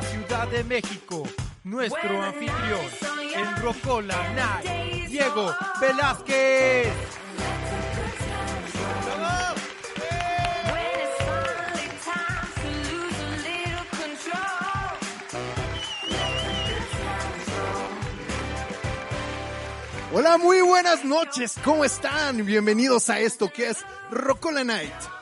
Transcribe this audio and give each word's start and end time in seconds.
La 0.00 0.02
Ciudad 0.02 0.46
de 0.48 0.62
México, 0.62 1.24
nuestro 1.64 2.22
anfitrión 2.22 2.86
en 3.34 3.56
Rocola 3.62 4.16
Night, 4.32 5.08
Diego 5.08 5.52
Velázquez. 5.80 6.92
Hola, 20.14 20.38
muy 20.38 20.60
buenas 20.60 21.04
noches, 21.04 21.56
¿cómo 21.64 21.84
están? 21.84 22.46
Bienvenidos 22.46 23.10
a 23.10 23.18
esto 23.18 23.52
que 23.52 23.70
es 23.70 23.84
Rocola 24.12 24.62
Night. 24.62 25.17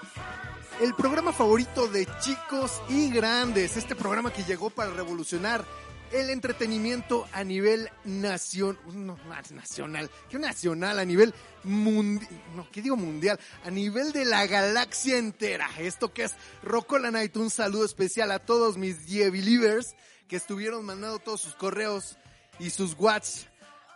El 0.79 0.95
programa 0.95 1.33
favorito 1.33 1.89
de 1.89 2.07
chicos 2.21 2.83
y 2.91 3.11
grandes, 3.11 3.79
este 3.79 3.97
programa 3.97 4.31
que 4.31 4.45
llegó 4.45 4.69
para 4.69 4.91
revolucionar 4.91 5.65
el 6.13 6.29
entretenimiento 6.29 7.27
a 7.33 7.43
nivel 7.45 7.89
nación, 8.05 8.79
no, 8.93 9.19
nacional, 9.51 10.11
¿qué 10.29 10.39
nacional? 10.39 10.99
A 10.99 11.05
nivel 11.07 11.35
mundial, 11.65 12.29
no, 12.55 12.71
¿qué 12.71 12.83
digo 12.83 12.95
mundial? 12.97 13.41
A 13.65 13.71
nivel 13.71 14.13
de 14.13 14.27
la 14.27 14.47
galaxia 14.47 15.17
entera. 15.17 15.67
Esto 15.79 16.13
que 16.13 16.25
es 16.25 16.35
Rocola 16.63 17.11
Night, 17.11 17.35
un 17.39 17.49
saludo 17.49 17.87
especial 17.87 18.31
a 18.31 18.39
todos 18.39 18.77
mis 18.77 19.07
Die 19.07 19.31
Believers 19.31 19.97
que 20.29 20.37
estuvieron 20.37 20.85
mandando 20.85 21.19
todos 21.21 21.41
sus 21.41 21.55
correos 21.55 22.19
y 22.59 22.69
sus 22.69 22.95
whats 22.99 23.47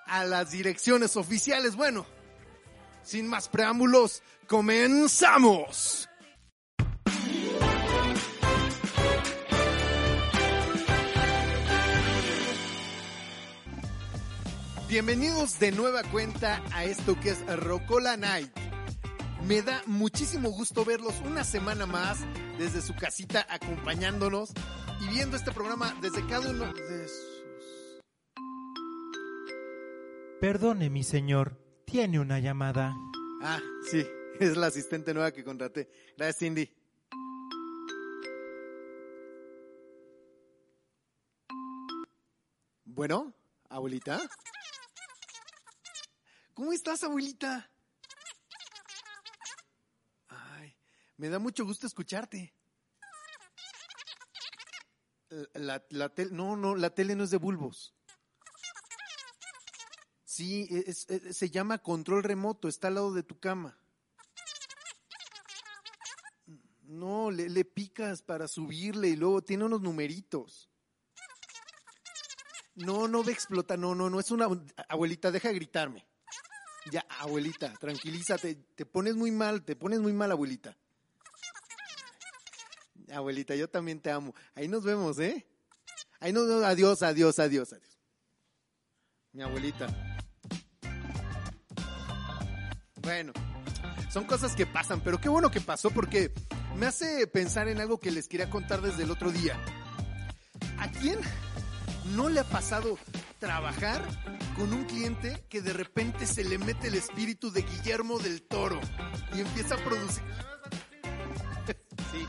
a 0.07 0.25
las 0.25 0.51
direcciones 0.51 1.15
oficiales. 1.19 1.77
Bueno, 1.77 2.07
sin 3.05 3.27
más 3.27 3.51
preámbulos, 3.51 4.23
comenzamos. 4.47 6.10
Bienvenidos 14.91 15.61
de 15.61 15.71
nueva 15.71 16.03
cuenta 16.03 16.61
a 16.73 16.83
esto 16.85 17.15
que 17.21 17.31
es 17.31 17.47
Rocola 17.61 18.17
Night. 18.17 18.51
Me 19.47 19.63
da 19.63 19.85
muchísimo 19.87 20.51
gusto 20.51 20.85
verlos 20.85 21.15
una 21.25 21.45
semana 21.45 21.87
más 21.87 22.19
desde 22.59 22.83
su 22.83 22.97
casita 22.97 23.47
acompañándonos 23.49 24.51
y 25.01 25.09
viendo 25.15 25.37
este 25.37 25.53
programa 25.53 25.97
desde 26.03 26.27
cada 26.27 26.51
uno 26.51 26.73
de 26.73 27.07
sus... 27.07 27.45
Perdone, 30.41 30.91
mi 30.91 31.05
señor, 31.05 31.57
tiene 31.85 32.19
una 32.19 32.41
llamada. 32.41 32.93
Ah, 33.45 33.61
sí, 33.89 34.05
es 34.41 34.57
la 34.57 34.67
asistente 34.67 35.15
nueva 35.15 35.31
que 35.31 35.45
contraté. 35.45 35.89
Gracias, 36.17 36.39
Cindy. 36.39 36.69
Bueno, 42.87 43.33
abuelita. 43.69 44.21
¿Cómo 46.61 46.75
estás, 46.75 47.03
abuelita? 47.05 47.71
Ay, 50.29 50.77
me 51.17 51.31
da 51.31 51.39
mucho 51.39 51.65
gusto 51.65 51.87
escucharte. 51.87 52.53
La, 55.55 55.83
la 55.89 56.11
tele, 56.11 56.33
no, 56.33 56.57
no, 56.57 56.77
la 56.77 56.91
tele 56.91 57.17
no 57.17 57.25
es 57.25 57.31
de 57.31 57.39
bulbos. 57.39 57.95
Sí, 60.27 60.69
es- 60.71 61.09
es- 61.09 61.35
se 61.39 61.49
llama 61.49 61.79
control 61.79 62.23
remoto, 62.25 62.69
está 62.69 62.89
al 62.89 62.97
lado 62.97 63.15
de 63.15 63.23
tu 63.23 63.41
cama. 63.41 63.79
No, 66.83 67.31
le, 67.31 67.49
le 67.49 67.65
picas 67.65 68.21
para 68.21 68.47
subirle 68.47 69.09
y 69.09 69.17
luego 69.17 69.41
tiene 69.41 69.65
unos 69.65 69.81
numeritos. 69.81 70.69
No, 72.75 73.09
no 73.09 73.25
ve 73.25 73.33
explota, 73.33 73.79
no, 73.79 73.95
no, 73.95 74.11
no, 74.11 74.21
es 74.21 74.31
una... 74.31 74.47
Abuelita, 74.91 75.31
deja 75.31 75.49
de 75.49 75.55
gritarme. 75.55 76.10
Ya, 76.91 77.05
abuelita, 77.19 77.73
tranquilízate, 77.75 78.55
te 78.75 78.87
pones 78.87 79.15
muy 79.15 79.31
mal, 79.31 79.63
te 79.63 79.77
pones 79.77 80.01
muy 80.01 80.13
mal, 80.13 80.31
abuelita. 80.31 80.77
Abuelita, 83.13 83.55
yo 83.55 83.69
también 83.69 84.01
te 84.01 84.11
amo. 84.11 84.35
Ahí 84.55 84.69
nos 84.69 84.85
vemos, 84.85 85.19
¿eh? 85.19 85.47
Ahí 86.21 86.33
nos 86.33 86.47
vemos, 86.47 86.65
adiós, 86.65 87.03
adiós, 87.03 87.39
adiós, 87.39 87.73
adiós. 87.73 87.99
Mi 89.33 89.43
abuelita. 89.43 89.89
Bueno, 93.03 93.33
son 94.11 94.25
cosas 94.25 94.55
que 94.55 94.67
pasan, 94.67 95.01
pero 95.03 95.21
qué 95.21 95.29
bueno 95.29 95.51
que 95.51 95.61
pasó 95.61 95.91
porque 95.91 96.33
me 96.77 96.87
hace 96.87 97.27
pensar 97.27 97.69
en 97.69 97.81
algo 97.81 97.99
que 97.99 98.11
les 98.11 98.29
quería 98.29 98.49
contar 98.49 98.81
desde 98.81 99.05
el 99.05 99.11
otro 99.11 99.31
día. 99.31 99.59
¿A 100.79 100.91
quién 100.91 101.19
no 102.15 102.29
le 102.29 102.41
ha 102.41 102.45
pasado 102.45 102.99
trabajar 103.41 104.07
con 104.55 104.73
un 104.73 104.85
cliente 104.85 105.45
que 105.49 105.63
de 105.63 105.73
repente 105.73 106.27
se 106.27 106.45
le 106.45 106.59
mete 106.59 106.89
el 106.89 106.95
espíritu 106.95 107.51
de 107.51 107.63
Guillermo 107.63 108.19
del 108.21 108.43
Toro 108.43 108.81
y 109.35 109.41
empieza 109.41 109.75
a 109.75 109.79
producir? 109.79 110.23
Sí, 112.13 112.27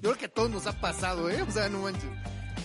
yo 0.00 0.10
creo 0.10 0.16
que 0.16 0.24
a 0.24 0.28
todos 0.28 0.50
nos 0.50 0.66
ha 0.66 0.80
pasado, 0.80 1.30
¿eh? 1.30 1.42
O 1.42 1.50
sea, 1.52 1.68
no 1.68 1.82
manches. 1.82 2.10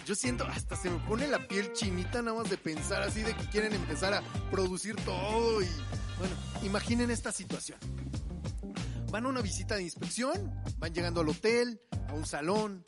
Yo 0.08 0.16
siento, 0.16 0.44
hasta 0.46 0.76
se 0.76 0.90
me 0.90 0.98
pone 1.06 1.28
la 1.28 1.48
piel 1.48 1.72
chinita 1.74 2.24
nada 2.24 2.38
más 2.38 2.50
de 2.50 2.58
pensar 2.58 3.04
así 3.04 3.22
de 3.22 3.36
que 3.36 3.48
quieren 3.50 3.74
empezar 3.74 4.16
a 4.16 4.24
producir 4.50 4.96
todo 5.06 5.62
y 5.62 5.68
bueno, 6.18 6.34
imaginen 6.64 7.12
esta 7.12 7.32
situación. 7.32 7.78
Van 9.12 9.26
a 9.26 9.30
una 9.30 9.42
visita 9.42 9.76
de 9.76 9.84
inspección, 9.84 10.52
van 10.80 10.94
llegando 10.94 11.22
al 11.22 11.30
hotel, 11.30 11.80
a 12.10 12.14
un 12.14 12.26
salón, 12.26 12.84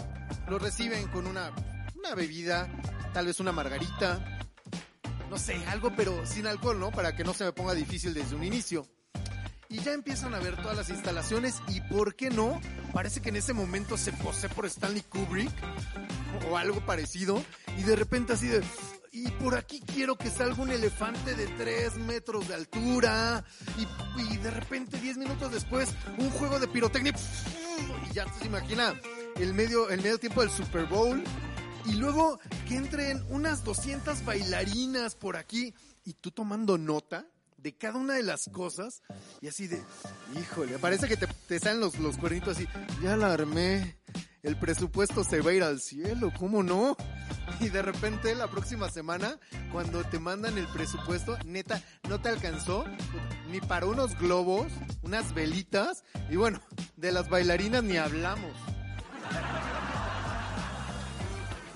lo 0.49 0.57
reciben 0.57 1.07
con 1.09 1.27
una, 1.27 1.51
una 1.95 2.15
bebida, 2.15 2.67
tal 3.13 3.27
vez 3.27 3.39
una 3.39 3.51
margarita, 3.51 4.36
no 5.29 5.37
sé, 5.37 5.55
algo 5.67 5.91
pero 5.95 6.25
sin 6.25 6.47
alcohol, 6.47 6.79
¿no? 6.79 6.91
Para 6.91 7.15
que 7.15 7.23
no 7.23 7.33
se 7.33 7.45
me 7.45 7.51
ponga 7.51 7.73
difícil 7.73 8.13
desde 8.13 8.35
un 8.35 8.43
inicio. 8.43 8.87
Y 9.69 9.79
ya 9.79 9.93
empiezan 9.93 10.33
a 10.33 10.39
ver 10.39 10.55
todas 10.55 10.77
las 10.77 10.89
instalaciones 10.89 11.61
y 11.67 11.81
¿por 11.81 12.15
qué 12.15 12.29
no? 12.29 12.61
Parece 12.93 13.21
que 13.21 13.29
en 13.29 13.35
ese 13.35 13.53
momento 13.53 13.97
se 13.97 14.13
posee 14.13 14.49
por 14.49 14.65
Stanley 14.65 15.01
Kubrick 15.01 15.51
o 16.49 16.57
algo 16.57 16.79
parecido 16.85 17.43
y 17.77 17.83
de 17.83 17.95
repente 17.95 18.33
así 18.33 18.47
de... 18.47 18.63
Y 19.11 19.29
por 19.31 19.55
aquí 19.55 19.81
quiero 19.81 20.15
que 20.15 20.29
salga 20.29 20.61
un 20.61 20.69
elefante 20.69 21.33
de 21.33 21.47
3 21.47 21.95
metros 21.97 22.47
de 22.47 22.53
altura 22.53 23.43
y, 23.77 24.21
y 24.21 24.37
de 24.37 24.51
repente 24.51 24.99
10 24.99 25.17
minutos 25.17 25.51
después 25.51 25.89
un 26.17 26.29
juego 26.29 26.59
de 26.59 26.67
pirotecnia 26.67 27.13
y 28.09 28.13
ya 28.13 28.31
se 28.33 28.45
imagina 28.45 28.93
el 29.37 29.53
medio, 29.53 29.89
el 29.89 30.01
medio 30.01 30.19
tiempo 30.19 30.41
del 30.41 30.51
Super 30.51 30.85
Bowl 30.85 31.23
y 31.87 31.93
luego 31.93 32.39
que 32.67 32.75
entren 32.75 33.23
unas 33.29 33.63
200 33.63 34.25
bailarinas 34.25 35.15
por 35.15 35.37
aquí 35.37 35.73
y 36.05 36.13
tú 36.13 36.31
tomando 36.31 36.77
nota 36.77 37.25
de 37.57 37.75
cada 37.75 37.97
una 37.97 38.13
de 38.13 38.23
las 38.23 38.49
cosas 38.51 39.01
y 39.41 39.47
así 39.47 39.67
de, 39.67 39.81
híjole, 40.39 40.77
parece 40.79 41.07
que 41.07 41.17
te, 41.17 41.27
te 41.47 41.59
salen 41.59 41.79
los, 41.79 41.97
los 41.99 42.17
cuernitos 42.17 42.57
así, 42.57 42.67
ya 43.01 43.17
la 43.17 43.33
armé, 43.33 43.97
el 44.43 44.57
presupuesto 44.57 45.23
se 45.23 45.41
va 45.41 45.51
a 45.51 45.53
ir 45.53 45.63
al 45.63 45.81
cielo, 45.81 46.31
¿cómo 46.37 46.63
no? 46.63 46.95
Y 47.59 47.69
de 47.69 47.81
repente 47.81 48.35
la 48.35 48.47
próxima 48.47 48.89
semana, 48.89 49.39
cuando 49.71 50.03
te 50.03 50.19
mandan 50.19 50.57
el 50.57 50.67
presupuesto, 50.67 51.37
neta, 51.45 51.81
no 52.07 52.21
te 52.21 52.29
alcanzó 52.29 52.85
ni 53.49 53.59
para 53.59 53.85
unos 53.87 54.17
globos, 54.19 54.71
unas 55.01 55.33
velitas, 55.33 56.03
y 56.29 56.35
bueno, 56.35 56.61
de 56.97 57.11
las 57.11 57.29
bailarinas 57.29 57.83
ni 57.83 57.97
hablamos. 57.97 58.53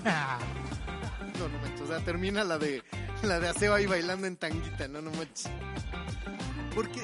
No, 1.38 1.48
no 1.48 1.58
manches, 1.58 1.80
o 1.80 1.86
sea, 1.86 2.00
termina 2.00 2.44
la 2.44 2.58
de 2.58 2.82
la 3.22 3.40
de 3.40 3.48
aseo 3.48 3.74
ahí 3.74 3.86
bailando 3.86 4.26
en 4.26 4.36
tanguita, 4.36 4.86
no, 4.86 5.00
no 5.00 5.10
manches. 5.12 5.50
Porque 6.74 7.00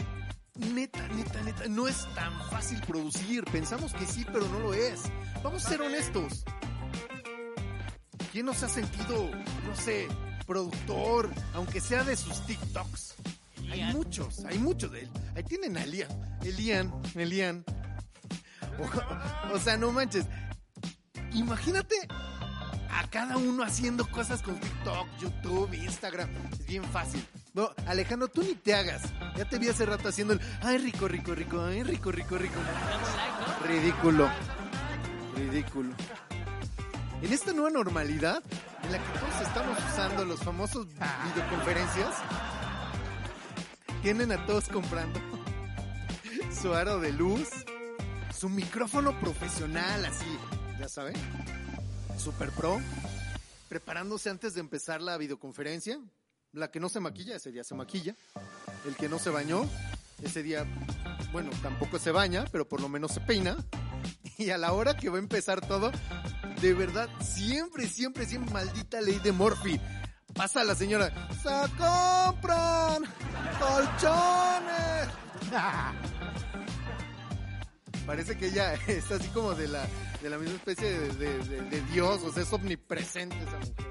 neta, 0.55 1.07
neta, 1.09 1.43
neta, 1.43 1.69
no 1.69 1.89
es 1.89 2.07
tan 2.15 2.33
fácil 2.51 2.81
producir. 2.87 3.45
Pensamos 3.45 3.95
que 3.95 4.07
sí, 4.07 4.25
pero 4.31 4.47
no 4.49 4.59
lo 4.61 4.75
es. 4.75 5.03
Vamos 5.43 5.65
a 5.65 5.69
ser 5.69 5.83
honestos. 5.83 6.45
¿Quién 8.33 8.47
no 8.47 8.55
se 8.55 8.67
ha 8.67 8.69
sentido, 8.69 9.31
no 9.67 9.77
sé, 9.77 10.07
productor, 10.47 11.31
aunque 11.55 11.81
sea 11.81 12.05
de 12.05 12.17
sus 12.17 12.45
TikToks? 12.47 13.15
Hay 13.71 13.83
muchos, 13.95 14.45
hay 14.45 14.59
muchos 14.59 14.91
de 14.93 15.01
él. 15.01 15.11
Ahí 15.35 15.43
tienen 15.45 15.77
a 15.77 15.85
Elian, 15.85 16.39
Elian, 16.43 16.93
Elian. 17.15 17.65
O, 18.79 19.53
o 19.55 19.59
sea, 19.59 19.77
no 19.77 19.93
manches. 19.93 20.27
Imagínate 21.33 21.97
a 22.91 23.07
cada 23.09 23.37
uno 23.37 23.63
haciendo 23.63 24.07
cosas 24.11 24.43
con 24.43 24.59
TikTok, 24.59 25.07
YouTube, 25.19 25.73
Instagram. 25.75 26.29
Es 26.53 26.67
bien 26.67 26.85
fácil. 26.85 27.25
No, 27.55 27.71
Alejandro, 27.87 28.29
tú 28.29 28.43
ni 28.43 28.55
te 28.55 28.75
hagas. 28.75 29.03
Ya 29.37 29.49
te 29.49 29.59
vi 29.59 29.69
hace 29.69 29.85
rato 29.87 30.09
haciendo 30.09 30.35
el, 30.35 30.41
ay, 30.63 30.79
rico, 30.79 31.09
rico, 31.09 31.35
rico, 31.35 31.65
ay, 31.65 31.83
rico, 31.83 32.13
rico, 32.13 32.39
rico. 32.39 32.61
Ridículo. 33.67 34.29
Ridículo. 35.37 35.95
En 37.23 37.33
esta 37.33 37.53
nueva 37.53 37.71
normalidad, 37.71 38.43
en 38.85 38.93
la 38.93 38.99
que 38.99 39.19
todos 39.19 39.41
estamos 39.43 39.79
usando 39.91 40.25
los 40.25 40.41
famosos 40.41 40.87
videoconferencias, 41.35 42.15
tienen 44.03 44.31
a 44.31 44.47
todos 44.47 44.69
comprando 44.69 45.21
su 46.63 46.73
aro 46.75 47.01
de 47.01 47.13
luz, 47.13 47.49
su 48.39 48.49
micrófono 48.49 49.19
profesional, 49.19 50.05
así, 50.05 50.39
ya 50.79 50.89
saben, 50.89 51.15
super 52.19 52.51
pro, 52.51 52.81
preparándose 53.69 54.31
antes 54.31 54.55
de 54.55 54.61
empezar 54.61 55.01
la 55.01 55.17
videoconferencia. 55.17 56.01
La 56.53 56.71
que 56.71 56.81
no 56.81 56.89
se 56.89 57.01
maquilla, 57.01 57.37
ese 57.37 57.53
día 57.53 57.63
se 57.63 57.75
maquilla. 57.75 58.17
El 58.87 58.97
que 58.97 59.09
no 59.09 59.19
se 59.19 59.31
bañó, 59.31 59.69
ese 60.23 60.43
día, 60.43 60.67
bueno, 61.33 61.51
tampoco 61.63 61.99
se 61.99 62.11
baña, 62.11 62.47
pero 62.51 62.67
por 62.67 62.81
lo 62.81 62.89
menos 62.89 63.13
se 63.13 63.21
peina. 63.21 63.57
Y 64.39 64.51
a 64.51 64.59
la 64.59 64.73
hora 64.73 64.97
que 64.97 65.11
va 65.11 65.17
a 65.17 65.21
empezar 65.21 65.61
todo, 65.61 65.93
de 66.61 66.75
verdad, 66.75 67.09
siempre, 67.21 67.87
siempre, 67.87 68.27
siempre, 68.27 68.53
maldita 68.53 69.01
ley 69.01 69.19
de 69.19 69.33
Morphy. 69.33 69.81
Pasa 70.35 70.65
la 70.65 70.75
señora, 70.75 71.29
se 71.43 71.51
compran 71.77 73.05
colchones. 73.59 75.09
Parece 78.07 78.39
que 78.39 78.47
ella 78.47 78.75
es 78.87 79.11
así 79.11 79.29
como 79.29 79.55
de 79.55 79.69
la, 79.69 79.87
de 80.23 80.31
la 80.31 80.39
misma 80.39 80.57
especie 80.57 80.91
de, 80.91 81.83
Dios, 81.93 82.23
o 82.25 82.33
sea, 82.33 82.43
es 82.43 82.53
omnipresente 82.53 83.37
esa 83.37 83.59
mujer. 83.59 83.87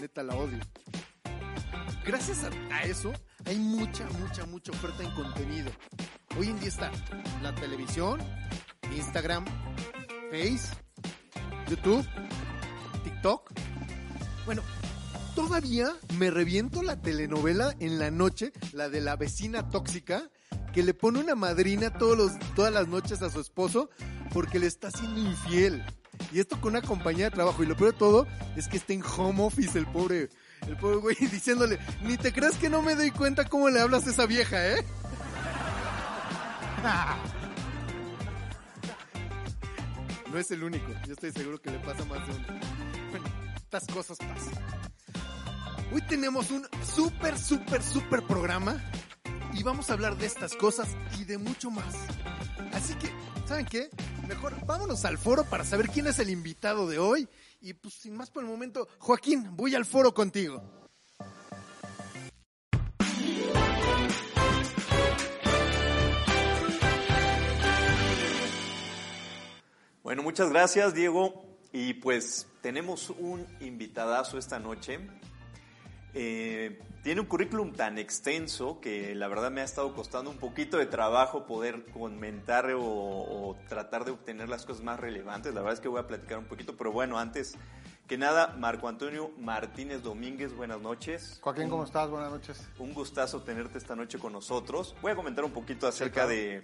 Neta, 0.00 0.22
la 0.22 0.34
odio. 0.34 0.58
Gracias 2.04 2.44
a, 2.44 2.74
a 2.74 2.82
eso, 2.84 3.12
hay 3.44 3.58
mucha, 3.58 4.04
mucha, 4.18 4.46
mucha 4.46 4.72
oferta 4.72 5.02
en 5.02 5.10
contenido. 5.14 5.70
Hoy 6.38 6.48
en 6.48 6.58
día 6.60 6.68
está 6.68 6.90
la 7.42 7.54
televisión, 7.54 8.20
Instagram, 8.96 9.44
Face, 10.30 10.74
YouTube, 11.68 12.06
TikTok. 13.04 13.52
Bueno, 14.46 14.62
todavía 15.34 15.92
me 16.18 16.30
reviento 16.30 16.82
la 16.82 17.00
telenovela 17.00 17.74
en 17.80 17.98
la 17.98 18.10
noche, 18.10 18.52
la 18.72 18.88
de 18.88 19.00
la 19.00 19.16
vecina 19.16 19.68
tóxica, 19.68 20.30
que 20.72 20.82
le 20.82 20.94
pone 20.94 21.18
una 21.18 21.34
madrina 21.34 21.92
todos 21.92 22.16
los, 22.16 22.38
todas 22.54 22.72
las 22.72 22.88
noches 22.88 23.22
a 23.22 23.30
su 23.30 23.40
esposo 23.40 23.90
porque 24.32 24.58
le 24.58 24.66
está 24.66 24.88
haciendo 24.88 25.20
infiel. 25.20 25.84
Y 26.32 26.40
esto 26.40 26.60
con 26.60 26.72
una 26.72 26.82
compañía 26.82 27.26
de 27.26 27.30
trabajo. 27.30 27.62
Y 27.62 27.66
lo 27.66 27.76
peor 27.76 27.92
de 27.92 27.98
todo 27.98 28.26
es 28.56 28.68
que 28.68 28.76
está 28.76 28.92
en 28.92 29.02
home 29.02 29.42
office 29.42 29.78
el 29.78 29.86
pobre, 29.86 30.28
el 30.66 30.76
pobre 30.76 30.96
güey 30.96 31.16
diciéndole, 31.20 31.78
ni 32.02 32.16
te 32.16 32.32
creas 32.32 32.56
que 32.56 32.68
no 32.68 32.82
me 32.82 32.94
doy 32.94 33.10
cuenta 33.10 33.44
cómo 33.46 33.68
le 33.70 33.80
hablas 33.80 34.06
a 34.06 34.10
esa 34.10 34.26
vieja, 34.26 34.68
¿eh? 34.68 34.84
No 40.30 40.38
es 40.38 40.48
el 40.52 40.62
único, 40.62 40.86
yo 41.08 41.14
estoy 41.14 41.32
seguro 41.32 41.60
que 41.60 41.72
le 41.72 41.80
pasa 41.80 42.04
más 42.04 42.24
de 42.28 42.32
uno. 42.32 42.46
Bueno, 43.10 43.26
estas 43.56 43.84
cosas 43.88 44.16
pasan. 44.16 44.54
Hoy 45.92 46.02
tenemos 46.02 46.52
un 46.52 46.64
súper, 46.86 47.36
súper, 47.36 47.82
súper 47.82 48.22
programa 48.22 48.80
y 49.52 49.62
vamos 49.62 49.90
a 49.90 49.94
hablar 49.94 50.16
de 50.16 50.26
estas 50.26 50.54
cosas 50.54 50.88
y 51.18 51.24
de 51.24 51.38
mucho 51.38 51.70
más. 51.70 51.94
Así 52.72 52.94
que, 52.94 53.10
¿saben 53.46 53.66
qué? 53.66 53.90
Mejor 54.28 54.54
vámonos 54.66 55.04
al 55.04 55.18
foro 55.18 55.44
para 55.44 55.64
saber 55.64 55.88
quién 55.88 56.06
es 56.06 56.18
el 56.18 56.30
invitado 56.30 56.88
de 56.88 56.98
hoy. 56.98 57.28
Y 57.60 57.74
pues 57.74 57.94
sin 57.94 58.16
más 58.16 58.30
por 58.30 58.42
el 58.42 58.48
momento, 58.48 58.88
Joaquín, 58.98 59.56
voy 59.56 59.74
al 59.74 59.84
foro 59.84 60.14
contigo. 60.14 60.62
Bueno, 70.02 70.22
muchas 70.22 70.48
gracias, 70.50 70.94
Diego. 70.94 71.44
Y 71.72 71.94
pues 71.94 72.46
tenemos 72.62 73.10
un 73.10 73.46
invitadazo 73.60 74.38
esta 74.38 74.58
noche. 74.58 74.98
Eh, 76.12 76.80
tiene 77.02 77.20
un 77.20 77.26
currículum 77.26 77.72
tan 77.72 77.98
extenso 77.98 78.80
que 78.80 79.14
la 79.14 79.28
verdad 79.28 79.50
me 79.50 79.60
ha 79.60 79.64
estado 79.64 79.94
costando 79.94 80.30
un 80.30 80.38
poquito 80.38 80.76
de 80.76 80.86
trabajo 80.86 81.46
poder 81.46 81.86
comentar 81.86 82.70
o, 82.72 82.82
o 82.82 83.56
tratar 83.68 84.04
de 84.04 84.10
obtener 84.10 84.48
las 84.48 84.66
cosas 84.66 84.82
más 84.82 84.98
relevantes. 84.98 85.54
La 85.54 85.60
verdad 85.60 85.74
es 85.74 85.80
que 85.80 85.88
voy 85.88 86.00
a 86.00 86.06
platicar 86.06 86.38
un 86.38 86.46
poquito, 86.46 86.76
pero 86.76 86.92
bueno, 86.92 87.18
antes 87.18 87.56
que 88.06 88.18
nada, 88.18 88.56
Marco 88.58 88.88
Antonio 88.88 89.30
Martínez 89.38 90.02
Domínguez, 90.02 90.52
buenas 90.52 90.80
noches. 90.80 91.38
Joaquín, 91.42 91.70
¿cómo 91.70 91.84
estás? 91.84 92.10
Buenas 92.10 92.32
noches. 92.32 92.68
Un 92.80 92.92
gustazo 92.92 93.42
tenerte 93.42 93.78
esta 93.78 93.94
noche 93.94 94.18
con 94.18 94.32
nosotros. 94.32 94.96
Voy 95.00 95.12
a 95.12 95.14
comentar 95.14 95.44
un 95.44 95.52
poquito 95.52 95.86
acerca 95.86 96.26
claro. 96.26 96.30
de, 96.30 96.62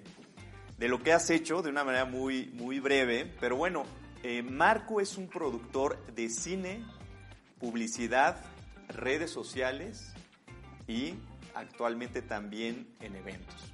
de 0.77 0.89
lo 0.89 1.01
que 1.01 1.13
has 1.13 1.31
hecho 1.31 1.63
de 1.63 1.71
una 1.71 1.85
manera 1.85 2.05
muy, 2.05 2.47
muy 2.55 2.81
breve. 2.81 3.33
Pero 3.39 3.55
bueno, 3.55 3.85
eh, 4.25 4.43
Marco 4.43 5.01
es 5.01 5.17
un 5.17 5.29
productor 5.29 6.05
de 6.17 6.29
cine, 6.31 6.85
publicidad, 7.61 8.43
redes 8.89 9.31
sociales 9.31 10.13
y 10.87 11.15
actualmente 11.55 12.23
también 12.23 12.87
en 13.01 13.17
eventos. 13.17 13.73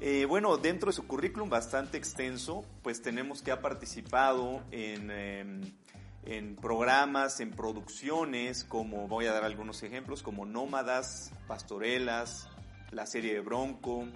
Eh, 0.00 0.24
bueno, 0.24 0.56
dentro 0.56 0.88
de 0.88 0.94
su 0.94 1.06
currículum 1.06 1.48
bastante 1.48 1.96
extenso, 1.96 2.64
pues 2.82 3.02
tenemos 3.02 3.42
que 3.42 3.52
ha 3.52 3.60
participado 3.60 4.62
en, 4.72 5.10
eh, 5.12 5.60
en 6.24 6.56
programas, 6.56 7.40
en 7.40 7.50
producciones, 7.50 8.64
como 8.64 9.08
voy 9.08 9.26
a 9.26 9.32
dar 9.32 9.44
algunos 9.44 9.82
ejemplos, 9.82 10.22
como 10.22 10.46
Nómadas, 10.46 11.32
Pastorelas, 11.46 12.48
la 12.90 13.06
serie 13.06 13.34
de 13.34 13.40
Bronco, 13.40 14.06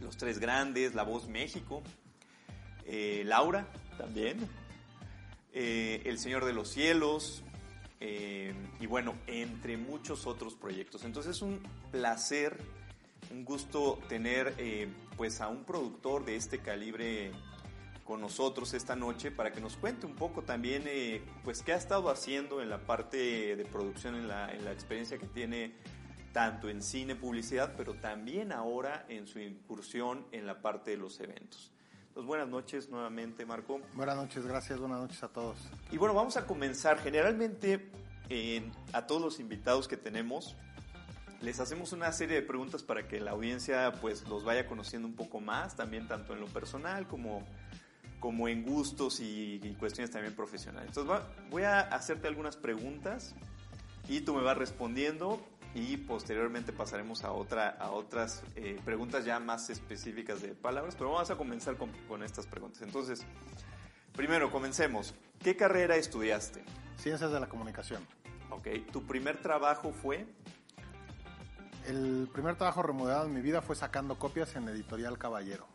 Los 0.00 0.16
Tres 0.16 0.38
Grandes, 0.38 0.94
La 0.94 1.04
Voz 1.04 1.28
México, 1.28 1.82
eh, 2.84 3.22
Laura 3.24 3.66
también, 3.96 4.38
eh, 5.52 6.02
El 6.04 6.18
Señor 6.18 6.44
de 6.44 6.52
los 6.52 6.68
Cielos, 6.68 7.42
eh, 8.00 8.54
y 8.80 8.86
bueno, 8.86 9.14
entre 9.26 9.76
muchos 9.76 10.26
otros 10.26 10.54
proyectos. 10.54 11.04
Entonces 11.04 11.36
es 11.36 11.42
un 11.42 11.60
placer, 11.90 12.58
un 13.30 13.44
gusto 13.44 13.98
tener 14.08 14.54
eh, 14.58 14.88
pues 15.16 15.40
a 15.40 15.48
un 15.48 15.64
productor 15.64 16.24
de 16.24 16.36
este 16.36 16.60
calibre 16.60 17.32
con 18.04 18.20
nosotros 18.20 18.72
esta 18.72 18.96
noche 18.96 19.30
para 19.30 19.52
que 19.52 19.60
nos 19.60 19.76
cuente 19.76 20.06
un 20.06 20.14
poco 20.14 20.42
también 20.42 20.84
eh, 20.86 21.20
pues 21.44 21.62
qué 21.62 21.72
ha 21.72 21.76
estado 21.76 22.08
haciendo 22.08 22.62
en 22.62 22.70
la 22.70 22.78
parte 22.78 23.54
de 23.54 23.64
producción, 23.66 24.14
en 24.14 24.28
la, 24.28 24.50
en 24.50 24.64
la 24.64 24.72
experiencia 24.72 25.18
que 25.18 25.26
tiene 25.26 25.74
tanto 26.32 26.68
en 26.68 26.82
cine, 26.82 27.16
publicidad, 27.16 27.74
pero 27.76 27.94
también 27.94 28.52
ahora 28.52 29.04
en 29.08 29.26
su 29.26 29.40
incursión 29.40 30.26
en 30.32 30.46
la 30.46 30.62
parte 30.62 30.92
de 30.92 30.96
los 30.96 31.20
eventos. 31.20 31.72
Entonces, 32.18 32.26
buenas 32.26 32.48
noches 32.48 32.88
nuevamente, 32.90 33.46
Marco. 33.46 33.80
Buenas 33.94 34.16
noches, 34.16 34.44
gracias, 34.44 34.80
buenas 34.80 34.98
noches 34.98 35.22
a 35.22 35.28
todos. 35.28 35.56
Y 35.92 35.98
bueno, 35.98 36.14
vamos 36.14 36.36
a 36.36 36.46
comenzar. 36.48 36.98
Generalmente 36.98 37.92
en- 38.28 38.72
a 38.92 39.06
todos 39.06 39.22
los 39.22 39.38
invitados 39.38 39.86
que 39.86 39.96
tenemos 39.96 40.56
les 41.40 41.60
hacemos 41.60 41.92
una 41.92 42.10
serie 42.10 42.34
de 42.34 42.42
preguntas 42.42 42.82
para 42.82 43.06
que 43.06 43.20
la 43.20 43.30
audiencia 43.30 43.92
pues 44.00 44.26
los 44.28 44.42
vaya 44.42 44.66
conociendo 44.66 45.06
un 45.06 45.14
poco 45.14 45.38
más, 45.38 45.76
también 45.76 46.08
tanto 46.08 46.32
en 46.32 46.40
lo 46.40 46.46
personal 46.46 47.06
como, 47.06 47.46
como 48.18 48.48
en 48.48 48.64
gustos 48.64 49.20
y, 49.20 49.60
y 49.62 49.76
cuestiones 49.78 50.10
también 50.10 50.34
profesionales. 50.34 50.88
Entonces 50.88 51.12
va- 51.12 51.28
voy 51.50 51.62
a 51.62 51.78
hacerte 51.82 52.26
algunas 52.26 52.56
preguntas 52.56 53.36
y 54.08 54.22
tú 54.22 54.34
me 54.34 54.42
vas 54.42 54.58
respondiendo 54.58 55.40
y 55.78 55.96
posteriormente 55.96 56.72
pasaremos 56.72 57.22
a, 57.22 57.30
otra, 57.30 57.68
a 57.68 57.92
otras 57.92 58.42
eh, 58.56 58.80
preguntas 58.84 59.24
ya 59.24 59.38
más 59.38 59.70
específicas 59.70 60.42
de 60.42 60.48
palabras, 60.54 60.96
pero 60.96 61.12
vamos 61.12 61.30
a 61.30 61.36
comenzar 61.36 61.76
con, 61.76 61.92
con 62.08 62.24
estas 62.24 62.46
preguntas. 62.46 62.82
Entonces, 62.82 63.24
primero, 64.12 64.50
comencemos. 64.50 65.14
¿Qué 65.38 65.56
carrera 65.56 65.94
estudiaste? 65.94 66.64
Ciencias 66.96 67.30
de 67.30 67.38
la 67.38 67.48
comunicación. 67.48 68.04
Ok, 68.50 68.66
¿tu 68.90 69.06
primer 69.06 69.40
trabajo 69.40 69.92
fue? 69.92 70.26
El 71.86 72.28
primer 72.32 72.56
trabajo 72.56 72.82
remunerado 72.82 73.26
en 73.26 73.34
mi 73.34 73.40
vida 73.40 73.62
fue 73.62 73.76
sacando 73.76 74.18
copias 74.18 74.56
en 74.56 74.68
Editorial 74.68 75.16
Caballero, 75.16 75.68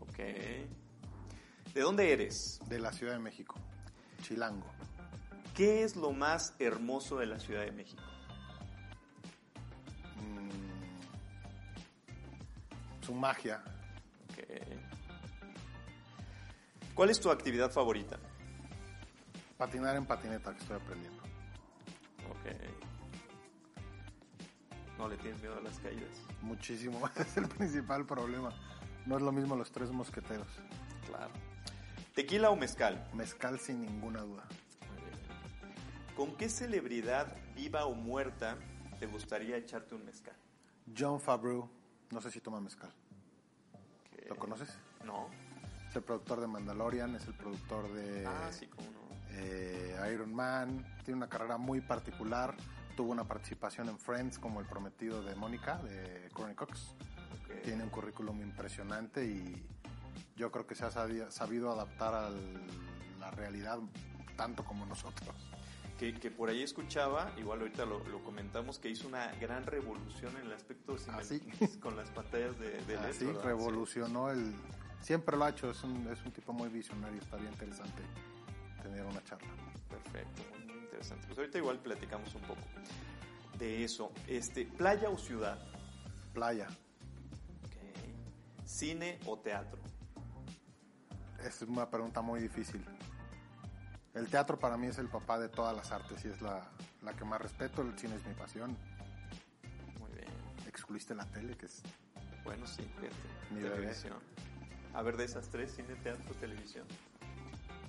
Ok. 0.00 0.18
¿De 0.18 1.80
dónde 1.80 2.12
eres? 2.12 2.60
de 2.68 2.78
la 2.78 2.92
Ciudad 2.92 3.14
de 3.14 3.20
México, 3.20 3.54
Chilango. 4.22 4.66
¿Qué 5.54 5.82
es 5.82 5.96
lo 5.96 6.12
más 6.12 6.54
hermoso 6.58 7.18
de 7.18 7.26
la 7.26 7.38
Ciudad 7.40 7.62
de 7.62 7.72
México? 7.72 8.02
Su 13.10 13.14
magia. 13.16 13.60
Ok. 14.30 14.38
¿Cuál 16.94 17.10
es 17.10 17.18
tu 17.18 17.30
actividad 17.30 17.70
favorita? 17.70 18.18
Patinar 19.58 19.96
en 19.96 20.06
patineta, 20.06 20.52
que 20.52 20.60
estoy 20.60 20.76
aprendiendo. 20.76 21.22
Ok. 22.30 22.46
¿No 24.96 25.08
le 25.08 25.16
tienes 25.16 25.40
miedo 25.40 25.58
a 25.58 25.60
las 25.60 25.78
caídas? 25.80 26.08
Muchísimo, 26.42 27.00
es 27.16 27.36
el 27.36 27.48
principal 27.48 28.06
problema. 28.06 28.52
No 29.06 29.16
es 29.16 29.22
lo 29.22 29.32
mismo 29.32 29.56
los 29.56 29.72
tres 29.72 29.90
mosqueteros. 29.90 30.46
Claro. 31.06 31.32
¿Tequila 32.14 32.50
o 32.50 32.56
mezcal? 32.56 33.08
Mezcal 33.14 33.58
sin 33.58 33.80
ninguna 33.80 34.20
duda. 34.20 34.44
Muy 34.88 35.02
bien. 35.04 35.18
¿Con 36.16 36.36
qué 36.36 36.48
celebridad, 36.48 37.34
viva 37.56 37.86
o 37.86 37.94
muerta, 37.94 38.56
te 39.00 39.06
gustaría 39.06 39.56
echarte 39.56 39.96
un 39.96 40.04
mezcal? 40.04 40.36
John 40.96 41.18
Favreau, 41.20 41.68
no 42.10 42.20
sé 42.20 42.30
si 42.30 42.40
toma 42.40 42.60
mezcal. 42.60 42.92
¿Lo 44.30 44.36
conoces? 44.36 44.78
No. 45.04 45.28
Es 45.88 45.96
el 45.96 46.02
productor 46.02 46.40
de 46.40 46.46
Mandalorian, 46.46 47.14
es 47.16 47.26
el 47.26 47.34
productor 47.34 47.92
de 47.92 48.24
Ah, 48.26 48.48
sí, 48.50 48.66
cómo 48.68 48.88
no. 48.90 49.00
eh, 49.32 50.10
Iron 50.14 50.32
Man. 50.32 50.86
Tiene 51.04 51.18
una 51.18 51.28
carrera 51.28 51.58
muy 51.58 51.80
particular. 51.82 52.54
Tuvo 52.96 53.10
una 53.12 53.24
participación 53.24 53.88
en 53.88 53.98
Friends 53.98 54.38
como 54.38 54.60
el 54.60 54.66
prometido 54.66 55.22
de 55.22 55.34
Mónica, 55.34 55.78
de 55.78 56.28
Courtney 56.32 56.54
Cox. 56.54 56.94
Tiene 57.64 57.82
un 57.82 57.90
currículum 57.90 58.40
impresionante 58.40 59.24
y 59.26 59.66
yo 60.36 60.50
creo 60.52 60.66
que 60.66 60.74
se 60.76 60.84
ha 60.86 60.90
sabi- 60.90 61.24
sabido 61.30 61.72
adaptar 61.72 62.14
a 62.14 62.30
la 63.18 63.30
realidad 63.32 63.78
tanto 64.36 64.64
como 64.64 64.86
nosotros. 64.86 65.34
Que, 66.00 66.14
que 66.14 66.30
por 66.30 66.48
ahí 66.48 66.62
escuchaba, 66.62 67.30
igual 67.36 67.60
ahorita 67.60 67.84
lo, 67.84 68.02
lo 68.08 68.24
comentamos, 68.24 68.78
que 68.78 68.88
hizo 68.88 69.06
una 69.06 69.30
gran 69.34 69.66
revolución 69.66 70.34
en 70.38 70.46
el 70.46 70.52
aspecto 70.54 70.96
Ah, 71.08 71.20
sí. 71.22 71.40
con 71.82 71.94
las 71.94 72.08
pantallas 72.08 72.58
de, 72.58 72.70
de 72.86 72.94
LED, 72.96 73.26
¿verdad? 73.26 73.44
revolucionó 73.44 74.30
el... 74.30 74.54
Siempre 75.02 75.36
lo 75.36 75.44
ha 75.44 75.50
hecho, 75.50 75.70
es 75.70 75.84
un, 75.84 76.08
es 76.10 76.24
un 76.24 76.32
tipo 76.32 76.54
muy 76.54 76.70
visionario, 76.70 77.20
bien 77.38 77.52
interesante 77.52 78.02
tener 78.82 79.04
una 79.04 79.22
charla. 79.24 79.48
Perfecto, 79.90 80.42
muy, 80.50 80.72
muy 80.72 80.84
interesante. 80.84 81.26
Pues 81.26 81.38
ahorita 81.38 81.58
igual 81.58 81.78
platicamos 81.80 82.34
un 82.34 82.42
poco 82.42 82.62
de 83.58 83.84
eso. 83.84 84.10
Este, 84.26 84.64
¿Playa 84.64 85.10
o 85.10 85.18
ciudad? 85.18 85.58
Playa. 86.32 86.66
¿Cine 88.64 89.18
o 89.26 89.38
teatro? 89.38 89.78
es 91.44 91.60
una 91.62 91.90
pregunta 91.90 92.22
muy 92.22 92.40
difícil. 92.40 92.82
El 94.14 94.26
teatro 94.28 94.58
para 94.58 94.76
mí 94.76 94.88
es 94.88 94.98
el 94.98 95.08
papá 95.08 95.38
de 95.38 95.48
todas 95.48 95.74
las 95.76 95.92
artes 95.92 96.24
y 96.24 96.28
es 96.28 96.42
la, 96.42 96.68
la 97.02 97.14
que 97.14 97.24
más 97.24 97.40
respeto, 97.40 97.82
el 97.82 97.96
cine 97.98 98.16
es 98.16 98.26
mi 98.26 98.34
pasión. 98.34 98.76
Muy 100.00 100.10
bien. 100.12 100.28
Excluiste 100.66 101.14
la 101.14 101.24
tele, 101.26 101.56
que 101.56 101.66
es... 101.66 101.82
Bueno, 102.42 102.66
sí, 102.66 102.82
fíjate. 102.82 103.16
Mi 103.50 103.60
bebé. 103.62 103.76
televisión. 103.76 104.18
A 104.94 105.02
ver, 105.02 105.16
de 105.16 105.24
esas 105.24 105.48
tres, 105.48 105.72
cine, 105.74 105.94
teatro, 106.02 106.34
televisión. 106.34 106.86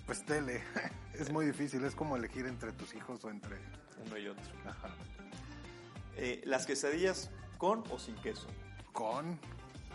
Pues 0.06 0.24
tele, 0.24 0.64
es 1.14 1.32
muy 1.32 1.46
difícil, 1.46 1.84
es 1.86 1.96
como 1.96 2.16
elegir 2.16 2.46
entre 2.46 2.72
tus 2.72 2.94
hijos 2.94 3.24
o 3.26 3.30
entre... 3.30 3.58
Uno 4.06 4.18
y 4.18 4.28
otro. 4.28 4.44
Ajá. 4.66 4.90
Eh, 6.18 6.42
¿Las 6.46 6.66
quesadillas 6.66 7.32
con 7.58 7.84
o 7.90 7.98
sin 7.98 8.16
queso? 8.16 8.48
Con, 8.94 9.40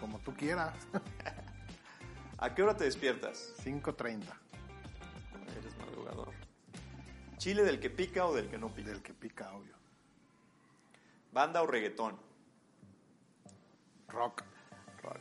como 0.00 0.18
tú 0.21 0.35
quieras, 0.35 0.75
¿A 2.38 2.54
qué 2.54 2.62
hora 2.62 2.76
te 2.76 2.85
despiertas? 2.85 3.54
5.30, 3.64 4.23
¿Chile 7.47 7.62
del 7.62 7.79
que 7.79 7.91
pica 7.91 8.26
o 8.26 8.35
del 8.35 8.49
que 8.49 8.59
no 8.59 8.75
pica? 8.75 8.91
del 8.91 9.03
que 9.03 9.15
pica, 9.15 9.53
obvio. 9.53 9.76
¿Banda 11.31 11.62
o 11.62 11.67
reggaetón? 11.69 12.19
Rock, 14.09 14.43
Rock. 15.00 15.17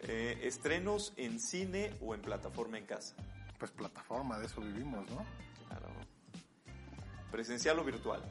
Eh, 0.00 0.40
¿Estrenos 0.44 1.12
en 1.18 1.38
cine 1.38 1.92
o 2.00 2.14
en 2.14 2.22
plataforma 2.22 2.78
en 2.78 2.86
casa? 2.86 3.14
pues 3.58 3.70
plataforma, 3.72 4.38
de 4.38 4.46
eso 4.46 4.62
vivimos, 4.62 5.06
¿no? 5.10 5.26
Claro. 5.68 5.88
¿Presencial 7.30 7.78
o 7.80 7.84
virtual? 7.84 8.22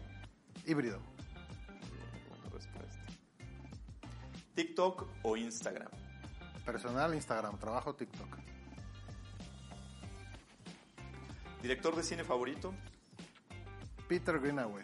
Híbrido, 0.65 0.97
Bien, 0.97 2.27
buena 2.27 2.49
respuesta. 2.49 3.05
¿TikTok 4.55 5.07
o 5.21 5.37
Instagram? 5.37 5.91
personal, 6.65 7.13
Instagram, 7.13 7.59
trabajo, 7.59 7.93
TikTok. 7.93 8.52
¿Director 11.63 11.95
de 11.95 12.03
cine 12.03 12.25
favorito? 12.25 12.73
Peter 14.09 14.37
Greenaway, 14.37 14.83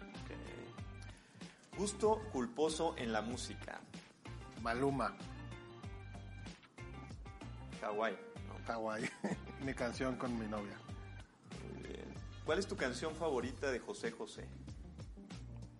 Ok. 0.00 1.76
¿Gusto 1.76 2.22
culposo 2.32 2.94
en 2.96 3.12
la 3.12 3.20
música? 3.20 3.78
Maluma, 4.62 5.14
Hawái. 7.82 8.16
¿no? 8.48 8.54
Mi 9.66 9.74
canción 9.74 10.16
con 10.16 10.38
mi 10.38 10.46
novia. 10.46 10.78
Muy 11.74 11.82
bien. 11.82 12.14
¿Cuál 12.46 12.58
es 12.58 12.66
tu 12.66 12.74
canción 12.74 13.14
favorita 13.14 13.70
de 13.70 13.80
José 13.80 14.10
José? 14.10 14.48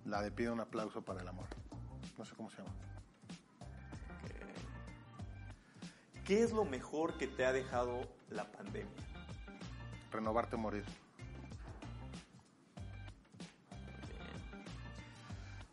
La 0.04 0.20
de 0.20 0.30
Pide 0.30 0.50
un 0.50 0.60
aplauso 0.60 1.00
para 1.00 1.22
el 1.22 1.28
amor. 1.28 1.46
No 2.18 2.24
sé 2.26 2.34
cómo 2.34 2.50
se 2.50 2.58
llama. 2.58 2.74
Ok. 4.24 4.30
¿Qué 6.26 6.42
es 6.42 6.52
lo 6.52 6.66
mejor 6.66 7.16
que 7.16 7.26
te 7.26 7.46
ha 7.46 7.52
dejado 7.54 8.19
la 8.30 8.50
pandemia? 8.50 8.90
Renovarte 10.10 10.56
o 10.56 10.58
morir. 10.58 10.84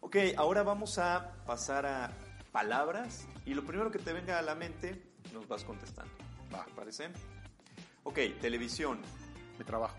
Ok, 0.01 0.15
ahora 0.37 0.63
vamos 0.63 0.99
a 0.99 1.33
pasar 1.45 1.85
a 1.85 2.11
palabras 2.51 3.27
y 3.45 3.53
lo 3.53 3.65
primero 3.65 3.91
que 3.91 3.99
te 3.99 4.13
venga 4.13 4.39
a 4.39 4.41
la 4.41 4.55
mente 4.55 5.03
nos 5.33 5.47
vas 5.47 5.63
contestando. 5.63 6.13
Va. 6.53 6.63
¿Te 6.65 6.71
parece? 6.71 7.09
Ok, 8.03 8.19
televisión, 8.39 9.01
Mi 9.59 9.65
trabajo, 9.65 9.97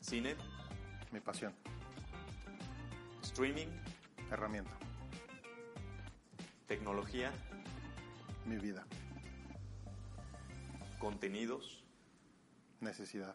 cine, 0.00 0.34
mi 1.12 1.20
pasión, 1.20 1.54
streaming, 3.22 3.68
herramienta, 4.30 4.72
tecnología, 6.66 7.30
mi 8.44 8.56
vida, 8.56 8.86
contenidos, 10.98 11.82
necesidad, 12.80 13.34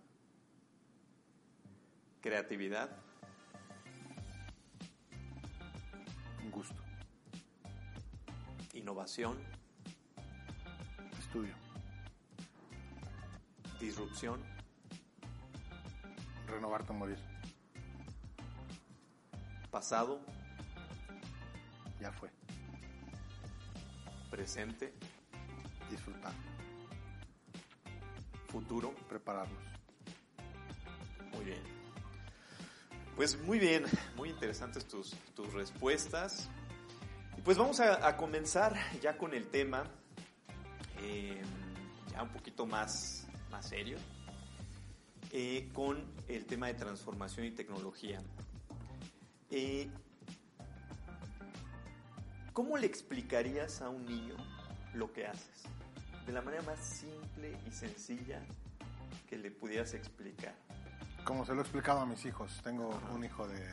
creatividad, 2.21 2.89
gusto, 6.51 6.81
innovación, 8.73 9.37
estudio, 11.19 11.53
disrupción, 13.79 14.39
renovarte 16.47 16.91
o 16.91 16.95
morir. 16.95 17.17
pasado, 19.71 20.21
Ya 21.99 22.11
fue. 22.11 22.29
presente, 24.29 24.93
Disfrutar, 25.89 26.33
futuro. 28.53 28.93
prepararnos. 29.09 29.63
Muy 31.33 31.45
bien. 31.45 31.63
Pues 33.15 33.39
muy 33.41 33.57
bien, 33.57 33.83
muy 34.15 34.29
interesantes 34.29 34.85
tus, 34.85 35.15
tus 35.35 35.51
respuestas. 35.53 36.49
Y 37.35 37.41
pues 37.41 37.57
vamos 37.57 37.79
a, 37.79 38.07
a 38.07 38.15
comenzar 38.15 38.75
ya 39.01 39.17
con 39.17 39.33
el 39.33 39.47
tema, 39.47 39.83
eh, 41.01 41.41
ya 42.11 42.21
un 42.21 42.29
poquito 42.29 42.67
más, 42.67 43.27
más 43.49 43.67
serio, 43.67 43.97
eh, 45.31 45.69
con 45.73 46.05
el 46.27 46.45
tema 46.45 46.67
de 46.67 46.75
transformación 46.75 47.47
y 47.47 47.51
tecnología. 47.51 48.21
Eh, 49.49 49.89
¿Cómo 52.53 52.77
le 52.77 52.85
explicarías 52.85 53.81
a 53.81 53.89
un 53.89 54.05
niño 54.05 54.35
lo 54.93 55.11
que 55.11 55.25
haces? 55.25 55.72
De 56.25 56.31
la 56.31 56.41
manera 56.41 56.63
más 56.63 56.79
simple 56.79 57.57
y 57.67 57.71
sencilla 57.71 58.41
que 59.29 59.37
le 59.37 59.51
pudieras 59.51 59.93
explicar. 59.93 60.55
Como 61.25 61.45
se 61.45 61.53
lo 61.53 61.59
he 61.59 61.61
explicado 61.61 61.99
a 61.99 62.05
mis 62.05 62.25
hijos, 62.25 62.59
tengo 62.63 62.89
un 63.13 63.23
hijo 63.23 63.47
de 63.47 63.63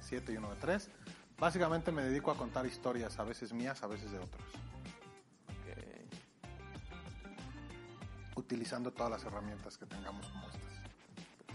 7 0.00 0.32
y 0.32 0.36
uno 0.36 0.50
de 0.50 0.56
3. 0.56 0.90
Básicamente 1.38 1.92
me 1.92 2.02
dedico 2.02 2.30
a 2.30 2.36
contar 2.36 2.64
historias, 2.66 3.18
a 3.18 3.24
veces 3.24 3.52
mías, 3.52 3.82
a 3.82 3.86
veces 3.86 4.10
de 4.10 4.18
otros, 4.18 4.44
Ok. 5.48 5.76
utilizando 8.36 8.90
todas 8.92 9.10
las 9.10 9.24
herramientas 9.24 9.76
que 9.76 9.86
tengamos 9.86 10.26
como 10.28 10.46
estas. 10.46 10.62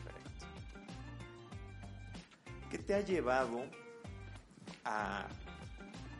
Perfecto. 0.03 0.45
¿Qué 2.69 2.77
te 2.77 2.93
ha 2.93 3.01
llevado 3.01 3.63
a 4.85 5.27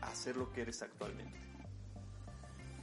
hacer 0.00 0.36
lo 0.36 0.52
que 0.52 0.62
eres 0.62 0.82
actualmente? 0.82 1.38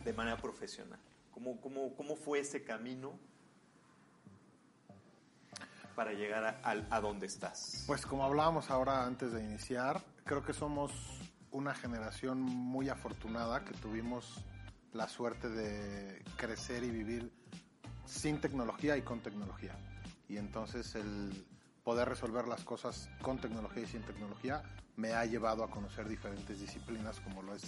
De 0.06 0.14
manera 0.14 0.38
profesional. 0.38 1.00
¿Cómo, 1.40 1.62
cómo, 1.62 1.96
cómo 1.96 2.16
fue 2.18 2.40
ese 2.42 2.66
camino 2.66 3.18
para 5.96 6.12
llegar 6.12 6.44
a, 6.44 6.50
al- 6.70 6.86
a 6.90 7.00
donde 7.00 7.28
estás? 7.28 7.86
Pues 7.88 8.06
como 8.06 8.26
hablábamos 8.26 8.70
ahora 8.70 9.06
antes 9.06 9.32
de 9.32 9.42
iniciar, 9.42 10.04
creo 10.26 10.44
que 10.44 10.52
somos 10.52 10.92
una 11.52 11.74
generación 11.74 12.42
muy 12.42 12.90
afortunada 12.90 13.64
que 13.64 13.74
tuvimos 13.76 14.44
la 14.92 15.08
suerte 15.08 15.48
de 15.48 16.22
crecer 16.36 16.84
y 16.84 16.92
vivir 16.92 17.32
sin 18.06 18.42
tecnología 18.42 18.98
y 18.98 19.02
con 19.02 19.22
tecnología. 19.22 19.78
Y 20.28 20.36
entonces 20.36 20.94
el 20.96 21.46
poder 21.86 22.10
resolver 22.10 22.50
las 22.50 22.66
cosas 22.66 23.10
con 23.22 23.40
tecnología 23.40 23.84
y 23.84 23.88
sin 23.88 24.02
tecnología 24.04 24.62
me 24.98 25.14
ha 25.14 25.24
llevado 25.24 25.64
a 25.64 25.70
conocer 25.72 26.10
diferentes 26.10 26.60
disciplinas 26.60 27.22
como 27.22 27.42
lo 27.44 27.56
es 27.56 27.64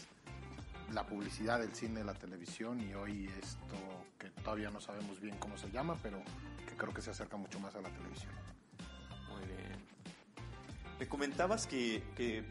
la 0.94 1.06
publicidad, 1.06 1.64
el 1.64 1.74
cine, 1.74 2.04
la 2.04 2.14
televisión 2.14 2.80
y 2.82 2.94
hoy 2.94 3.30
esto 3.42 3.76
que 4.20 4.30
todavía 4.30 4.70
no 4.70 4.82
sabemos 4.82 5.20
bien 5.20 5.38
cómo 5.40 5.58
se 5.58 5.70
llama, 5.72 5.98
pero 6.02 6.22
que 6.68 6.76
creo 6.76 6.94
que 6.94 7.02
se 7.02 7.12
acerca 7.12 7.38
mucho 7.38 7.60
más 7.60 7.76
a 7.76 7.82
la 7.82 7.90
televisión. 7.90 8.34
Muy 9.30 9.46
bien. 9.46 9.72
Me 11.00 11.08
comentabas 11.08 11.66
que, 11.68 12.04
que 12.16 12.44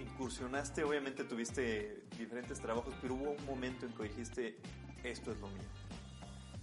incursionaste, 0.00 0.84
obviamente 0.84 1.24
tuviste 1.24 2.04
diferentes 2.18 2.60
trabajos, 2.60 2.94
pero 3.00 3.14
hubo 3.14 3.30
un 3.32 3.46
momento 3.46 3.86
en 3.86 3.92
que 3.92 4.04
dijiste, 4.04 4.58
esto 5.04 5.32
es 5.32 5.38
lo 5.40 5.48
mío. 5.48 5.68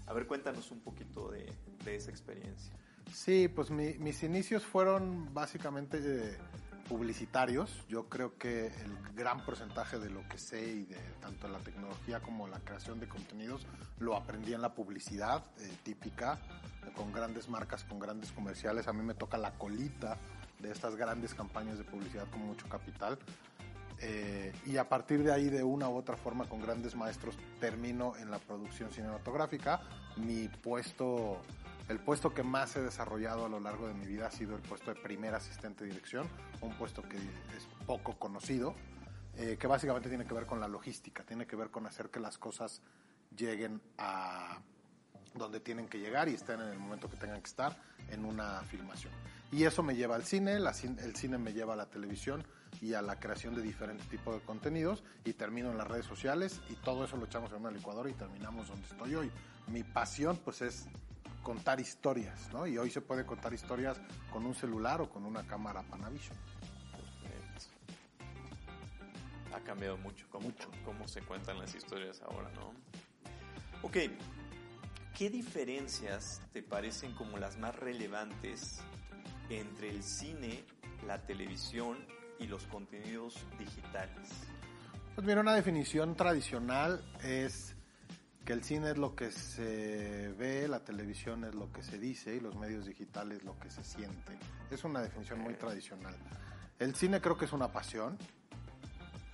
A 0.07 0.13
ver, 0.13 0.25
cuéntanos 0.25 0.71
un 0.71 0.79
poquito 0.79 1.29
de, 1.29 1.51
de 1.85 1.95
esa 1.95 2.09
experiencia. 2.09 2.73
Sí, 3.13 3.47
pues 3.47 3.69
mi, 3.69 3.93
mis 3.99 4.23
inicios 4.23 4.63
fueron 4.63 5.33
básicamente 5.33 5.99
eh, 6.01 6.37
publicitarios. 6.89 7.85
Yo 7.87 8.09
creo 8.09 8.37
que 8.37 8.67
el 8.67 8.97
gran 9.15 9.45
porcentaje 9.45 9.99
de 9.99 10.09
lo 10.09 10.27
que 10.27 10.39
sé 10.39 10.61
y 10.61 10.83
de 10.85 10.97
tanto 11.21 11.47
la 11.47 11.59
tecnología 11.59 12.19
como 12.19 12.47
la 12.47 12.59
creación 12.59 12.99
de 12.99 13.07
contenidos 13.07 13.67
lo 13.99 14.17
aprendí 14.17 14.53
en 14.53 14.61
la 14.61 14.73
publicidad 14.73 15.43
eh, 15.59 15.71
típica, 15.83 16.39
con 16.95 17.13
grandes 17.13 17.47
marcas, 17.47 17.83
con 17.83 17.99
grandes 17.99 18.31
comerciales. 18.31 18.87
A 18.87 18.93
mí 18.93 19.03
me 19.03 19.13
toca 19.13 19.37
la 19.37 19.51
colita 19.51 20.17
de 20.59 20.71
estas 20.71 20.95
grandes 20.95 21.35
campañas 21.35 21.77
de 21.77 21.83
publicidad 21.83 22.27
con 22.31 22.41
mucho 22.41 22.67
capital. 22.67 23.19
Eh, 24.01 24.53
y 24.65 24.77
a 24.77 24.87
partir 24.87 25.23
de 25.23 25.31
ahí, 25.31 25.49
de 25.49 25.63
una 25.63 25.89
u 25.89 25.95
otra 25.95 26.15
forma, 26.15 26.47
con 26.47 26.61
grandes 26.61 26.95
maestros, 26.95 27.35
termino 27.59 28.15
en 28.17 28.31
la 28.31 28.39
producción 28.39 28.91
cinematográfica. 28.91 29.81
Mi 30.15 30.47
puesto, 30.47 31.41
el 31.89 31.99
puesto 31.99 32.33
que 32.33 32.43
más 32.43 32.75
he 32.75 32.81
desarrollado 32.81 33.45
a 33.45 33.49
lo 33.49 33.59
largo 33.59 33.87
de 33.87 33.95
mi 33.95 34.05
vida 34.05 34.27
ha 34.27 34.31
sido 34.31 34.55
el 34.55 34.61
puesto 34.61 34.93
de 34.93 35.01
primer 35.01 35.33
asistente 35.33 35.83
de 35.83 35.89
dirección, 35.89 36.29
un 36.61 36.73
puesto 36.75 37.01
que 37.01 37.17
es 37.17 37.67
poco 37.87 38.17
conocido, 38.17 38.75
eh, 39.35 39.57
que 39.59 39.65
básicamente 39.65 40.07
tiene 40.07 40.25
que 40.25 40.33
ver 40.35 40.45
con 40.45 40.59
la 40.59 40.67
logística, 40.67 41.23
tiene 41.23 41.47
que 41.47 41.55
ver 41.55 41.71
con 41.71 41.87
hacer 41.87 42.09
que 42.09 42.19
las 42.19 42.37
cosas 42.37 42.81
lleguen 43.35 43.81
a 43.97 44.59
donde 45.33 45.59
tienen 45.59 45.87
que 45.87 45.99
llegar 45.99 46.29
y 46.29 46.35
estén 46.35 46.61
en 46.61 46.69
el 46.69 46.77
momento 46.77 47.09
que 47.09 47.17
tengan 47.17 47.41
que 47.41 47.47
estar 47.47 47.75
en 48.09 48.23
una 48.23 48.61
filmación. 48.63 49.13
Y 49.51 49.63
eso 49.63 49.81
me 49.81 49.95
lleva 49.95 50.15
al 50.15 50.23
cine, 50.23 50.59
la, 50.59 50.71
el 50.71 51.15
cine 51.15 51.39
me 51.39 51.53
lleva 51.53 51.73
a 51.73 51.77
la 51.77 51.87
televisión 51.87 52.45
y 52.81 52.93
a 52.93 53.01
la 53.01 53.19
creación 53.19 53.55
de 53.55 53.63
diferentes 53.63 54.07
tipos 54.07 54.35
de 54.35 54.41
contenidos 54.41 55.03
y 55.25 55.33
termino 55.33 55.71
en 55.71 55.77
las 55.77 55.87
redes 55.87 56.05
sociales 56.05 56.61
y 56.69 56.75
todo 56.75 57.05
eso 57.05 57.17
lo 57.17 57.25
echamos 57.25 57.51
en 57.51 57.57
una 57.57 57.71
licuadora 57.71 58.09
y 58.11 58.13
terminamos 58.13 58.67
donde 58.67 58.85
estoy 58.85 59.15
hoy. 59.15 59.31
Mi 59.67 59.83
pasión 59.83 60.37
pues 60.43 60.61
es 60.61 60.87
contar 61.43 61.79
historias, 61.79 62.51
¿no? 62.53 62.67
Y 62.67 62.77
hoy 62.77 62.89
se 62.89 63.01
puede 63.01 63.25
contar 63.25 63.53
historias 63.53 63.99
con 64.31 64.45
un 64.45 64.53
celular 64.53 65.01
o 65.01 65.09
con 65.09 65.25
una 65.25 65.45
cámara 65.45 65.83
Panavision. 65.83 66.37
Ha 69.53 69.59
cambiado 69.61 69.97
mucho 69.97 70.27
cómo, 70.29 70.45
mucho 70.45 70.69
cómo 70.85 71.07
se 71.07 71.21
cuentan 71.21 71.59
las 71.59 71.73
historias 71.73 72.21
ahora, 72.21 72.49
¿no? 72.51 72.71
Ok, 73.81 73.97
¿qué 75.17 75.29
diferencias 75.29 76.41
te 76.53 76.61
parecen 76.61 77.13
como 77.13 77.37
las 77.37 77.57
más 77.57 77.75
relevantes 77.75 78.81
entre 79.49 79.89
el 79.89 80.03
cine, 80.03 80.63
la 81.07 81.25
televisión 81.25 81.97
y 82.39 82.47
los 82.47 82.65
contenidos 82.67 83.35
digitales? 83.57 84.29
Pues 85.15 85.25
mira, 85.25 85.41
una 85.41 85.53
definición 85.53 86.15
tradicional 86.15 87.03
es 87.23 87.75
que 88.45 88.53
el 88.53 88.63
cine 88.63 88.91
es 88.91 88.97
lo 88.97 89.15
que 89.15 89.31
se 89.31 90.33
ve, 90.37 90.67
la 90.67 90.79
televisión 90.79 91.43
es 91.43 91.53
lo 91.55 91.71
que 91.71 91.83
se 91.83 91.99
dice 91.99 92.35
y 92.35 92.39
los 92.39 92.55
medios 92.55 92.85
digitales 92.85 93.43
lo 93.43 93.57
que 93.59 93.69
se 93.69 93.83
siente. 93.83 94.37
Es 94.71 94.83
una 94.83 95.01
definición 95.01 95.39
muy 95.39 95.53
tradicional. 95.53 96.15
El 96.79 96.95
cine 96.95 97.21
creo 97.21 97.37
que 97.37 97.45
es 97.45 97.53
una 97.53 97.71
pasión, 97.71 98.17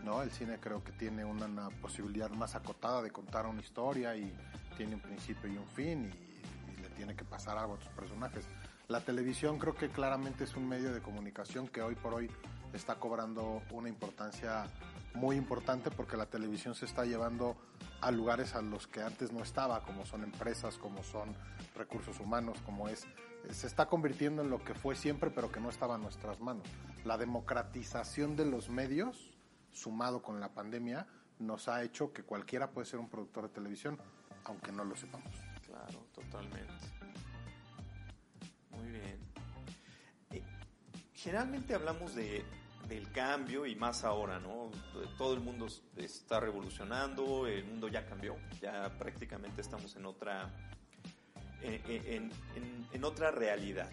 ¿no? 0.03 0.21
El 0.21 0.31
cine 0.31 0.59
creo 0.59 0.83
que 0.83 0.91
tiene 0.91 1.23
una, 1.23 1.45
una 1.45 1.69
posibilidad 1.69 2.29
más 2.31 2.55
acotada 2.55 3.01
de 3.01 3.11
contar 3.11 3.45
una 3.45 3.61
historia 3.61 4.15
y 4.15 4.33
tiene 4.77 4.95
un 4.95 5.01
principio 5.01 5.49
y 5.49 5.57
un 5.57 5.67
fin 5.67 6.11
y, 6.11 6.71
y 6.71 6.81
le 6.81 6.89
tiene 6.89 7.15
que 7.15 7.23
pasar 7.23 7.57
algo 7.57 7.75
a 7.75 7.77
tus 7.77 7.89
personajes. 7.89 8.45
La 8.87 9.01
televisión 9.01 9.57
creo 9.57 9.75
que 9.75 9.89
claramente 9.89 10.43
es 10.43 10.55
un 10.55 10.67
medio 10.67 10.93
de 10.93 11.01
comunicación 11.01 11.67
que 11.67 11.81
hoy 11.81 11.95
por 11.95 12.13
hoy 12.13 12.29
está 12.73 12.95
cobrando 12.95 13.63
una 13.71 13.89
importancia 13.89 14.65
muy 15.15 15.35
importante 15.37 15.91
porque 15.91 16.17
la 16.17 16.25
televisión 16.25 16.75
se 16.75 16.85
está 16.85 17.05
llevando 17.05 17.55
a 18.01 18.11
lugares 18.11 18.55
a 18.55 18.61
los 18.61 18.87
que 18.87 19.01
antes 19.01 19.31
no 19.31 19.41
estaba, 19.41 19.81
como 19.81 20.05
son 20.05 20.23
empresas, 20.23 20.77
como 20.77 21.03
son 21.03 21.35
recursos 21.75 22.19
humanos, 22.19 22.61
como 22.65 22.87
es, 22.89 23.05
se 23.49 23.67
está 23.67 23.87
convirtiendo 23.87 24.41
en 24.41 24.49
lo 24.49 24.63
que 24.63 24.73
fue 24.73 24.95
siempre 24.95 25.31
pero 25.31 25.51
que 25.51 25.59
no 25.59 25.69
estaba 25.69 25.95
en 25.95 26.01
nuestras 26.01 26.39
manos. 26.39 26.67
La 27.03 27.17
democratización 27.17 28.35
de 28.35 28.45
los 28.45 28.69
medios, 28.69 29.33
sumado 29.71 30.21
con 30.21 30.39
la 30.39 30.53
pandemia, 30.53 31.07
nos 31.39 31.67
ha 31.67 31.83
hecho 31.83 32.13
que 32.13 32.23
cualquiera 32.23 32.71
puede 32.71 32.85
ser 32.85 32.99
un 32.99 33.09
productor 33.09 33.47
de 33.47 33.53
televisión, 33.53 33.97
aunque 34.45 34.71
no 34.71 34.83
lo 34.83 34.95
sepamos. 34.95 35.33
Claro, 35.65 36.05
totalmente. 36.13 36.73
Muy 38.71 38.89
bien. 38.89 39.19
Eh, 40.31 40.43
generalmente 41.13 41.73
hablamos 41.73 42.15
de, 42.15 42.45
del 42.87 43.11
cambio 43.11 43.65
y 43.65 43.75
más 43.75 44.03
ahora, 44.03 44.39
¿no? 44.39 44.71
Todo 45.17 45.33
el 45.33 45.39
mundo 45.39 45.67
está 45.97 46.39
revolucionando, 46.39 47.47
el 47.47 47.65
mundo 47.65 47.87
ya 47.87 48.05
cambió, 48.05 48.35
ya 48.61 48.95
prácticamente 48.97 49.61
estamos 49.61 49.95
en 49.95 50.05
otra, 50.05 50.51
en, 51.61 52.31
en, 52.93 53.03
otra 53.03 53.31
realidad. 53.31 53.89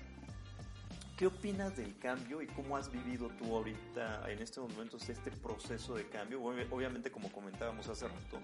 ¿Qué 1.16 1.26
opinas 1.26 1.76
del 1.76 1.98
cambio 1.98 2.42
y 2.42 2.46
cómo 2.48 2.76
has 2.76 2.90
vivido 2.90 3.28
tú 3.38 3.54
ahorita 3.54 4.30
en 4.30 4.40
estos 4.40 4.68
momentos 4.70 5.08
este 5.08 5.30
proceso 5.30 5.94
de 5.94 6.08
cambio? 6.08 6.42
Obviamente, 6.42 7.10
como 7.10 7.30
comentábamos 7.30 7.88
hace 7.88 8.08
rato, 8.08 8.40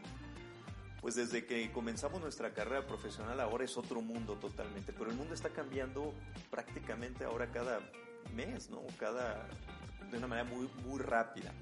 pues 1.01 1.15
desde 1.15 1.47
que 1.47 1.71
comenzamos 1.73 2.21
nuestra 2.21 2.53
carrera 2.53 2.87
profesional 2.87 3.41
ahora 3.41 3.65
es 3.65 3.77
otro 3.77 4.01
mundo 4.01 4.35
totalmente, 4.35 4.93
pero 4.93 5.11
el 5.11 5.17
mundo 5.17 5.35
está 5.35 5.51
cambiando 5.51 6.15
prácticamente 6.51 7.25
ahora 7.25 7.51
cada 7.51 7.81
mes, 8.35 8.71
¿no? 8.71 8.83
Cada 8.99 9.49
de 10.11 10.19
una 10.19 10.27
manera 10.27 10.49
muy 10.49 10.69
muy 10.85 11.01
rápida. 11.01 11.53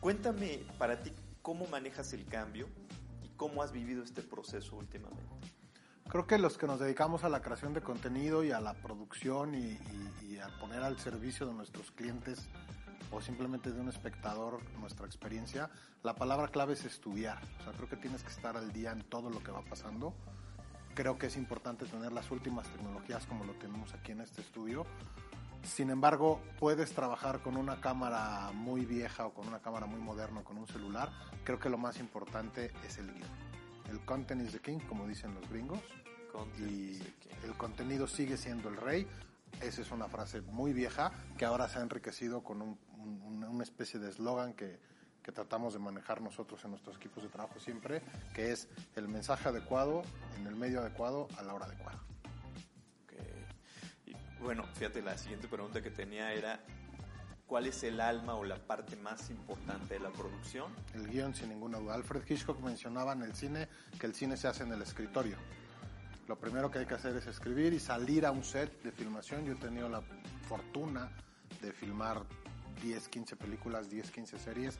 Cuéntame 0.00 0.60
para 0.78 1.02
ti 1.02 1.12
cómo 1.42 1.66
manejas 1.66 2.12
el 2.12 2.26
cambio 2.26 2.68
y 3.22 3.28
cómo 3.30 3.62
has 3.62 3.72
vivido 3.72 4.02
este 4.02 4.22
proceso 4.22 4.76
últimamente. 4.76 5.48
Creo 6.08 6.26
que 6.26 6.38
los 6.38 6.56
que 6.56 6.66
nos 6.66 6.80
dedicamos 6.80 7.22
a 7.24 7.28
la 7.28 7.42
creación 7.42 7.74
de 7.74 7.82
contenido 7.82 8.42
y 8.42 8.50
a 8.50 8.60
la 8.60 8.72
producción 8.72 9.54
y, 9.54 9.78
a 10.38 10.48
poner 10.60 10.82
al 10.82 10.98
servicio 10.98 11.46
de 11.46 11.52
nuestros 11.52 11.90
clientes 11.90 12.48
o 13.10 13.20
simplemente 13.20 13.72
de 13.72 13.80
un 13.80 13.88
espectador 13.88 14.60
nuestra 14.78 15.04
experiencia, 15.04 15.68
la 16.02 16.14
palabra 16.14 16.48
clave 16.48 16.74
es 16.74 16.84
estudiar. 16.84 17.42
O 17.60 17.64
sea, 17.64 17.72
creo 17.72 17.88
que 17.88 17.96
tienes 17.96 18.22
que 18.22 18.30
estar 18.30 18.56
al 18.56 18.72
día 18.72 18.92
en 18.92 19.02
todo 19.02 19.30
lo 19.30 19.42
que 19.42 19.50
va 19.50 19.62
pasando. 19.62 20.14
Creo 20.94 21.18
que 21.18 21.26
es 21.26 21.36
importante 21.36 21.86
tener 21.86 22.12
las 22.12 22.30
últimas 22.30 22.68
tecnologías 22.68 23.26
como 23.26 23.44
lo 23.44 23.54
tenemos 23.54 23.92
aquí 23.94 24.12
en 24.12 24.20
este 24.20 24.40
estudio. 24.42 24.86
Sin 25.62 25.90
embargo, 25.90 26.40
puedes 26.58 26.92
trabajar 26.92 27.40
con 27.40 27.56
una 27.56 27.80
cámara 27.80 28.50
muy 28.52 28.84
vieja 28.84 29.26
o 29.26 29.34
con 29.34 29.48
una 29.48 29.60
cámara 29.60 29.86
muy 29.86 30.00
moderna 30.00 30.40
o 30.40 30.44
con 30.44 30.58
un 30.58 30.66
celular. 30.66 31.10
Creo 31.44 31.58
que 31.58 31.68
lo 31.68 31.78
más 31.78 31.98
importante 31.98 32.72
es 32.86 32.98
el 32.98 33.12
guion. 33.12 33.28
El 33.90 34.00
content 34.04 34.42
is 34.42 34.52
the 34.52 34.60
king, 34.60 34.78
como 34.88 35.06
dicen 35.06 35.34
los 35.34 35.48
gringos. 35.48 35.80
Content 36.32 36.70
y 36.70 37.02
el 37.44 37.56
contenido 37.56 38.06
sigue 38.06 38.36
siendo 38.36 38.68
el 38.68 38.76
rey. 38.76 39.06
Esa 39.60 39.82
es 39.82 39.90
una 39.90 40.08
frase 40.08 40.40
muy 40.42 40.72
vieja 40.72 41.12
que 41.36 41.44
ahora 41.44 41.68
se 41.68 41.78
ha 41.78 41.82
enriquecido 41.82 42.42
con 42.42 42.62
un, 42.62 42.78
un, 42.98 43.44
una 43.44 43.64
especie 43.64 43.98
de 43.98 44.10
eslogan 44.10 44.52
que, 44.54 44.78
que 45.28 45.32
tratamos 45.32 45.74
de 45.74 45.78
manejar 45.78 46.22
nosotros 46.22 46.64
en 46.64 46.70
nuestros 46.70 46.96
equipos 46.96 47.22
de 47.22 47.28
trabajo 47.28 47.60
siempre, 47.60 48.02
que 48.34 48.52
es 48.52 48.68
el 48.96 49.08
mensaje 49.08 49.48
adecuado 49.48 50.02
en 50.38 50.46
el 50.46 50.56
medio 50.56 50.80
adecuado 50.80 51.28
a 51.36 51.42
la 51.42 51.54
hora 51.54 51.66
adecuada. 51.66 51.98
Bueno, 54.40 54.64
fíjate, 54.74 55.02
la 55.02 55.18
siguiente 55.18 55.48
pregunta 55.48 55.82
que 55.82 55.90
tenía 55.90 56.32
era, 56.32 56.60
¿cuál 57.46 57.66
es 57.66 57.82
el 57.82 58.00
alma 58.00 58.34
o 58.34 58.44
la 58.44 58.56
parte 58.56 58.96
más 58.96 59.30
importante 59.30 59.94
de 59.94 60.00
la 60.00 60.10
producción? 60.10 60.72
El 60.94 61.08
guion, 61.08 61.34
sin 61.34 61.48
ninguna 61.48 61.78
duda. 61.78 61.94
Alfred 61.94 62.22
Hitchcock 62.28 62.60
mencionaba 62.60 63.12
en 63.12 63.22
el 63.22 63.34
cine 63.34 63.68
que 63.98 64.06
el 64.06 64.14
cine 64.14 64.36
se 64.36 64.46
hace 64.46 64.62
en 64.62 64.72
el 64.72 64.82
escritorio. 64.82 65.36
Lo 66.28 66.38
primero 66.38 66.70
que 66.70 66.78
hay 66.78 66.86
que 66.86 66.94
hacer 66.94 67.16
es 67.16 67.26
escribir 67.26 67.72
y 67.72 67.80
salir 67.80 68.26
a 68.26 68.30
un 68.30 68.44
set 68.44 68.82
de 68.82 68.92
filmación. 68.92 69.44
Yo 69.44 69.54
he 69.54 69.56
tenido 69.56 69.88
la 69.88 70.02
fortuna 70.46 71.10
de 71.60 71.72
filmar 71.72 72.22
10, 72.82 73.08
15 73.08 73.36
películas, 73.36 73.90
10, 73.90 74.10
15 74.10 74.38
series. 74.38 74.78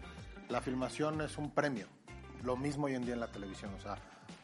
La 0.49 0.61
filmación 0.61 1.21
es 1.21 1.37
un 1.38 1.51
premio. 1.51 1.87
Lo 2.42 2.57
mismo 2.57 2.87
hoy 2.87 2.94
en 2.94 3.05
día 3.05 3.14
en 3.14 3.21
la 3.21 3.33
televisión. 3.33 3.73
O 3.75 3.81
sea, 3.81 3.97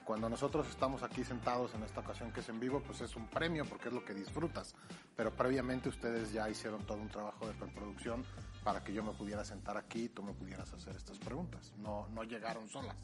Cuando 0.04 0.28
nosotros 0.28 0.68
estamos 0.68 1.02
aquí 1.02 1.24
sentados 1.24 1.74
en 1.74 1.82
esta 1.82 2.00
ocasión 2.00 2.30
que 2.30 2.40
es 2.40 2.48
en 2.50 2.60
vivo, 2.60 2.82
pues 2.82 3.00
es 3.00 3.16
un 3.16 3.26
premio 3.26 3.64
porque 3.64 3.88
es 3.88 3.94
lo 3.94 4.04
que 4.04 4.12
disfrutas. 4.12 4.74
Pero 5.16 5.30
previamente 5.32 5.88
ustedes 5.88 6.32
ya 6.32 6.48
hicieron 6.48 6.84
todo 6.84 6.98
un 6.98 7.08
trabajo 7.08 7.46
de 7.46 7.54
preproducción 7.54 8.22
para 8.62 8.84
que 8.84 8.92
yo 8.92 9.02
me 9.02 9.12
pudiera 9.12 9.44
sentar 9.44 9.78
aquí 9.78 10.04
y 10.04 10.08
tú 10.10 10.22
me 10.22 10.34
pudieras 10.34 10.72
hacer 10.74 10.94
estas 10.94 11.18
preguntas. 11.18 11.72
No, 11.78 12.06
no 12.08 12.22
llegaron 12.22 12.68
solas. 12.68 12.96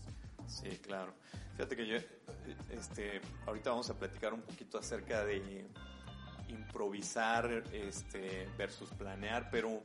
Sí, 0.47 0.69
claro. 0.79 1.15
Fíjate 1.57 1.77
que 1.77 1.87
yo, 1.87 1.97
este, 2.71 3.21
ahorita 3.47 3.71
vamos 3.71 3.89
a 3.89 3.95
platicar 3.95 4.35
un 4.35 4.43
poquito 4.43 4.79
acerca 4.79 5.25
de 5.25 5.67
improvisar, 6.49 7.65
este, 7.73 8.49
versus 8.59 8.91
planear, 8.91 9.49
pero 9.51 9.83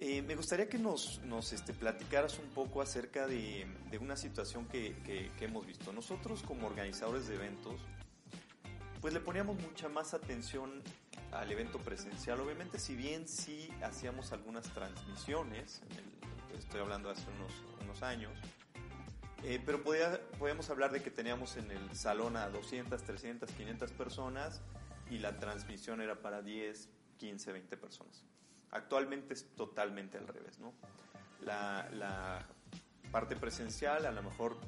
eh, 0.00 0.22
me 0.22 0.36
gustaría 0.36 0.68
que 0.68 0.78
nos, 0.78 1.20
este, 1.52 1.72
platicaras 1.72 2.38
un 2.38 2.48
poco 2.50 2.80
acerca 2.80 3.26
de, 3.26 3.66
una 4.00 4.16
situación 4.16 4.66
que, 4.66 5.32
hemos 5.40 5.66
visto. 5.66 5.92
Nosotros 5.92 6.42
como 6.42 6.68
organizadores 6.68 7.26
de 7.26 7.34
eventos, 7.34 7.80
pues 9.00 9.12
le 9.12 9.20
poníamos 9.20 9.60
mucha 9.60 9.88
más 9.88 10.14
atención 10.14 10.82
al 11.32 11.50
evento 11.50 11.78
presencial. 11.78 12.40
Obviamente, 12.40 12.78
si 12.78 12.94
bien 12.94 13.26
sí 13.26 13.68
hacíamos 13.82 14.32
algunas 14.32 14.72
transmisiones, 14.72 15.82
el, 15.90 16.58
estoy 16.58 16.80
hablando 16.80 17.10
hace 17.10 17.24
unos, 17.30 17.52
unos 17.82 18.02
años, 18.02 18.32
eh, 19.42 19.60
pero 19.64 19.82
podía, 19.82 20.20
podíamos 20.38 20.70
hablar 20.70 20.92
de 20.92 21.02
que 21.02 21.10
teníamos 21.10 21.56
en 21.56 21.72
el 21.72 21.96
salón 21.96 22.36
a 22.36 22.48
200, 22.50 23.02
300, 23.02 23.50
500 23.50 23.92
personas 23.92 24.60
y 25.10 25.18
la 25.18 25.38
transmisión 25.38 26.00
era 26.00 26.20
para 26.20 26.42
10, 26.42 26.88
15, 27.18 27.52
20 27.52 27.76
personas. 27.76 28.24
Actualmente 28.70 29.34
es 29.34 29.46
totalmente 29.56 30.18
al 30.18 30.26
revés, 30.26 30.58
¿no? 30.58 30.72
La, 31.40 32.46
parte 33.10 33.36
presencial, 33.36 34.04
a 34.04 34.12
lo 34.12 34.22
mejor 34.22 34.58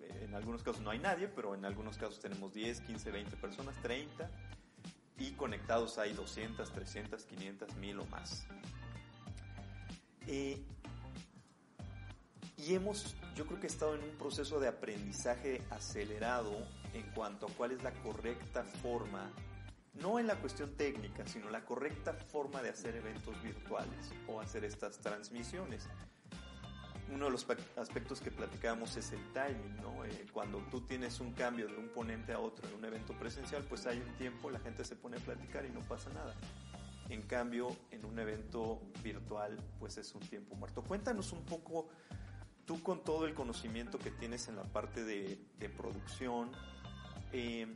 eh, 0.00 0.24
en 0.24 0.34
algunos 0.34 0.64
casos 0.64 0.82
no 0.82 0.90
hay 0.90 0.98
nadie, 0.98 1.28
pero 1.28 1.54
en 1.54 1.64
algunos 1.64 1.96
casos 1.96 2.18
tenemos 2.18 2.52
10, 2.52 2.80
15, 2.80 3.10
20 3.12 3.36
personas, 3.36 3.80
30, 3.82 4.28
y 5.18 5.30
conectados 5.32 5.98
hay 5.98 6.12
200, 6.12 6.72
300, 6.72 7.24
500, 7.24 7.76
1000 7.76 7.98
o 8.00 8.06
más. 8.06 8.44
Eh, 10.26 10.60
y 12.56 12.74
hemos, 12.74 13.14
yo 13.36 13.46
creo 13.46 13.60
que 13.60 13.68
estado 13.68 13.94
en 13.94 14.02
un 14.02 14.16
proceso 14.16 14.58
de 14.58 14.68
aprendizaje 14.68 15.62
acelerado 15.70 16.52
en 16.94 17.02
cuanto 17.12 17.46
a 17.46 17.50
cuál 17.50 17.72
es 17.72 17.82
la 17.82 17.92
correcta 17.92 18.64
forma 18.64 19.30
no 19.94 20.18
en 20.18 20.26
la 20.26 20.36
cuestión 20.36 20.74
técnica, 20.76 21.26
sino 21.26 21.50
la 21.50 21.64
correcta 21.64 22.14
forma 22.14 22.62
de 22.62 22.70
hacer 22.70 22.96
eventos 22.96 23.40
virtuales 23.42 24.12
o 24.26 24.40
hacer 24.40 24.64
estas 24.64 24.98
transmisiones. 24.98 25.88
Uno 27.12 27.26
de 27.26 27.30
los 27.30 27.46
aspectos 27.76 28.20
que 28.20 28.30
platicábamos 28.30 28.96
es 28.96 29.12
el 29.12 29.20
timing, 29.32 29.76
¿no? 29.82 30.04
Eh, 30.04 30.26
cuando 30.32 30.58
tú 30.70 30.80
tienes 30.80 31.20
un 31.20 31.32
cambio 31.32 31.68
de 31.68 31.76
un 31.76 31.88
ponente 31.88 32.32
a 32.32 32.38
otro 32.38 32.66
en 32.68 32.74
un 32.76 32.84
evento 32.86 33.12
presencial, 33.18 33.62
pues 33.68 33.86
hay 33.86 33.98
un 33.98 34.16
tiempo, 34.16 34.50
la 34.50 34.60
gente 34.60 34.82
se 34.84 34.96
pone 34.96 35.18
a 35.18 35.20
platicar 35.20 35.66
y 35.66 35.70
no 35.70 35.80
pasa 35.80 36.10
nada. 36.10 36.34
En 37.10 37.22
cambio, 37.22 37.76
en 37.90 38.06
un 38.06 38.18
evento 38.18 38.80
virtual, 39.02 39.58
pues 39.78 39.98
es 39.98 40.14
un 40.14 40.22
tiempo 40.22 40.54
muerto. 40.54 40.82
Cuéntanos 40.82 41.32
un 41.32 41.44
poco, 41.44 41.90
tú 42.64 42.82
con 42.82 43.04
todo 43.04 43.26
el 43.26 43.34
conocimiento 43.34 43.98
que 43.98 44.10
tienes 44.10 44.48
en 44.48 44.56
la 44.56 44.62
parte 44.62 45.04
de, 45.04 45.38
de 45.58 45.68
producción, 45.68 46.50
eh, 47.32 47.66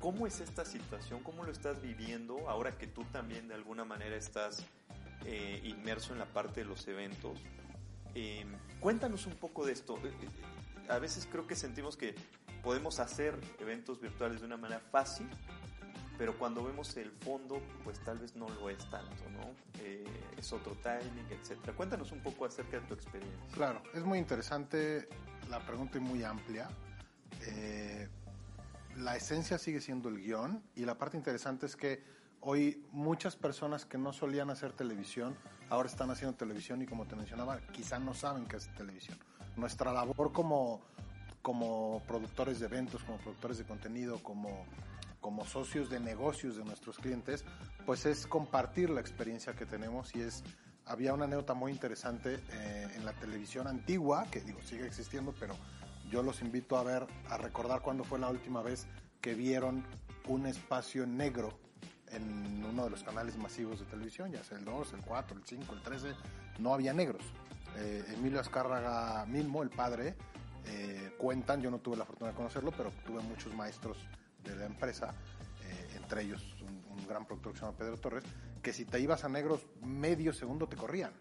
¿Cómo 0.00 0.26
es 0.26 0.40
esta 0.40 0.64
situación? 0.64 1.22
¿Cómo 1.22 1.44
lo 1.44 1.52
estás 1.52 1.80
viviendo 1.80 2.48
ahora 2.48 2.76
que 2.76 2.86
tú 2.86 3.04
también 3.04 3.48
de 3.48 3.54
alguna 3.54 3.84
manera 3.84 4.16
estás 4.16 4.64
eh, 5.24 5.60
inmerso 5.64 6.12
en 6.12 6.18
la 6.18 6.26
parte 6.26 6.60
de 6.60 6.66
los 6.66 6.86
eventos? 6.86 7.38
Eh, 8.14 8.44
cuéntanos 8.80 9.26
un 9.26 9.34
poco 9.34 9.64
de 9.66 9.72
esto. 9.72 9.96
Eh, 10.04 10.12
eh, 10.22 10.90
a 10.90 10.98
veces 10.98 11.26
creo 11.30 11.46
que 11.46 11.56
sentimos 11.56 11.96
que 11.96 12.14
podemos 12.62 13.00
hacer 13.00 13.38
eventos 13.58 14.00
virtuales 14.00 14.40
de 14.40 14.46
una 14.46 14.56
manera 14.56 14.80
fácil, 14.80 15.28
pero 16.18 16.38
cuando 16.38 16.64
vemos 16.64 16.96
el 16.96 17.10
fondo, 17.10 17.60
pues 17.84 18.00
tal 18.00 18.18
vez 18.18 18.34
no 18.36 18.48
lo 18.48 18.70
es 18.70 18.78
tanto, 18.90 19.22
¿no? 19.30 19.54
Eh, 19.80 20.04
es 20.36 20.52
otro 20.52 20.76
timing, 20.82 21.26
etcétera. 21.30 21.74
Cuéntanos 21.74 22.12
un 22.12 22.20
poco 22.20 22.44
acerca 22.44 22.80
de 22.80 22.86
tu 22.86 22.94
experiencia. 22.94 23.38
Claro, 23.52 23.82
es 23.94 24.04
muy 24.04 24.18
interesante 24.18 25.08
la 25.48 25.60
pregunta 25.60 25.98
y 25.98 26.00
muy 26.00 26.22
amplia. 26.22 26.68
Eh, 27.46 28.08
la 28.96 29.16
esencia 29.16 29.58
sigue 29.58 29.80
siendo 29.80 30.08
el 30.08 30.20
guion 30.20 30.62
y 30.74 30.84
la 30.84 30.96
parte 30.96 31.16
interesante 31.16 31.66
es 31.66 31.76
que 31.76 32.02
hoy 32.40 32.82
muchas 32.92 33.36
personas 33.36 33.84
que 33.84 33.98
no 33.98 34.12
solían 34.12 34.50
hacer 34.50 34.72
televisión 34.72 35.36
ahora 35.68 35.88
están 35.88 36.10
haciendo 36.10 36.36
televisión 36.36 36.80
y 36.82 36.86
como 36.86 37.06
te 37.06 37.16
mencionaba, 37.16 37.60
quizá 37.72 37.98
no 37.98 38.14
saben 38.14 38.46
qué 38.46 38.56
es 38.56 38.72
televisión. 38.74 39.18
Nuestra 39.56 39.92
labor 39.92 40.32
como, 40.32 40.80
como 41.42 42.02
productores 42.06 42.60
de 42.60 42.66
eventos, 42.66 43.02
como 43.02 43.18
productores 43.18 43.58
de 43.58 43.64
contenido, 43.64 44.22
como, 44.22 44.64
como 45.20 45.44
socios 45.44 45.90
de 45.90 46.00
negocios 46.00 46.56
de 46.56 46.64
nuestros 46.64 46.98
clientes, 46.98 47.44
pues 47.84 48.06
es 48.06 48.26
compartir 48.26 48.90
la 48.90 49.00
experiencia 49.00 49.54
que 49.54 49.66
tenemos 49.66 50.14
y 50.14 50.20
es 50.20 50.44
había 50.86 51.12
una 51.12 51.24
anécdota 51.24 51.52
muy 51.54 51.72
interesante 51.72 52.38
eh, 52.52 52.88
en 52.94 53.04
la 53.04 53.12
televisión 53.12 53.66
antigua, 53.66 54.26
que 54.30 54.40
digo, 54.40 54.60
sigue 54.62 54.86
existiendo, 54.86 55.34
pero 55.38 55.56
yo 56.10 56.22
los 56.22 56.40
invito 56.40 56.76
a 56.76 56.82
ver, 56.82 57.06
a 57.28 57.36
recordar 57.36 57.82
cuándo 57.82 58.04
fue 58.04 58.18
la 58.18 58.28
última 58.28 58.62
vez 58.62 58.86
que 59.20 59.34
vieron 59.34 59.84
un 60.28 60.46
espacio 60.46 61.06
negro 61.06 61.58
en 62.10 62.64
uno 62.64 62.84
de 62.84 62.90
los 62.90 63.02
canales 63.02 63.36
masivos 63.36 63.80
de 63.80 63.86
televisión, 63.86 64.30
ya 64.30 64.44
sea 64.44 64.58
el 64.58 64.64
2, 64.64 64.92
el 64.94 65.00
4, 65.00 65.36
el 65.36 65.44
5, 65.44 65.74
el 65.74 65.82
13, 65.82 66.14
no 66.58 66.74
había 66.74 66.92
negros. 66.92 67.22
Eh, 67.76 68.04
Emilio 68.14 68.40
Azcárraga 68.40 69.26
mismo, 69.26 69.62
el 69.62 69.70
padre, 69.70 70.14
eh, 70.66 71.14
cuentan, 71.18 71.60
yo 71.60 71.70
no 71.70 71.78
tuve 71.78 71.96
la 71.96 72.04
fortuna 72.04 72.30
de 72.30 72.36
conocerlo, 72.36 72.72
pero 72.72 72.90
tuve 73.04 73.20
muchos 73.22 73.54
maestros 73.54 73.98
de 74.42 74.56
la 74.56 74.66
empresa, 74.66 75.14
eh, 75.64 75.96
entre 75.96 76.22
ellos 76.22 76.42
un, 76.62 76.76
gran 77.06 77.24
productor 77.24 77.52
que 77.52 77.58
se 77.60 77.64
llama 77.64 77.76
Pedro 77.76 77.96
Torres, 77.98 78.24
que 78.62 78.72
si 78.72 78.84
te 78.84 78.98
ibas 78.98 79.22
a 79.22 79.28
negros 79.28 79.64
medio 79.82 80.32
segundo 80.32 80.66
te 80.66 80.76
corrían. 80.76 81.12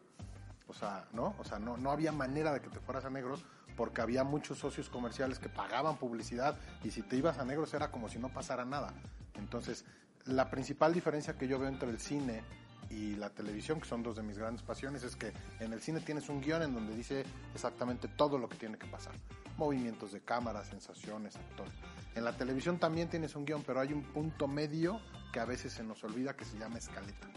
O 0.68 0.74
sea, 0.74 1.08
¿no? 1.14 1.36
O 1.38 1.44
sea, 1.44 1.60
no, 1.60 1.78
no 1.78 1.92
había 1.92 2.12
manera 2.12 2.52
de 2.52 2.60
que 2.60 2.70
te 2.70 2.80
fueras 2.80 3.06
a 3.06 3.12
negros 3.12 3.46
porque 3.76 4.02
había 4.02 4.24
muchos 4.24 4.60
socios 4.60 4.90
comerciales 4.90 5.40
que 5.40 5.50
pagaban 5.50 5.98
publicidad 5.98 6.58
y 6.84 6.92
si 6.92 7.02
te 7.02 7.18
ibas 7.18 7.38
a 7.40 7.46
negros 7.46 7.74
era 7.74 7.92
como 7.92 8.10
si 8.10 8.20
no 8.20 8.30
pasara 8.30 8.66
nada. 8.66 8.94
Entonces, 9.36 9.86
la 10.26 10.50
principal 10.50 10.94
diferencia 10.94 11.38
que 11.38 11.48
yo 11.48 11.60
veo 11.60 11.70
entre 11.70 11.90
el 11.90 12.00
cine 12.00 12.44
y 12.90 13.16
la 13.16 13.30
televisión, 13.30 13.80
que 13.80 13.88
son 13.88 14.04
dos 14.04 14.16
de 14.16 14.24
mis 14.24 14.38
grandes 14.38 14.64
pasiones, 14.64 15.04
es 15.04 15.16
que 15.16 15.34
en 15.60 15.74
el 15.74 15.82
cine 15.82 16.00
tienes 16.02 16.30
un 16.30 16.42
guion 16.42 16.64
en 16.64 16.74
donde 16.74 16.96
dice 16.96 17.24
exactamente 17.54 18.08
todo 18.08 18.38
lo 18.38 18.48
que 18.48 18.58
tiene 18.58 18.78
que 18.78 18.88
pasar. 18.88 19.14
Movimientos 19.58 20.12
de 20.12 20.22
cámara, 20.22 20.64
sensaciones, 20.64 21.36
actores. 21.36 21.74
En 22.16 22.24
la 22.24 22.36
televisión 22.38 22.78
también 22.78 23.10
tienes 23.10 23.36
un 23.36 23.46
guion, 23.46 23.64
pero 23.66 23.80
hay 23.80 23.94
un 23.94 24.04
punto 24.04 24.48
medio 24.48 25.00
que 25.34 25.40
a 25.40 25.46
veces 25.46 25.74
se 25.74 25.84
nos 25.84 26.04
olvida 26.04 26.36
que 26.36 26.46
se 26.46 26.58
llama 26.58 26.78
escaleta. 26.78 27.28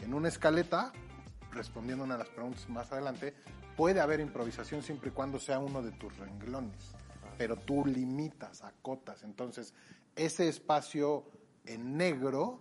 En 0.00 0.14
una 0.14 0.28
escaleta, 0.28 0.92
respondiendo 1.56 2.04
a 2.04 2.18
las 2.18 2.28
preguntas 2.28 2.68
más 2.68 2.92
adelante, 2.92 3.34
puede 3.76 4.00
haber 4.00 4.20
improvisación 4.20 4.82
siempre 4.82 5.10
y 5.10 5.12
cuando 5.12 5.38
sea 5.38 5.58
uno 5.58 5.82
de 5.82 5.92
tus 5.92 6.16
renglones, 6.18 6.94
pero 7.36 7.56
tú 7.56 7.84
limitas, 7.84 8.62
acotas. 8.62 9.22
Entonces, 9.24 9.74
ese 10.14 10.48
espacio 10.48 11.24
en 11.64 11.96
negro 11.96 12.60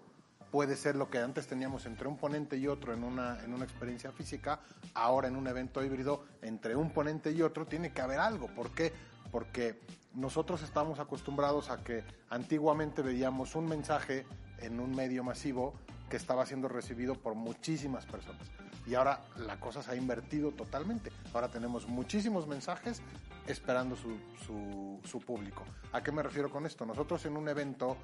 puede 0.52 0.76
ser 0.76 0.96
lo 0.96 1.10
que 1.10 1.20
antes 1.20 1.48
teníamos 1.48 1.86
entre 1.86 2.08
un 2.08 2.18
ponente 2.18 2.58
y 2.58 2.68
otro 2.68 2.94
en 2.94 3.04
una, 3.04 3.44
en 3.44 3.54
una 3.54 3.66
experiencia 3.66 4.12
física, 4.12 4.62
ahora 4.94 5.28
en 5.28 5.36
un 5.36 5.48
evento 5.48 5.84
híbrido, 5.84 6.26
entre 6.42 6.76
un 6.76 6.92
ponente 6.92 7.32
y 7.32 7.42
otro 7.42 7.66
tiene 7.66 7.92
que 7.92 8.02
haber 8.02 8.20
algo. 8.20 8.48
¿Por 8.48 8.72
qué? 8.72 8.94
Porque 9.32 9.82
nosotros 10.14 10.64
estamos 10.64 11.00
acostumbrados 11.00 11.70
a 11.70 11.84
que 11.84 12.04
antiguamente 12.30 13.02
veíamos 13.02 13.56
un 13.56 13.68
mensaje 13.68 14.26
en 14.60 14.80
un 14.80 14.96
medio 14.96 15.24
masivo 15.24 15.74
que 16.10 16.18
estaba 16.18 16.46
siendo 16.46 16.68
recibido 16.68 17.16
por 17.16 17.36
muchísimas 17.36 18.06
personas. 18.06 18.50
Y 18.88 18.94
ahora 18.94 19.22
la 19.38 19.60
cosa 19.60 19.82
se 19.82 19.92
ha 19.92 19.96
invertido 19.96 20.52
totalmente. 20.52 21.12
Ahora 21.34 21.50
tenemos 21.50 21.88
muchísimos 21.88 22.48
mensajes 22.48 23.02
esperando 23.48 23.96
su, 23.96 24.18
su, 24.46 25.00
su, 25.04 25.20
público. 25.20 25.64
¿A 25.92 26.02
qué 26.02 26.12
me 26.12 26.22
refiero 26.22 26.50
con 26.50 26.66
esto? 26.66 26.86
Nosotros 26.86 27.26
en 27.26 27.38
un 27.38 27.48
evento 27.50 27.98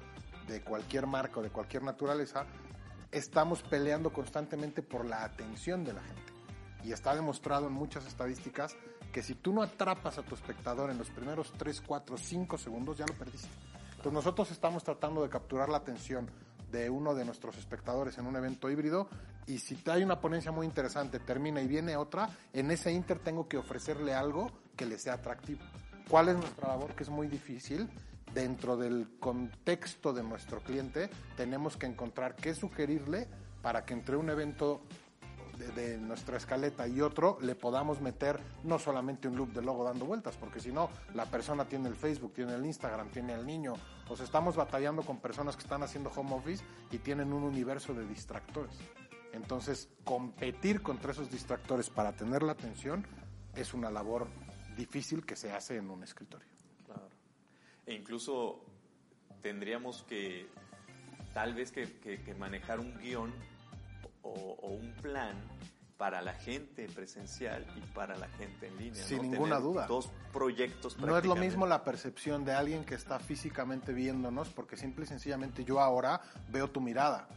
de 0.46 0.60
cualquier 0.62 1.06
marca 1.06 1.40
o 1.40 1.42
de 1.42 1.50
cualquier 1.50 1.82
naturaleza 1.82 2.46
estamos 3.12 3.62
peleando 3.62 4.12
constantemente 4.12 4.82
por 4.82 5.04
la 5.04 5.24
atención 5.24 5.84
de 5.84 5.92
la 5.92 6.02
gente. 6.02 6.32
Y 6.84 6.92
está 6.92 7.14
demostrado 7.14 7.68
en 7.68 7.72
muchas 7.72 8.06
estadísticas 8.06 8.76
que 9.12 9.22
si 9.22 9.34
tú 9.34 9.52
no 9.52 9.62
atrapas 9.62 10.18
a 10.18 10.22
tu 10.22 10.34
espectador 10.34 10.90
en 10.90 10.98
los 10.98 11.10
primeros 11.10 11.52
3, 11.56 11.82
4, 11.86 12.16
5 12.16 12.58
segundos, 12.58 12.98
ya 12.98 13.06
lo 13.06 13.14
perdiste. 13.14 13.48
Entonces 13.90 14.12
nosotros 14.12 14.50
estamos 14.50 14.82
tratando 14.82 15.22
de 15.22 15.28
capturar 15.28 15.68
la 15.68 15.76
atención 15.76 16.28
de 16.72 16.90
uno 16.90 17.14
de 17.14 17.24
nuestros 17.24 17.56
espectadores 17.58 18.18
en 18.18 18.26
un 18.26 18.34
evento 18.34 18.70
híbrido 18.70 19.08
y 19.46 19.58
si 19.58 19.78
hay 19.86 20.02
una 20.02 20.20
ponencia 20.20 20.50
muy 20.50 20.66
interesante, 20.66 21.20
termina 21.20 21.60
y 21.60 21.66
viene 21.66 21.96
otra, 21.96 22.28
en 22.52 22.70
ese 22.70 22.92
inter 22.92 23.18
tengo 23.18 23.46
que 23.46 23.58
ofrecerle 23.58 24.14
algo 24.14 24.50
que 24.76 24.86
le 24.86 24.98
sea 24.98 25.14
atractivo. 25.14 25.60
¿Cuál 26.08 26.30
es 26.30 26.36
nuestra 26.36 26.68
labor? 26.68 26.94
Que 26.94 27.02
es 27.02 27.10
muy 27.10 27.28
difícil. 27.28 27.88
Dentro 28.34 28.78
del 28.78 29.18
contexto 29.20 30.12
de 30.12 30.22
nuestro 30.22 30.60
cliente 30.60 31.10
tenemos 31.36 31.76
que 31.76 31.86
encontrar 31.86 32.34
qué 32.34 32.54
sugerirle 32.54 33.28
para 33.60 33.84
que 33.84 33.92
entre 33.92 34.16
un 34.16 34.30
evento 34.30 34.80
de, 35.74 35.98
nuestra 35.98 36.36
escaleta 36.36 36.88
y 36.88 37.00
otro, 37.00 37.38
le 37.40 37.54
podamos 37.54 38.00
meter 38.00 38.40
no 38.64 38.78
solamente 38.78 39.28
un 39.28 39.36
loop 39.36 39.52
de 39.52 39.62
logo 39.62 39.84
dando 39.84 40.06
vueltas, 40.06 40.36
porque 40.36 40.60
si 40.60 40.72
no, 40.72 40.90
la 41.14 41.26
persona 41.26 41.64
tiene 41.64 41.88
el 41.88 41.94
Facebook, 41.94 42.32
tiene 42.32 42.54
el 42.54 42.64
Instagram, 42.64 43.10
tiene 43.10 43.34
el 43.34 43.46
niño. 43.46 43.74
O 44.12 44.22
estamos 44.22 44.56
batallando 44.56 45.00
con 45.02 45.20
personas 45.20 45.56
que 45.56 45.62
están 45.62 45.82
haciendo 45.82 46.10
home 46.14 46.34
office 46.34 46.62
y 46.90 46.98
tienen 46.98 47.32
un 47.32 47.44
universo 47.44 47.94
de 47.94 48.06
distractores. 48.06 48.76
Entonces, 49.32 49.88
competir 50.04 50.82
contra 50.82 51.12
esos 51.12 51.30
distractores 51.30 51.88
para 51.88 52.12
tener 52.12 52.42
la 52.42 52.52
atención 52.52 53.06
es 53.56 53.72
una 53.72 53.90
labor 53.90 54.28
difícil 54.76 55.24
que 55.24 55.34
se 55.34 55.50
hace 55.50 55.78
en 55.78 55.88
un 55.88 56.02
escritorio. 56.02 56.46
Claro. 56.84 57.08
E 57.86 57.94
incluso 57.94 58.62
tendríamos 59.40 60.02
que, 60.02 60.46
tal 61.32 61.54
vez 61.54 61.72
que, 61.72 62.36
manejar 62.38 62.80
un 62.80 62.94
guion 62.98 63.32
o 64.20 64.68
un 64.68 64.92
plan 65.00 65.38
para 65.96 66.20
la 66.22 66.34
gente 66.34 66.88
presencial 66.88 67.66
y 67.76 67.80
para 67.94 68.16
la 68.16 68.28
gente 68.28 68.66
en 68.66 68.76
línea. 68.76 69.02
Sin 69.02 69.18
¿no? 69.18 69.22
ninguna 69.24 69.56
Tener 69.56 69.62
duda. 69.62 69.86
Dos 69.86 70.10
proyectos 70.32 70.98
No 70.98 71.16
es 71.16 71.24
lo 71.24 71.36
mismo 71.36 71.66
la 71.66 71.84
percepción 71.84 72.44
de 72.44 72.52
alguien 72.52 72.84
que 72.84 72.94
está 72.94 73.18
físicamente 73.18 73.92
viéndonos, 73.92 74.48
porque 74.50 74.76
simple 74.76 75.04
y 75.04 75.08
sencillamente 75.08 75.64
yo 75.64 75.80
ahora 75.80 76.20
veo 76.50 76.70
tu 76.70 76.80
mirada. 76.80 77.28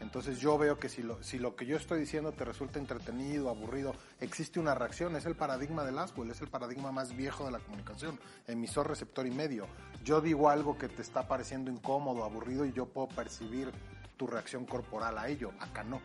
Entonces 0.00 0.38
yo 0.38 0.58
veo 0.58 0.78
que 0.78 0.88
si 0.88 1.02
lo, 1.02 1.22
si 1.22 1.38
lo 1.38 1.56
que 1.56 1.66
yo 1.66 1.76
estoy 1.76 2.00
diciendo 2.00 2.32
te 2.32 2.44
resulta 2.44 2.78
entretenido, 2.78 3.48
aburrido, 3.48 3.94
existe 4.20 4.60
una 4.60 4.74
reacción. 4.74 5.16
Es 5.16 5.24
el 5.24 5.34
paradigma 5.34 5.84
del 5.84 5.98
Aswell, 5.98 6.30
es 6.30 6.40
el 6.40 6.48
paradigma 6.48 6.92
más 6.92 7.16
viejo 7.16 7.44
de 7.46 7.52
la 7.52 7.58
comunicación. 7.60 8.18
Emisor, 8.46 8.88
receptor 8.88 9.26
y 9.26 9.30
medio. 9.30 9.66
Yo 10.04 10.20
digo 10.20 10.50
algo 10.50 10.76
que 10.76 10.88
te 10.88 11.00
está 11.00 11.26
pareciendo 11.26 11.70
incómodo, 11.70 12.24
aburrido 12.24 12.66
y 12.66 12.72
yo 12.72 12.86
puedo 12.86 13.08
percibir 13.08 13.70
tu 14.16 14.26
reacción 14.26 14.66
corporal 14.66 15.16
a 15.16 15.28
ello. 15.28 15.52
Acá 15.58 15.84
no. 15.84 16.00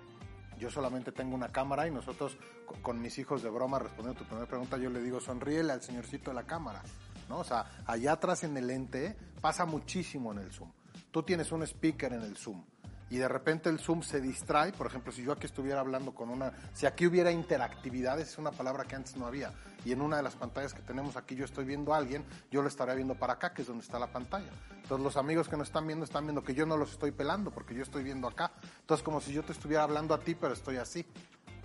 Yo 0.59 0.69
solamente 0.69 1.11
tengo 1.11 1.33
una 1.35 1.49
cámara 1.49 1.87
y 1.87 1.91
nosotros 1.91 2.37
co- 2.65 2.75
con 2.81 3.01
mis 3.01 3.17
hijos 3.17 3.41
de 3.41 3.49
broma, 3.49 3.79
respondiendo 3.79 4.19
a 4.19 4.23
tu 4.23 4.25
primera 4.25 4.47
pregunta, 4.47 4.77
yo 4.77 4.89
le 4.89 5.01
digo, 5.01 5.19
sonríele 5.19 5.71
al 5.73 5.81
señorcito 5.81 6.31
de 6.31 6.35
la 6.35 6.43
cámara. 6.43 6.81
¿no? 7.29 7.37
O 7.39 7.43
sea, 7.43 7.83
allá 7.85 8.13
atrás 8.13 8.43
en 8.43 8.57
el 8.57 8.67
lente 8.67 9.15
pasa 9.41 9.65
muchísimo 9.65 10.31
en 10.33 10.39
el 10.39 10.51
Zoom. 10.51 10.71
Tú 11.11 11.23
tienes 11.23 11.51
un 11.51 11.63
speaker 11.63 12.13
en 12.13 12.21
el 12.23 12.35
Zoom 12.37 12.63
y 13.09 13.17
de 13.17 13.27
repente 13.27 13.69
el 13.69 13.79
Zoom 13.79 14.03
se 14.03 14.21
distrae. 14.21 14.71
Por 14.71 14.87
ejemplo, 14.87 15.11
si 15.11 15.23
yo 15.23 15.31
aquí 15.31 15.45
estuviera 15.45 15.79
hablando 15.79 16.13
con 16.13 16.29
una, 16.29 16.51
si 16.73 16.85
aquí 16.85 17.07
hubiera 17.07 17.31
interactividad, 17.31 18.19
es 18.19 18.37
una 18.37 18.51
palabra 18.51 18.85
que 18.85 18.95
antes 18.95 19.15
no 19.17 19.25
había. 19.25 19.51
Y 19.85 19.91
en 19.91 20.01
una 20.01 20.17
de 20.17 20.23
las 20.23 20.35
pantallas 20.35 20.73
que 20.73 20.81
tenemos 20.81 21.15
aquí 21.15 21.35
yo 21.35 21.45
estoy 21.45 21.65
viendo 21.65 21.93
a 21.93 21.97
alguien, 21.97 22.25
yo 22.51 22.61
lo 22.61 22.67
estaría 22.67 22.93
viendo 22.93 23.15
para 23.15 23.33
acá, 23.33 23.53
que 23.53 23.61
es 23.61 23.67
donde 23.67 23.83
está 23.83 23.97
la 23.97 24.11
pantalla. 24.11 24.51
Entonces 24.75 25.03
los 25.03 25.17
amigos 25.17 25.47
que 25.47 25.57
nos 25.57 25.67
están 25.67 25.87
viendo 25.87 26.05
están 26.05 26.25
viendo 26.25 26.43
que 26.43 26.53
yo 26.53 26.65
no 26.65 26.77
los 26.77 26.91
estoy 26.91 27.11
pelando 27.11 27.51
porque 27.51 27.73
yo 27.73 27.83
estoy 27.83 28.03
viendo 28.03 28.27
acá. 28.27 28.51
Entonces 28.81 29.03
como 29.03 29.21
si 29.21 29.33
yo 29.33 29.43
te 29.43 29.53
estuviera 29.53 29.83
hablando 29.83 30.13
a 30.13 30.19
ti, 30.19 30.35
pero 30.35 30.53
estoy 30.53 30.77
así. 30.77 31.05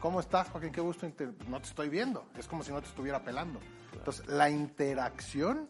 ¿Cómo 0.01 0.21
estás, 0.21 0.49
Joaquín? 0.51 0.71
Qué 0.71 0.81
gusto. 0.81 1.11
No 1.49 1.61
te 1.61 1.69
estoy 1.69 1.89
viendo. 1.89 2.27
Es 2.37 2.47
como 2.47 2.63
si 2.63 2.71
no 2.71 2.81
te 2.81 2.89
estuviera 2.89 3.25
pelando. 3.25 3.61
Entonces 3.93 4.27
la 4.27 4.51
interacción 4.51 5.69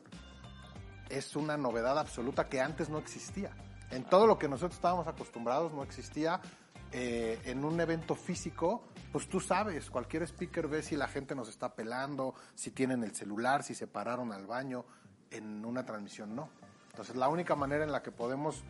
es 1.08 1.36
una 1.36 1.56
novedad 1.56 1.98
absoluta 1.98 2.48
que 2.48 2.60
antes 2.60 2.88
no 2.88 2.98
existía. 2.98 3.50
En 3.94 4.04
todo 4.04 4.26
lo 4.26 4.38
que 4.38 4.48
nosotros 4.48 4.74
estábamos 4.74 5.06
acostumbrados 5.06 5.72
no 5.72 5.82
existía. 5.82 6.40
Eh, 6.96 7.40
en 7.46 7.64
un 7.64 7.80
evento 7.80 8.14
físico, 8.14 8.84
pues 9.10 9.28
tú 9.28 9.40
sabes, 9.40 9.90
cualquier 9.90 10.22
speaker 10.24 10.68
ve 10.68 10.82
si 10.82 10.96
la 10.96 11.08
gente 11.08 11.34
nos 11.34 11.48
está 11.48 11.74
pelando, 11.74 12.34
si 12.54 12.70
tienen 12.70 13.02
el 13.02 13.14
celular, 13.16 13.62
si 13.64 13.74
se 13.74 13.86
pararon 13.86 14.32
al 14.32 14.46
baño. 14.46 14.84
En 15.30 15.64
una 15.64 15.84
transmisión 15.84 16.36
no. 16.36 16.48
Entonces 16.90 17.16
la 17.16 17.28
única 17.28 17.56
manera 17.56 17.82
en 17.84 17.90
la 17.90 18.02
que 18.02 18.12
podemos, 18.12 18.62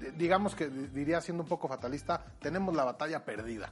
eh, 0.00 0.12
digamos 0.16 0.54
que 0.54 0.68
di- 0.70 0.86
diría 0.86 1.20
siendo 1.20 1.42
un 1.42 1.48
poco 1.48 1.68
fatalista, 1.68 2.24
tenemos 2.40 2.74
la 2.74 2.84
batalla 2.84 3.24
perdida. 3.24 3.70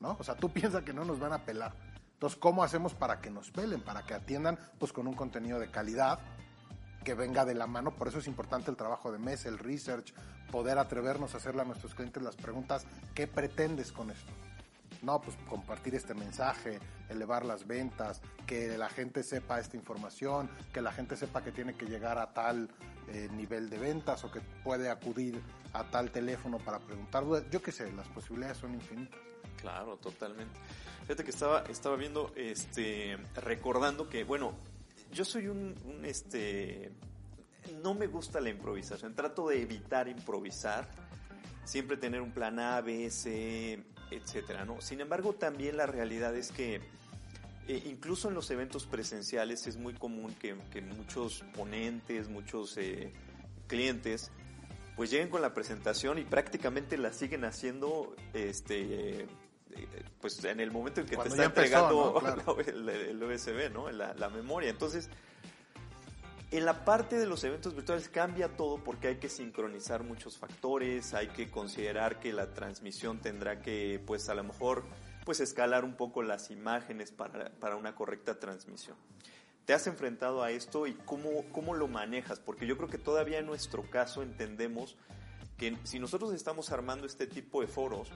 ¿no? 0.00 0.16
O 0.18 0.24
sea, 0.24 0.34
tú 0.36 0.48
piensas 0.52 0.82
que 0.82 0.94
no 0.94 1.04
nos 1.04 1.18
van 1.20 1.34
a 1.34 1.44
pelar. 1.44 1.74
Entonces, 2.14 2.38
¿cómo 2.38 2.64
hacemos 2.64 2.94
para 2.94 3.20
que 3.20 3.30
nos 3.30 3.50
pelen? 3.50 3.82
Para 3.82 4.02
que 4.06 4.14
atiendan 4.14 4.58
pues 4.78 4.92
con 4.94 5.06
un 5.06 5.14
contenido 5.14 5.58
de 5.58 5.70
calidad 5.70 6.18
que 7.04 7.14
venga 7.14 7.44
de 7.44 7.54
la 7.54 7.66
mano. 7.66 7.92
Por 7.92 8.08
eso 8.08 8.18
es 8.18 8.26
importante 8.26 8.70
el 8.70 8.76
trabajo 8.76 9.12
de 9.12 9.18
mesa, 9.18 9.48
el 9.48 9.58
research, 9.58 10.12
poder 10.50 10.78
atrevernos 10.78 11.34
a 11.34 11.36
hacerle 11.36 11.62
a 11.62 11.64
nuestros 11.64 11.94
clientes 11.94 12.22
las 12.22 12.36
preguntas, 12.36 12.86
¿qué 13.14 13.26
pretendes 13.26 13.92
con 13.92 14.10
esto? 14.10 14.32
No, 15.02 15.20
pues 15.20 15.36
compartir 15.48 15.94
este 15.94 16.14
mensaje, 16.14 16.80
elevar 17.10 17.44
las 17.44 17.66
ventas, 17.66 18.22
que 18.46 18.78
la 18.78 18.88
gente 18.88 19.22
sepa 19.22 19.60
esta 19.60 19.76
información, 19.76 20.48
que 20.72 20.80
la 20.80 20.92
gente 20.92 21.16
sepa 21.16 21.42
que 21.42 21.52
tiene 21.52 21.74
que 21.74 21.84
llegar 21.84 22.18
a 22.18 22.32
tal 22.32 22.70
eh, 23.08 23.28
nivel 23.32 23.68
de 23.68 23.78
ventas 23.78 24.24
o 24.24 24.30
que 24.30 24.40
puede 24.62 24.88
acudir 24.88 25.42
a 25.74 25.84
tal 25.84 26.10
teléfono 26.10 26.58
para 26.58 26.78
preguntar. 26.78 27.24
Yo 27.50 27.60
qué 27.60 27.70
sé, 27.70 27.92
las 27.92 28.08
posibilidades 28.08 28.56
son 28.56 28.72
infinitas. 28.72 29.20
Claro, 29.60 29.96
totalmente. 29.96 30.58
Fíjate 31.02 31.24
que 31.24 31.30
estaba, 31.30 31.64
estaba 31.68 31.96
viendo, 31.96 32.32
este, 32.34 33.18
recordando 33.34 34.08
que, 34.08 34.24
bueno, 34.24 34.54
yo 35.14 35.24
soy 35.24 35.48
un, 35.48 35.74
este, 36.04 36.90
no 37.82 37.94
me 37.94 38.06
gusta 38.06 38.40
la 38.40 38.50
improvisación, 38.50 39.14
trato 39.14 39.48
de 39.48 39.62
evitar 39.62 40.08
improvisar, 40.08 40.88
siempre 41.64 41.96
tener 41.96 42.20
un 42.20 42.32
plan 42.32 42.58
A, 42.58 42.80
B, 42.80 43.08
C, 43.10 43.82
etcétera, 44.10 44.64
¿no? 44.64 44.80
Sin 44.80 45.00
embargo, 45.00 45.32
también 45.32 45.76
la 45.76 45.86
realidad 45.86 46.36
es 46.36 46.50
que 46.50 46.80
eh, 47.68 47.82
incluso 47.86 48.28
en 48.28 48.34
los 48.34 48.50
eventos 48.50 48.86
presenciales 48.86 49.66
es 49.66 49.76
muy 49.76 49.94
común 49.94 50.34
que, 50.34 50.56
que 50.70 50.82
muchos 50.82 51.44
ponentes, 51.54 52.28
muchos 52.28 52.76
eh, 52.76 53.12
clientes, 53.68 54.30
pues 54.96 55.10
lleguen 55.10 55.28
con 55.28 55.42
la 55.42 55.54
presentación 55.54 56.18
y 56.18 56.24
prácticamente 56.24 56.98
la 56.98 57.12
siguen 57.12 57.44
haciendo, 57.44 58.14
este, 58.34 59.26
pues 60.20 60.42
en 60.44 60.60
el 60.60 60.70
momento 60.70 61.00
en 61.00 61.06
que 61.06 61.16
Cuando 61.16 61.34
te 61.34 61.42
está 61.42 61.62
empezó, 61.62 61.90
entregando 61.90 62.12
¿no? 62.14 62.54
Claro. 62.54 62.60
el, 62.66 62.88
el 62.88 63.22
USB, 63.22 63.72
¿no? 63.72 63.90
La, 63.90 64.14
la 64.14 64.28
memoria. 64.28 64.70
Entonces, 64.70 65.08
en 66.50 66.64
la 66.64 66.84
parte 66.84 67.18
de 67.18 67.26
los 67.26 67.42
eventos 67.44 67.74
virtuales 67.74 68.08
cambia 68.08 68.56
todo 68.56 68.78
porque 68.78 69.08
hay 69.08 69.16
que 69.16 69.28
sincronizar 69.28 70.04
muchos 70.04 70.38
factores, 70.38 71.12
hay 71.12 71.28
que 71.28 71.50
considerar 71.50 72.20
que 72.20 72.32
la 72.32 72.54
transmisión 72.54 73.18
tendrá 73.18 73.60
que, 73.60 74.00
pues 74.06 74.28
a 74.28 74.34
lo 74.34 74.44
mejor, 74.44 74.84
pues 75.24 75.40
escalar 75.40 75.84
un 75.84 75.96
poco 75.96 76.22
las 76.22 76.50
imágenes 76.50 77.10
para, 77.10 77.50
para 77.58 77.76
una 77.76 77.94
correcta 77.94 78.38
transmisión. 78.38 78.96
¿Te 79.64 79.72
has 79.72 79.86
enfrentado 79.86 80.42
a 80.42 80.50
esto 80.50 80.86
y 80.86 80.92
cómo, 80.92 81.44
cómo 81.50 81.74
lo 81.74 81.88
manejas? 81.88 82.38
Porque 82.38 82.66
yo 82.66 82.76
creo 82.76 82.88
que 82.88 82.98
todavía 82.98 83.38
en 83.38 83.46
nuestro 83.46 83.90
caso 83.90 84.22
entendemos 84.22 84.96
si 85.84 85.98
nosotros 85.98 86.32
estamos 86.32 86.70
armando 86.70 87.06
este 87.06 87.26
tipo 87.26 87.60
de 87.60 87.66
foros, 87.66 88.08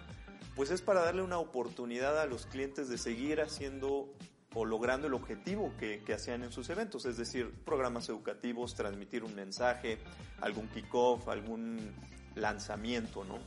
pues 0.57 0.71
es 0.71 0.83
para 0.83 1.03
darle 1.03 1.23
una 1.23 1.39
oportunidad 1.39 2.21
a 2.21 2.27
los 2.27 2.47
clientes 2.47 2.89
de 2.89 2.99
seguir 2.99 3.41
haciendo 3.41 4.13
o 4.55 4.65
logrando 4.65 5.07
el 5.07 5.15
objetivo 5.15 5.73
que, 5.79 6.03
que 6.05 6.15
hacían 6.15 6.43
en 6.43 6.53
sus 6.53 6.69
eventos, 6.71 7.05
es 7.05 7.17
decir, 7.17 7.53
programas 7.65 8.09
educativos, 8.09 8.75
transmitir 8.75 9.23
un 9.23 9.35
mensaje, 9.35 9.99
algún 10.41 10.69
kickoff, 10.69 11.29
algún 11.29 11.93
lanzamiento, 12.35 13.25
¿no? 13.25 13.39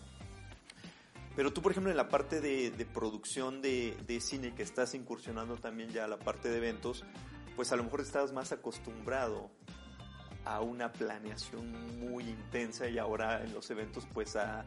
Pero 1.35 1.53
tú, 1.53 1.61
por 1.61 1.71
ejemplo, 1.71 1.91
en 1.91 1.97
la 1.97 2.09
parte 2.09 2.41
de, 2.41 2.71
de 2.71 2.85
producción 2.85 3.61
de, 3.61 3.97
de, 4.05 4.19
cine, 4.19 4.53
que 4.53 4.63
estás 4.63 4.93
incursionando 4.93 5.55
también 5.55 5.89
ya 5.89 6.05
a 6.05 6.07
la 6.07 6.19
parte 6.19 6.49
de 6.49 6.57
eventos, 6.57 7.03
pues 7.55 7.71
a 7.71 7.75
lo 7.75 7.83
mejor 7.83 8.01
estás 8.01 8.33
más 8.33 8.51
acostumbrado 8.51 9.49
a 10.45 10.61
una 10.61 10.91
planeación 10.91 11.99
muy 11.99 12.23
intensa 12.23 12.87
y 12.87 12.97
ahora 12.97 13.43
en 13.43 13.53
los 13.53 13.69
eventos 13.69 14.07
pues 14.13 14.35
a, 14.35 14.65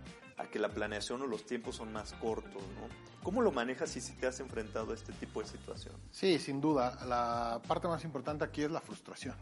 que 0.52 0.58
la 0.58 0.68
planeación 0.68 1.22
o 1.22 1.26
los 1.26 1.46
tiempos 1.46 1.76
son 1.76 1.92
más 1.92 2.12
cortos, 2.14 2.62
¿no? 2.62 2.88
¿Cómo 3.22 3.40
lo 3.40 3.52
manejas 3.52 3.96
y 3.96 4.00
si 4.00 4.12
te 4.12 4.26
has 4.26 4.38
enfrentado 4.40 4.92
a 4.92 4.94
este 4.94 5.12
tipo 5.14 5.40
de 5.40 5.46
situación? 5.46 5.94
Sí, 6.10 6.38
sin 6.38 6.60
duda. 6.60 6.98
La 7.06 7.62
parte 7.66 7.88
más 7.88 8.04
importante 8.04 8.44
aquí 8.44 8.62
es 8.62 8.70
la 8.70 8.80
frustración. 8.80 9.34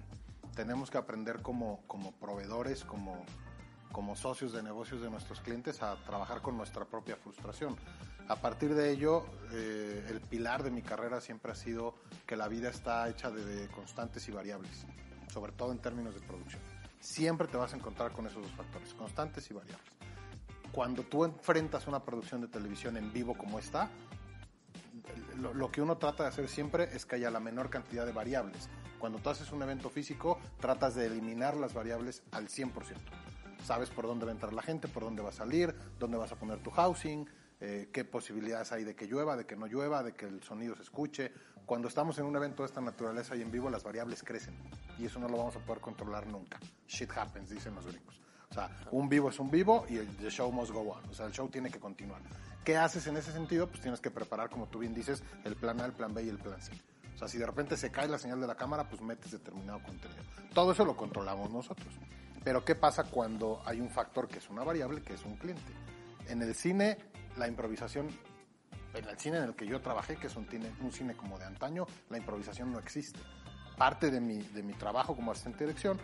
Tenemos 0.55 0.91
que 0.91 0.99
aprender 0.99 1.43
como, 1.43 1.83
como 1.89 2.13
proveedores, 2.13 2.85
como, 2.85 3.25
como 3.91 4.15
socios 4.15 4.53
de 4.53 4.63
negocios 4.63 5.01
de 5.03 5.11
nuestros 5.11 5.41
clientes 5.41 5.83
a 5.83 5.97
trabajar 6.05 6.43
con 6.43 6.57
nuestra 6.57 6.85
propia 6.85 7.17
frustración. 7.17 7.77
A 8.29 8.37
partir 8.37 8.75
de 8.75 8.91
ello, 8.91 9.27
eh, 9.53 10.07
el 10.09 10.21
pilar 10.21 10.63
de 10.63 10.71
mi 10.71 10.83
carrera 10.83 11.21
siempre 11.21 11.53
ha 11.53 11.55
sido 11.55 11.95
que 12.27 12.37
la 12.37 12.49
vida 12.49 12.71
está 12.71 13.09
hecha 13.09 13.31
de 13.31 13.69
constantes 13.69 14.29
y 14.29 14.33
variables, 14.33 14.87
sobre 15.33 15.53
todo 15.53 15.73
en 15.73 15.79
términos 15.79 16.15
de 16.15 16.21
producción. 16.21 16.63
Siempre 17.01 17.49
te 17.49 17.57
vas 17.57 17.73
a 17.73 17.77
encontrar 17.77 18.13
con 18.13 18.27
esos 18.27 18.43
dos 18.43 18.53
factores, 18.53 18.93
constantes 18.95 19.51
y 19.51 19.55
variables. 19.55 19.89
Cuando 20.71 21.03
tú 21.03 21.25
enfrentas 21.25 21.87
una 21.87 22.03
producción 22.05 22.41
de 22.41 22.49
televisión 22.49 22.97
en 22.97 23.13
vivo 23.13 23.35
como 23.35 23.59
esta, 23.59 23.91
lo, 25.39 25.71
que 25.71 25.83
uno 25.83 25.97
trata 25.99 26.25
de 26.25 26.29
hacer 26.29 26.49
siempre 26.49 26.89
es 26.95 27.05
que 27.05 27.17
haya 27.17 27.31
la 27.31 27.41
menor 27.41 27.71
cantidad 27.71 28.07
de 28.07 28.13
variables. 28.13 28.69
Cuando 28.99 29.19
tú 29.19 29.31
haces 29.31 29.51
un 29.53 29.63
evento 29.63 29.91
físico, 29.91 30.39
tratas 30.61 30.95
de 30.95 31.07
eliminar 31.07 31.57
las 31.57 31.75
variables 31.75 32.23
al 32.31 32.49
100%. 32.49 32.71
Sabes 33.65 33.91
por 33.91 34.07
dónde 34.07 34.25
va 34.25 34.31
a 34.31 34.35
entrar 34.35 34.53
la 34.53 34.63
gente, 34.63 34.89
por 34.89 35.03
dónde 35.03 35.23
va 35.23 35.31
a 35.31 35.33
salir, 35.33 35.75
dónde 35.99 36.19
vas 36.19 36.33
a 36.33 36.37
poner 36.37 36.59
tu 36.63 36.71
housing, 36.71 37.29
eh, 37.61 37.89
qué 37.93 38.05
posibilidades 38.05 38.73
hay 38.73 38.85
de 38.85 38.95
que 38.95 39.07
llueva, 39.07 39.37
de 39.37 39.47
que 39.47 39.57
no 39.57 39.67
llueva, 39.67 40.03
de 40.03 40.15
que 40.15 40.27
el 40.27 40.43
sonido 40.43 40.75
se 40.77 40.83
escuche. 40.83 41.33
Cuando 41.67 41.89
estamos 41.89 42.19
en 42.19 42.27
un 42.27 42.37
evento 42.37 42.63
de 42.63 42.69
esta 42.69 42.81
naturaleza 42.81 43.37
y 43.37 43.43
en 43.43 43.51
vivo, 43.51 43.71
las 43.71 43.83
variables 43.83 44.23
crecen. 44.23 44.55
Y 44.99 45.07
eso 45.07 45.19
no 45.19 45.29
lo 45.29 45.39
vamos 45.39 45.57
a 45.57 45.61
poder 45.61 45.81
controlar 45.81 46.27
nunca. 46.27 46.59
Shit 46.87 47.11
happens, 47.17 47.51
dicen 47.51 47.75
los 47.75 47.87
gringos. 47.87 48.21
O 48.51 48.55
sea, 48.55 48.69
un 48.91 49.09
vivo 49.09 49.31
es 49.31 49.39
un 49.39 49.51
vivo 49.51 49.87
y 49.89 49.97
el 49.97 50.17
the 50.19 50.29
show 50.29 50.53
must 50.53 50.73
go 50.73 50.81
on. 50.81 51.09
O 51.09 51.15
sea, 51.15 51.27
el 51.27 51.33
show 51.33 51.49
tiene 51.49 51.71
que 51.71 51.81
continuar. 51.81 52.21
¿Qué 52.65 52.77
haces 52.77 53.07
en 53.07 53.17
ese 53.17 53.33
sentido? 53.33 53.67
Pues 53.67 53.81
tienes 53.81 54.01
que 54.01 54.11
preparar, 54.11 54.51
como 54.51 54.67
tú 54.67 54.81
bien 54.81 54.95
dices, 54.95 55.23
el 55.45 55.57
plan 55.57 55.81
A, 55.81 55.87
el 55.87 55.93
plan 55.93 56.13
B 56.13 56.23
y 56.23 56.29
el 56.29 56.39
plan 56.39 56.61
C. 56.61 56.73
O 57.15 57.19
sea, 57.19 57.29
si 57.29 57.39
de 57.39 57.47
repente 57.47 57.77
se 57.77 57.91
cae 57.91 58.09
la 58.09 58.19
señal 58.19 58.41
de 58.41 58.47
la 58.47 58.55
cámara, 58.55 58.89
pues 58.89 59.01
metes 59.01 59.33
determinado 59.33 59.83
contenido. 59.83 60.23
Todo 60.53 60.73
eso 60.73 60.85
lo 60.85 60.97
controlamos 60.97 61.51
nosotros. 61.51 61.95
Pero 62.45 62.65
¿qué 62.65 62.75
pasa 62.75 63.05
cuando 63.05 63.63
hay 63.65 63.81
un 63.81 63.89
factor 63.89 64.29
que 64.29 64.39
es 64.39 64.51
una 64.51 64.65
variable, 64.65 65.03
que 65.03 65.15
es 65.15 65.25
un 65.25 65.37
cliente? 65.37 65.73
En 66.29 66.43
el 66.43 66.55
cine, 66.55 66.99
la 67.37 67.49
improvisación, 67.49 68.09
en 68.95 69.09
el 69.09 69.19
cine 69.19 69.39
en 69.39 69.45
el 69.45 69.55
que 69.55 69.67
yo 69.67 69.81
trabajé, 69.81 70.17
que 70.17 70.27
es 70.27 70.37
un 70.37 70.47
cine, 70.47 70.73
un 70.81 70.93
cine 70.93 71.15
como 71.15 71.39
de 71.39 71.45
antaño, 71.45 71.87
la 72.11 72.19
improvisación 72.19 72.73
no 72.73 72.79
existe. 72.79 73.21
Parte 73.77 74.11
de 74.11 74.21
mi, 74.21 74.39
de 74.39 74.63
mi 74.63 74.75
trabajo 74.75 75.17
como 75.17 75.33
asistente 75.33 75.61
de 75.61 75.67
dirección 75.67 75.99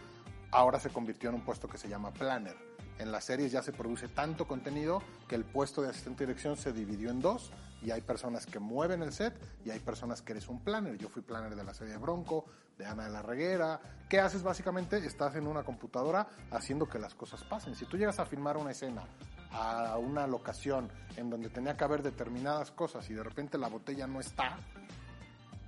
ahora 0.50 0.80
se 0.80 0.90
convirtió 0.90 1.28
en 1.28 1.36
un 1.36 1.42
puesto 1.42 1.68
que 1.68 1.78
se 1.78 1.88
llama 1.88 2.12
planner. 2.12 2.56
En 2.98 3.12
las 3.12 3.24
series 3.24 3.52
ya 3.52 3.62
se 3.62 3.72
produce 3.72 4.08
tanto 4.08 4.48
contenido 4.48 5.02
que 5.28 5.36
el 5.36 5.44
puesto 5.44 5.82
de 5.82 5.90
asistente 5.90 6.24
de 6.24 6.28
dirección 6.28 6.56
se 6.56 6.72
dividió 6.72 7.10
en 7.10 7.20
dos 7.20 7.52
y 7.80 7.92
hay 7.92 8.00
personas 8.00 8.44
que 8.44 8.58
mueven 8.58 9.02
el 9.02 9.12
set 9.12 9.38
y 9.64 9.70
hay 9.70 9.78
personas 9.78 10.20
que 10.20 10.32
eres 10.32 10.48
un 10.48 10.60
planner. 10.60 10.98
Yo 10.98 11.08
fui 11.08 11.22
planner 11.22 11.54
de 11.54 11.62
la 11.62 11.74
serie 11.74 11.96
Bronco, 11.96 12.46
de 12.76 12.86
Ana 12.86 13.04
de 13.04 13.10
la 13.10 13.22
Reguera. 13.22 13.80
¿Qué 14.08 14.18
haces 14.18 14.42
básicamente? 14.42 14.98
Estás 14.98 15.36
en 15.36 15.46
una 15.46 15.62
computadora 15.62 16.26
haciendo 16.50 16.88
que 16.88 16.98
las 16.98 17.14
cosas 17.14 17.44
pasen. 17.44 17.76
Si 17.76 17.84
tú 17.84 17.96
llegas 17.96 18.18
a 18.18 18.26
filmar 18.26 18.56
una 18.56 18.72
escena 18.72 19.04
a 19.52 19.96
una 19.98 20.26
locación 20.26 20.90
en 21.16 21.30
donde 21.30 21.48
tenía 21.48 21.76
que 21.76 21.84
haber 21.84 22.02
determinadas 22.02 22.70
cosas 22.70 23.08
y 23.10 23.14
de 23.14 23.22
repente 23.22 23.58
la 23.58 23.68
botella 23.68 24.06
no 24.06 24.20
está 24.20 24.58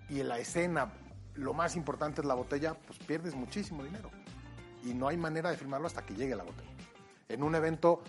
y 0.08 0.20
en 0.20 0.28
la 0.28 0.38
escena 0.38 0.92
lo 1.34 1.54
más 1.54 1.76
importante 1.76 2.20
es 2.20 2.26
la 2.26 2.34
botella, 2.34 2.74
pues 2.74 2.98
pierdes 2.98 3.34
muchísimo 3.34 3.84
dinero 3.84 4.10
y 4.84 4.94
no 4.94 5.08
hay 5.08 5.16
manera 5.16 5.50
de 5.50 5.56
filmarlo 5.56 5.86
hasta 5.86 6.04
que 6.04 6.14
llegue 6.14 6.34
la 6.34 6.44
botella. 6.44 6.70
En 7.28 7.42
un 7.42 7.54
evento 7.54 8.02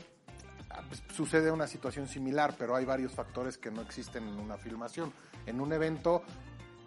ah, 0.70 0.82
pues, 0.88 1.04
sucede 1.14 1.52
una 1.52 1.68
situación 1.68 2.08
similar, 2.08 2.56
pero 2.58 2.76
hay 2.76 2.86
varios 2.86 3.14
factores 3.14 3.58
que 3.58 3.72
no 3.72 3.82
existen 3.82 4.28
en 4.28 4.40
una 4.40 4.58
filmación. 4.58 5.14
En 5.46 5.62
un 5.62 5.74
evento, 5.74 6.24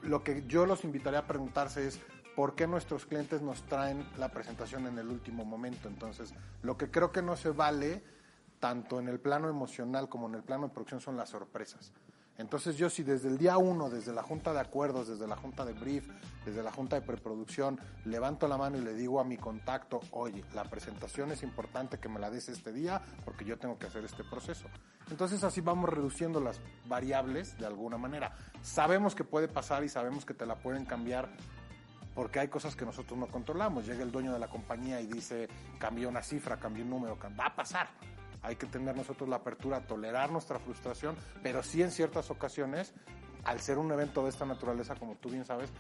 lo 0.03 0.23
que 0.25 0.45
yo 0.47 0.67
los 0.67 0.85
invitaría 0.85 1.21
a 1.21 1.27
preguntarse 1.27 1.87
es, 1.87 2.01
¿por 2.35 2.55
qué 2.55 2.67
nuestros 2.67 3.07
clientes 3.07 3.43
nos 3.43 3.63
traen 3.63 4.07
la 4.19 4.31
presentación 4.31 4.87
en 4.87 4.99
el 4.99 5.09
último 5.09 5.45
momento? 5.45 5.89
Entonces, 5.89 6.35
lo 6.63 6.77
que 6.77 6.91
creo 6.91 7.13
que 7.13 7.23
no 7.23 7.37
se 7.37 7.51
vale, 7.51 8.03
tanto 8.65 8.99
en 8.99 9.09
el 9.09 9.21
plano 9.21 9.51
emocional 9.51 10.09
como 10.09 10.27
en 10.27 10.37
el 10.37 10.43
plano 10.43 10.69
de 10.69 10.73
producción, 10.73 10.99
son 10.99 11.19
las 11.19 11.29
sorpresas. 11.29 11.93
Entonces 12.39 12.79
yo 12.79 12.89
si 12.89 13.03
desde 13.03 13.29
el 13.29 13.37
día 13.37 13.59
uno, 13.59 13.91
desde 13.91 14.15
la 14.15 14.23
junta 14.23 14.55
de 14.55 14.61
acuerdos, 14.61 15.07
desde 15.07 15.27
la 15.27 15.37
junta 15.37 15.67
de 15.67 15.75
brief, 15.75 16.09
desde 16.47 16.63
la 16.63 16.73
junta 16.73 16.99
de 16.99 17.03
preproducción, 17.03 17.79
levanto 18.07 18.49
la 18.49 18.57
mano 18.57 18.79
y 18.79 18.81
le 18.81 18.95
digo 18.95 19.21
a 19.21 19.25
mi 19.25 19.37
contacto, 19.37 20.01
oye, 20.13 20.43
la 20.55 20.65
presentación 20.65 21.31
es 21.31 21.43
importante 21.43 21.99
que 21.99 22.09
me 22.09 22.19
la 22.19 22.31
des 22.31 22.49
este 22.49 22.73
día 22.73 23.03
porque 23.27 23.45
yo 23.45 23.59
tengo 23.59 23.79
que 23.79 23.87
hacer 23.87 24.03
este 24.03 24.25
proceso. 24.25 24.65
Entonces 25.11 25.45
así 25.45 25.61
vamos 25.61 25.91
reduciendo 25.91 26.41
las 26.41 26.59
variables 26.87 27.59
de 27.59 27.67
alguna 27.67 27.99
manera. 27.99 28.35
Sabemos 28.63 29.15
que 29.15 29.25
puede 29.25 29.47
pasar 29.47 29.85
y 29.85 29.91
sabemos 29.91 30.25
que 30.25 30.33
te 30.33 30.47
la 30.47 30.57
pueden 30.57 30.87
cambiar 30.87 31.29
porque 32.15 32.41
hay 32.41 32.49
cosas 32.49 32.77
que 32.77 32.87
nosotros 32.87 33.19
no 33.19 33.27
controlamos. 33.27 33.85
Llega 33.85 34.03
el 34.03 34.11
dueño 34.11 34.33
de 34.33 34.39
la 34.39 34.49
compañía 34.49 35.03
y 35.03 35.07
dice, 35.07 35.49
cambió 35.79 36.09
una 36.09 36.23
cifra, 36.23 36.57
cambió 36.57 36.83
un 36.83 36.89
número, 36.89 37.19
va 37.39 37.49
a 37.49 37.55
pasar 37.55 37.89
hay 38.45 38.57
que 38.57 38.67
tener 38.67 38.95
nosotros 38.95 39.29
la 39.29 39.37
apertura 39.37 39.81
tolerar 39.81 40.31
nuestra 40.31 40.59
frustración, 40.59 41.17
pero 41.43 41.63
sí 41.63 41.83
en 41.83 41.91
ciertas 41.91 42.31
ocasiones, 42.31 42.93
al 43.43 43.61
ser 43.61 43.79
un 43.79 43.91
evento 43.91 44.23
de 44.23 44.29
esta 44.29 44.45
naturaleza, 44.45 44.95
como 44.97 45.17
tú 45.17 45.31
bien 45.31 45.45
sabes, 45.45 45.71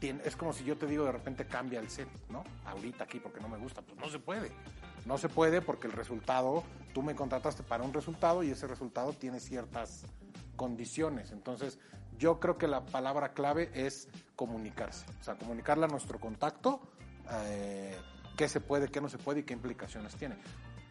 es 0.00 0.36
como 0.36 0.52
si 0.52 0.64
yo 0.64 0.76
te 0.76 0.86
digo 0.86 1.04
de 1.04 1.12
repente 1.12 1.46
cambia 1.46 1.80
el 1.80 1.88
set, 1.88 2.08
¿no? 2.28 2.44
Ahorita 2.66 3.04
aquí 3.04 3.18
porque 3.18 3.40
no 3.40 3.48
me 3.48 3.58
gusta, 3.58 3.82
pues 3.82 3.98
no 3.98 4.08
se 4.08 4.18
puede. 4.18 4.52
No 5.06 5.18
se 5.18 5.28
puede 5.28 5.60
porque 5.60 5.86
el 5.86 5.92
resultado, 5.92 6.62
tú 6.92 7.02
me 7.02 7.14
contrataste 7.14 7.62
para 7.62 7.82
un 7.84 7.92
resultado 7.92 8.42
y 8.42 8.50
ese 8.50 8.66
resultado 8.66 9.12
tiene 9.12 9.40
ciertas 9.40 10.04
condiciones. 10.56 11.32
Entonces, 11.32 11.78
yo 12.18 12.38
creo 12.38 12.58
que 12.58 12.68
la 12.68 12.84
palabra 12.84 13.32
clave 13.32 13.70
es 13.74 14.08
comunicarse. 14.36 15.06
O 15.20 15.24
sea, 15.24 15.36
comunicarle 15.36 15.86
a 15.86 15.88
nuestro 15.88 16.20
contacto 16.20 16.80
eh, 17.30 17.96
qué 18.36 18.48
se 18.48 18.60
puede, 18.60 18.88
qué 18.88 19.00
no 19.00 19.08
se 19.08 19.18
puede 19.18 19.40
y 19.40 19.42
qué 19.44 19.54
implicaciones 19.54 20.14
tiene 20.16 20.36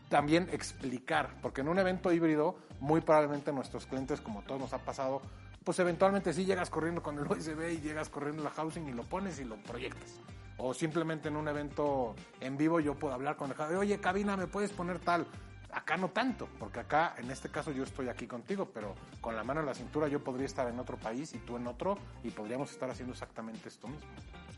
también 0.09 0.49
explicar, 0.51 1.35
porque 1.41 1.61
en 1.61 1.69
un 1.69 1.79
evento 1.79 2.11
híbrido, 2.11 2.55
muy 2.79 3.01
probablemente 3.01 3.51
nuestros 3.51 3.85
clientes, 3.85 4.21
como 4.21 4.41
todos 4.43 4.59
nos 4.59 4.73
ha 4.73 4.79
pasado, 4.79 5.21
pues 5.63 5.79
eventualmente 5.79 6.33
sí 6.33 6.45
llegas 6.45 6.69
corriendo 6.69 7.01
con 7.01 7.17
el 7.17 7.25
USB 7.29 7.73
y 7.73 7.81
llegas 7.81 8.09
corriendo 8.09 8.43
la 8.43 8.49
housing 8.49 8.87
y 8.87 8.93
lo 8.93 9.03
pones 9.03 9.39
y 9.39 9.45
lo 9.45 9.55
proyectas. 9.57 10.19
O 10.57 10.73
simplemente 10.73 11.29
en 11.29 11.35
un 11.35 11.47
evento 11.47 12.15
en 12.39 12.57
vivo 12.57 12.79
yo 12.79 12.95
puedo 12.95 13.13
hablar 13.13 13.35
con 13.35 13.49
el 13.49 13.57
jefe, 13.57 13.75
oye, 13.75 13.99
cabina, 13.99 14.37
¿me 14.37 14.47
puedes 14.47 14.71
poner 14.71 14.99
tal? 14.99 15.25
Acá 15.71 15.97
no 15.97 16.09
tanto, 16.09 16.47
porque 16.59 16.81
acá, 16.81 17.15
en 17.17 17.31
este 17.31 17.49
caso, 17.49 17.71
yo 17.71 17.83
estoy 17.83 18.07
aquí 18.07 18.27
contigo, 18.27 18.69
pero 18.71 18.93
con 19.21 19.35
la 19.35 19.43
mano 19.43 19.61
en 19.61 19.65
la 19.65 19.73
cintura 19.73 20.07
yo 20.07 20.23
podría 20.23 20.45
estar 20.45 20.67
en 20.67 20.79
otro 20.79 20.97
país 20.97 21.33
y 21.33 21.39
tú 21.39 21.57
en 21.57 21.65
otro, 21.65 21.97
y 22.23 22.29
podríamos 22.29 22.69
estar 22.69 22.91
haciendo 22.91 23.13
exactamente 23.13 23.69
esto 23.69 23.87
mismo. 23.87 24.07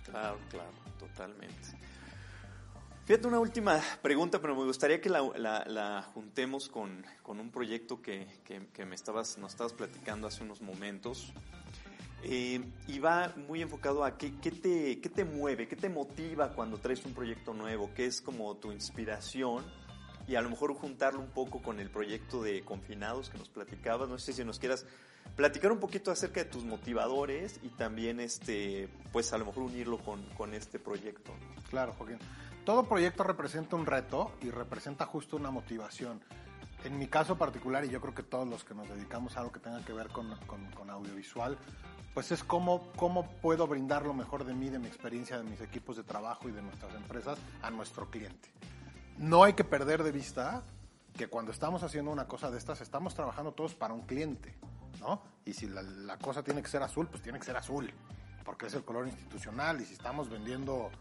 Claro, 0.04 0.38
claro, 0.50 0.72
totalmente. 1.00 1.78
Fíjate, 3.06 3.28
una 3.28 3.40
última 3.40 3.80
pregunta, 4.02 4.42
pero 4.42 4.56
me 4.56 4.64
gustaría 4.64 5.00
que 5.00 5.12
la, 5.12 6.10
juntemos 6.16 6.70
con, 6.70 7.06
un 7.28 7.52
proyecto 7.52 8.02
que, 8.02 8.26
me 8.84 8.96
estabas, 8.96 9.38
nos 9.38 9.52
estabas 9.52 9.74
platicando 9.74 10.26
hace 10.26 10.42
unos 10.42 10.60
momentos. 10.62 11.32
Eh, 12.24 12.64
y 12.88 12.98
va 12.98 13.32
muy 13.48 13.62
enfocado 13.62 14.04
a 14.04 14.18
qué, 14.18 14.32
te, 14.32 15.00
qué 15.00 15.10
te 15.10 15.24
mueve, 15.24 15.68
qué 15.68 15.76
te 15.76 15.88
motiva 15.88 16.54
cuando 16.54 16.80
traes 16.80 17.06
un 17.06 17.14
proyecto 17.14 17.54
nuevo, 17.54 17.92
qué 17.96 18.08
es 18.08 18.22
como 18.22 18.56
tu 18.58 18.72
inspiración 18.72 19.64
y 20.28 20.34
a 20.34 20.42
lo 20.42 20.50
mejor 20.50 20.74
juntarlo 20.74 21.20
un 21.20 21.30
poco 21.30 21.62
con 21.62 21.80
el 21.80 21.92
proyecto 21.92 22.42
de 22.42 22.64
Confinados 22.64 23.30
que 23.30 23.38
nos 23.38 23.50
platicabas. 23.50 24.10
No 24.10 24.18
sé 24.18 24.34
si 24.34 24.44
nos 24.44 24.58
quieras 24.58 24.88
platicar 25.36 25.72
un 25.72 25.80
poquito 25.80 26.10
acerca 26.10 26.44
de 26.44 26.50
tus 26.50 26.64
motivadores 26.64 27.60
y 27.62 27.70
también, 27.70 28.20
este, 28.20 28.90
pues 29.12 29.32
a 29.32 29.38
lo 29.38 29.46
mejor 29.46 29.62
unirlo 29.62 30.00
con, 30.00 30.26
con 30.30 30.56
este 30.56 30.80
proyecto. 30.80 31.32
Claro, 31.70 31.94
Joaquín 31.94 32.18
todo 32.66 32.84
proyecto 32.90 33.24
representa 33.24 33.76
un 33.76 33.86
reto 33.86 34.32
y 34.42 34.50
representa 34.50 35.06
justo 35.06 35.38
una 35.38 35.52
motivación. 35.52 36.20
En 36.84 36.98
mi 36.98 37.08
caso 37.08 37.38
particular, 37.38 37.86
y 37.86 37.90
yo 37.90 38.02
creo 38.02 38.14
que 38.14 38.24
todos 38.24 38.48
los 38.48 38.64
que 38.64 38.74
nos 38.74 38.90
dedicamos 38.90 39.38
a 39.38 39.40
algo 39.40 39.52
que 39.52 39.60
tenga 39.60 39.84
que 39.86 39.94
ver 39.94 40.10
con, 40.10 40.90
audiovisual, 40.90 41.58
pues 42.14 42.32
es 42.32 42.44
cómo, 42.44 42.92
puedo 43.42 43.68
brindar 43.68 44.06
lo 44.06 44.14
mejor 44.14 44.46
de 44.46 44.54
mí, 44.54 44.70
de 44.70 44.80
mi 44.80 44.88
experiencia, 44.88 45.38
de 45.38 45.44
mis 45.44 45.62
equipos 45.62 45.96
de 45.96 46.04
trabajo 46.04 46.50
y 46.50 46.52
de 46.52 46.62
nuestras 46.62 46.94
empresas 46.96 47.38
a 47.62 47.70
nuestro 47.70 48.10
cliente. 48.10 48.52
No 49.18 49.44
hay 49.44 49.54
que 49.54 49.64
perder 49.64 50.04
de 50.04 50.12
vista 50.12 50.64
que 51.16 51.28
cuando 51.28 51.52
estamos 51.52 51.84
haciendo 51.84 52.12
una 52.12 52.28
cosa 52.28 52.52
de 52.52 52.58
estas, 52.58 52.82
estamos 52.82 53.16
trabajando 53.16 53.54
todos 53.54 53.74
para 53.74 53.94
un 53.94 54.02
cliente, 54.02 54.58
¿no? 55.00 55.22
Y 55.46 55.54
si 55.54 55.68
la, 55.68 55.82
la 55.82 56.18
cosa 56.18 56.44
tiene 56.44 56.62
que 56.62 56.68
ser 56.68 56.84
azul, 56.84 57.08
pues 57.08 57.22
tiene 57.22 57.40
que 57.40 57.46
ser 57.46 57.56
azul, 57.56 57.92
porque 58.44 58.66
es 58.66 58.74
el 58.74 58.84
color 58.84 59.08
institucional, 59.08 59.80
y 59.82 59.86
si 59.86 59.94
estamos 59.94 60.30
vendiendo 60.30 60.92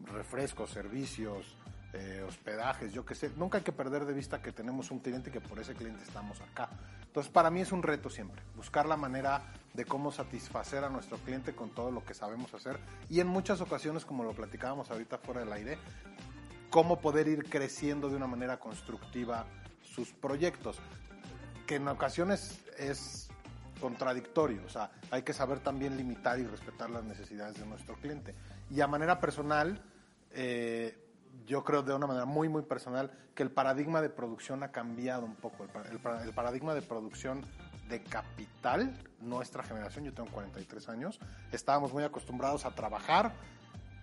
refrescos, 0.00 0.70
servicios, 0.70 1.56
eh, 1.92 2.22
hospedajes, 2.26 2.92
yo 2.92 3.04
qué 3.06 3.14
sé. 3.14 3.30
Nunca 3.36 3.58
hay 3.58 3.64
que 3.64 3.72
perder 3.72 4.04
de 4.04 4.12
vista 4.12 4.42
que 4.42 4.52
tenemos 4.52 4.90
un 4.90 4.98
cliente 4.98 5.30
y 5.30 5.32
que 5.32 5.40
por 5.40 5.58
ese 5.58 5.74
cliente 5.74 6.02
estamos 6.02 6.40
acá. 6.40 6.68
Entonces, 7.06 7.32
para 7.32 7.50
mí 7.50 7.60
es 7.60 7.72
un 7.72 7.82
reto 7.82 8.10
siempre, 8.10 8.42
buscar 8.54 8.84
la 8.84 8.96
manera 8.96 9.42
de 9.72 9.86
cómo 9.86 10.12
satisfacer 10.12 10.84
a 10.84 10.90
nuestro 10.90 11.16
cliente 11.18 11.54
con 11.54 11.70
todo 11.70 11.90
lo 11.90 12.04
que 12.04 12.12
sabemos 12.12 12.52
hacer 12.52 12.78
y 13.08 13.20
en 13.20 13.26
muchas 13.26 13.62
ocasiones, 13.62 14.04
como 14.04 14.24
lo 14.24 14.34
platicábamos 14.34 14.90
ahorita 14.90 15.16
fuera 15.18 15.40
del 15.40 15.52
aire, 15.52 15.78
cómo 16.68 17.00
poder 17.00 17.28
ir 17.28 17.48
creciendo 17.48 18.10
de 18.10 18.16
una 18.16 18.26
manera 18.26 18.58
constructiva 18.58 19.46
sus 19.82 20.12
proyectos, 20.12 20.78
que 21.66 21.76
en 21.76 21.88
ocasiones 21.88 22.60
es 22.78 23.30
contradictorio, 23.80 24.62
o 24.64 24.68
sea, 24.68 24.90
hay 25.10 25.22
que 25.22 25.32
saber 25.32 25.60
también 25.60 25.96
limitar 25.96 26.38
y 26.38 26.46
respetar 26.46 26.90
las 26.90 27.04
necesidades 27.04 27.58
de 27.58 27.66
nuestro 27.66 27.96
cliente. 27.96 28.34
Y 28.70 28.80
a 28.80 28.86
manera 28.86 29.20
personal, 29.20 29.82
eh, 30.30 30.96
yo 31.46 31.64
creo 31.64 31.82
de 31.82 31.94
una 31.94 32.06
manera 32.06 32.26
muy, 32.26 32.48
muy 32.48 32.62
personal, 32.62 33.10
que 33.34 33.42
el 33.42 33.50
paradigma 33.50 34.00
de 34.00 34.08
producción 34.08 34.62
ha 34.62 34.72
cambiado 34.72 35.24
un 35.24 35.36
poco. 35.36 35.64
El, 35.64 36.00
paradigma 36.32 36.74
de 36.74 36.82
producción 36.82 37.44
de 37.88 38.02
capital, 38.02 38.96
nuestra 39.20 39.62
generación, 39.62 40.04
yo 40.04 40.12
tengo 40.14 40.30
43 40.30 40.88
años, 40.88 41.20
estábamos 41.52 41.92
muy 41.92 42.02
acostumbrados 42.02 42.64
a 42.64 42.74
trabajar 42.74 43.32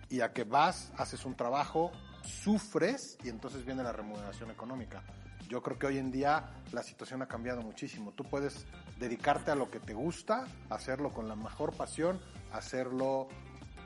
y 0.08 0.20
a 0.20 0.32
que 0.32 0.44
vas, 0.44 0.92
haces 0.96 1.24
un 1.24 1.34
trabajo, 1.34 1.90
sufres 2.22 3.18
y 3.24 3.28
entonces 3.28 3.64
viene 3.66 3.82
la 3.82 3.92
remuneración 3.92 4.50
económica. 4.50 5.02
Yo 5.48 5.62
creo 5.62 5.78
que 5.78 5.86
hoy 5.86 5.98
en 5.98 6.10
día 6.10 6.44
la 6.72 6.82
situación 6.82 7.20
ha 7.20 7.26
cambiado 7.26 7.60
muchísimo. 7.60 8.12
Tú 8.12 8.24
puedes 8.24 8.64
dedicarte 9.04 9.50
a 9.50 9.54
lo 9.54 9.70
que 9.70 9.80
te 9.80 9.92
gusta, 9.92 10.46
hacerlo 10.70 11.10
con 11.10 11.28
la 11.28 11.36
mejor 11.36 11.74
pasión, 11.74 12.20
hacerlo 12.52 13.28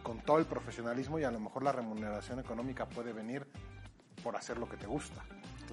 con 0.05 0.21
todo 0.21 0.39
el 0.39 0.47
profesionalismo 0.47 1.19
y 1.19 1.25
a 1.25 1.31
lo 1.31 1.41
mejor 1.41 1.65
la 1.65 1.73
remuneración 1.73 2.39
económica 2.39 2.87
puede 2.89 3.13
venir 3.13 3.47
por 4.23 4.37
hacer 4.37 4.59
lo 4.59 4.69
que 4.69 4.77
te 4.77 4.87
gusta. 4.87 5.25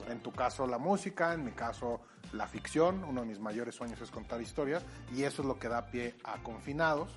En 0.09 0.19
tu 0.21 0.31
caso 0.31 0.65
la 0.65 0.79
música, 0.79 1.33
en 1.33 1.43
mi 1.43 1.51
caso 1.51 2.01
la 2.33 2.47
ficción, 2.47 3.03
uno 3.03 3.21
de 3.21 3.27
mis 3.27 3.39
mayores 3.39 3.75
sueños 3.75 4.01
es 4.01 4.09
contar 4.09 4.41
historias 4.41 4.83
y 5.13 5.23
eso 5.23 5.43
es 5.43 5.47
lo 5.47 5.59
que 5.59 5.69
da 5.69 5.85
pie 5.85 6.15
a 6.23 6.41
Confinados, 6.41 7.11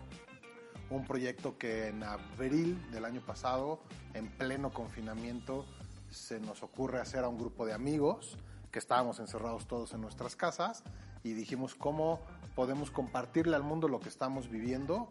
un 0.91 1.07
proyecto 1.07 1.57
que 1.57 1.89
en 1.89 2.03
abril 2.03 2.91
del 2.91 3.07
año 3.07 3.23
pasado, 3.23 3.81
en 4.13 4.29
pleno 4.29 4.71
confinamiento, 4.71 5.65
se 6.11 6.41
nos 6.41 6.63
ocurre 6.63 7.01
hacer 7.01 7.25
a 7.25 7.29
un 7.29 7.39
grupo 7.39 7.65
de 7.65 7.73
amigos 7.73 8.37
que 8.71 8.79
estábamos 8.79 9.19
encerrados 9.19 9.67
todos 9.67 9.95
en 9.95 10.03
nuestras 10.03 10.37
casas 10.37 10.85
y 11.23 11.33
dijimos 11.33 11.75
cómo 11.75 12.21
podemos 12.55 12.91
compartirle 12.91 13.57
al 13.57 13.63
mundo 13.63 13.89
lo 13.89 14.01
que 14.01 14.09
estamos 14.09 14.49
viviendo 14.49 15.09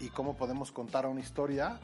y 0.00 0.08
cómo 0.08 0.36
podemos 0.36 0.72
contar 0.72 1.06
una 1.06 1.20
historia 1.20 1.78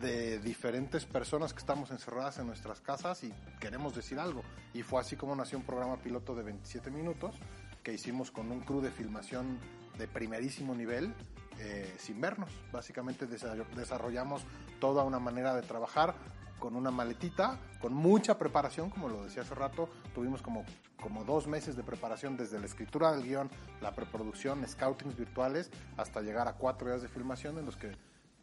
de 0.00 0.38
diferentes 0.38 1.04
personas 1.04 1.52
que 1.52 1.58
estamos 1.58 1.90
encerradas 1.90 2.38
en 2.38 2.46
nuestras 2.46 2.80
casas 2.80 3.24
y 3.24 3.32
queremos 3.60 3.94
decir 3.94 4.18
algo. 4.18 4.42
Y 4.74 4.82
fue 4.82 5.00
así 5.00 5.16
como 5.16 5.34
nació 5.34 5.58
un 5.58 5.64
programa 5.64 5.96
piloto 5.96 6.34
de 6.34 6.44
27 6.44 6.90
minutos 6.90 7.34
que 7.82 7.92
hicimos 7.92 8.30
con 8.30 8.50
un 8.52 8.60
crew 8.60 8.80
de 8.80 8.90
filmación 8.90 9.58
de 9.98 10.06
primerísimo 10.06 10.74
nivel 10.74 11.14
eh, 11.58 11.92
sin 11.98 12.20
vernos. 12.20 12.50
Básicamente 12.72 13.26
desarrollamos 13.26 14.42
toda 14.80 15.02
una 15.02 15.18
manera 15.18 15.54
de 15.54 15.62
trabajar 15.62 16.14
con 16.58 16.76
una 16.76 16.90
maletita, 16.90 17.58
con 17.80 17.94
mucha 17.94 18.38
preparación, 18.38 18.90
como 18.90 19.08
lo 19.08 19.24
decía 19.24 19.42
hace 19.42 19.54
rato, 19.54 19.88
tuvimos 20.14 20.42
como, 20.42 20.64
como 21.00 21.24
dos 21.24 21.46
meses 21.46 21.76
de 21.76 21.82
preparación 21.82 22.36
desde 22.36 22.58
la 22.58 22.66
escritura 22.66 23.12
del 23.12 23.24
guion, 23.24 23.50
la 23.80 23.94
preproducción, 23.94 24.66
scoutings 24.66 25.16
virtuales, 25.16 25.70
hasta 25.96 26.20
llegar 26.20 26.48
a 26.48 26.54
cuatro 26.54 26.88
días 26.88 27.02
de 27.02 27.08
filmación 27.08 27.58
en 27.58 27.66
los 27.66 27.76
que 27.76 27.96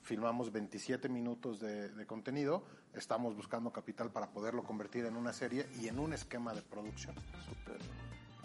filmamos 0.05 0.51
27 0.51 1.09
minutos 1.09 1.59
de, 1.59 2.05
contenido, 2.05 2.63
estamos 2.93 3.35
buscando 3.35 3.71
capital 3.71 4.11
para 4.11 4.29
poderlo 4.29 4.63
convertir 4.63 5.05
en 5.05 5.17
una 5.17 5.33
serie 5.33 5.65
y 5.81 5.87
en 5.87 5.99
un 5.99 6.13
esquema 6.13 6.53
de 6.53 6.61
producción. 6.61 7.15
Súper. 7.43 7.79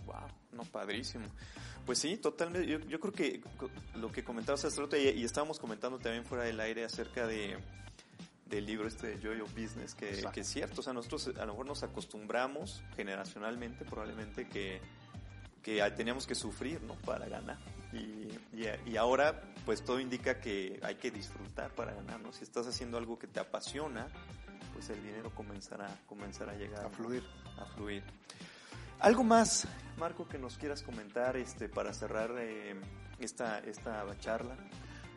Wow, 0.07 0.27
no, 0.53 0.65
padrísimo. 0.65 1.27
Pues 1.85 1.99
sí, 1.99 2.17
totalmente. 2.17 2.67
Yo, 2.67 3.01
creo 3.01 3.13
que 3.13 3.43
lo 3.95 4.11
que 4.11 4.25
comentabas 4.25 4.65
hace 4.65 5.13
y 5.15 5.23
estábamos 5.23 5.59
comentando 5.59 5.99
también 5.99 6.25
fuera 6.25 6.45
del 6.45 6.59
aire 6.61 6.85
acerca 6.85 7.27
de 7.27 7.59
del 8.51 8.67
libro 8.67 8.89
este 8.89 9.07
de 9.07 9.21
Joy 9.21 9.41
of 9.41 9.55
Business, 9.55 9.95
que, 9.95 10.25
que, 10.33 10.41
es 10.41 10.47
cierto, 10.49 10.81
o 10.81 10.85
sea, 10.85 10.93
nosotros 10.93 11.29
a 11.29 11.47
lo 11.47 11.53
mejor 11.53 11.67
nos 11.67 11.83
acostumbramos 11.83 12.83
generacionalmente 12.97 13.85
probablemente 13.85 14.49
que, 14.49 14.81
que 15.63 15.89
teníamos 15.97 16.27
que 16.27 16.35
sufrir, 16.35 16.83
¿no? 16.83 16.95
Para 16.95 17.29
ganar. 17.29 17.59
Y, 17.93 18.29
y, 18.53 18.67
y, 18.87 18.97
ahora, 18.97 19.41
pues 19.65 19.85
todo 19.85 20.01
indica 20.01 20.41
que 20.41 20.81
hay 20.83 20.97
que 20.97 21.11
disfrutar 21.11 21.71
para 21.75 21.95
ganar, 21.95 22.21
¿no? 22.21 22.33
Si 22.33 22.43
estás 22.43 22.67
haciendo 22.67 22.99
algo 22.99 23.19
que 23.19 23.29
te 23.29 23.41
apasiona, 23.41 24.09
pues 24.75 24.91
el 24.91 25.03
dinero 25.03 25.31
comenzará, 25.35 25.89
comenzará 26.07 26.53
a 26.53 26.57
llegar. 26.57 26.85
A 26.85 26.91
fluir. 26.91 27.25
A 27.57 27.65
fluir. 27.67 28.03
¿Algo 28.99 29.25
más, 29.25 29.67
Marco, 29.97 30.29
que 30.29 30.39
nos 30.39 30.59
quieras 30.59 30.83
comentar 30.83 31.37
este, 31.37 31.69
para 31.69 31.95
cerrar 31.95 32.35
eh, 32.39 32.75
esta, 33.19 33.61
esta 33.61 34.05
charla? 34.19 34.57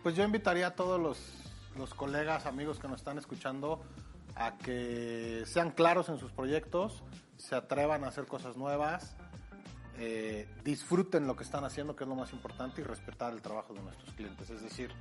Pues 0.03 0.15
yo 0.15 0.23
invitaría 0.23 0.67
a 0.67 0.75
todos 0.75 1.01
los, 1.01 1.52
los 1.77 1.93
colegas, 1.93 2.45
amigos 2.45 2.79
que 2.79 2.87
nos 2.87 2.97
están 2.97 3.17
escuchando, 3.17 3.81
a 4.35 4.57
que 4.57 5.43
sean 5.45 5.71
claros 5.71 6.09
en 6.09 6.17
sus 6.17 6.31
proyectos, 6.31 7.03
se 7.37 7.55
atrevan 7.55 8.03
a 8.03 8.07
hacer 8.07 8.25
cosas 8.25 8.57
nuevas, 8.57 9.15
eh, 9.97 10.47
disfruten 10.63 11.27
lo 11.27 11.35
que 11.35 11.43
están 11.43 11.63
haciendo, 11.63 11.95
que 11.95 12.03
es 12.03 12.07
lo 12.07 12.15
más 12.15 12.33
importante, 12.33 12.81
y 12.81 12.83
respetar 12.83 13.33
el 13.33 13.41
trabajo 13.41 13.73
de 13.73 13.81
nuestros 13.81 14.13
clientes. 14.13 14.49
Es 14.49 14.61
decir, 14.61 14.91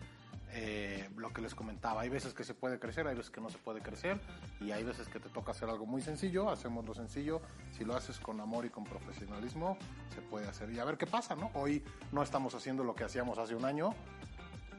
eh, 0.55 1.09
lo 1.17 1.33
que 1.33 1.41
les 1.41 1.55
comentaba, 1.55 2.03
hay 2.03 2.11
veces 2.11 2.35
que 2.35 2.45
se 2.45 2.53
puede 2.53 2.79
crecer, 2.79 3.07
hay 3.07 3.15
veces 3.15 3.31
que 3.31 3.41
no 3.41 3.49
se 3.49 3.57
puede 3.57 3.81
crecer, 3.81 4.21
y 4.61 4.71
hay 4.71 4.85
veces 4.85 5.09
que 5.09 5.19
te 5.19 5.31
toca 5.31 5.53
hacer 5.53 5.71
algo 5.71 5.87
muy 5.87 6.03
sencillo, 6.03 6.51
hacemos 6.51 6.85
lo 6.85 6.93
sencillo, 6.93 7.41
si 7.71 7.85
lo 7.85 7.97
haces 7.97 8.19
con 8.19 8.39
amor 8.39 8.67
y 8.67 8.71
con 8.71 8.85
profesionalismo, 8.85 9.79
se 10.15 10.21
puede 10.21 10.47
hacer. 10.47 10.71
Y 10.71 10.79
a 10.79 10.85
ver 10.85 10.99
qué 10.99 11.07
pasa, 11.07 11.35
¿no? 11.37 11.51
Hoy 11.55 11.83
no 12.13 12.23
estamos 12.23 12.55
haciendo 12.55 12.85
lo 12.85 12.95
que 12.95 13.05
hacíamos 13.05 13.39
hace 13.39 13.55
un 13.55 13.65
año, 13.65 13.95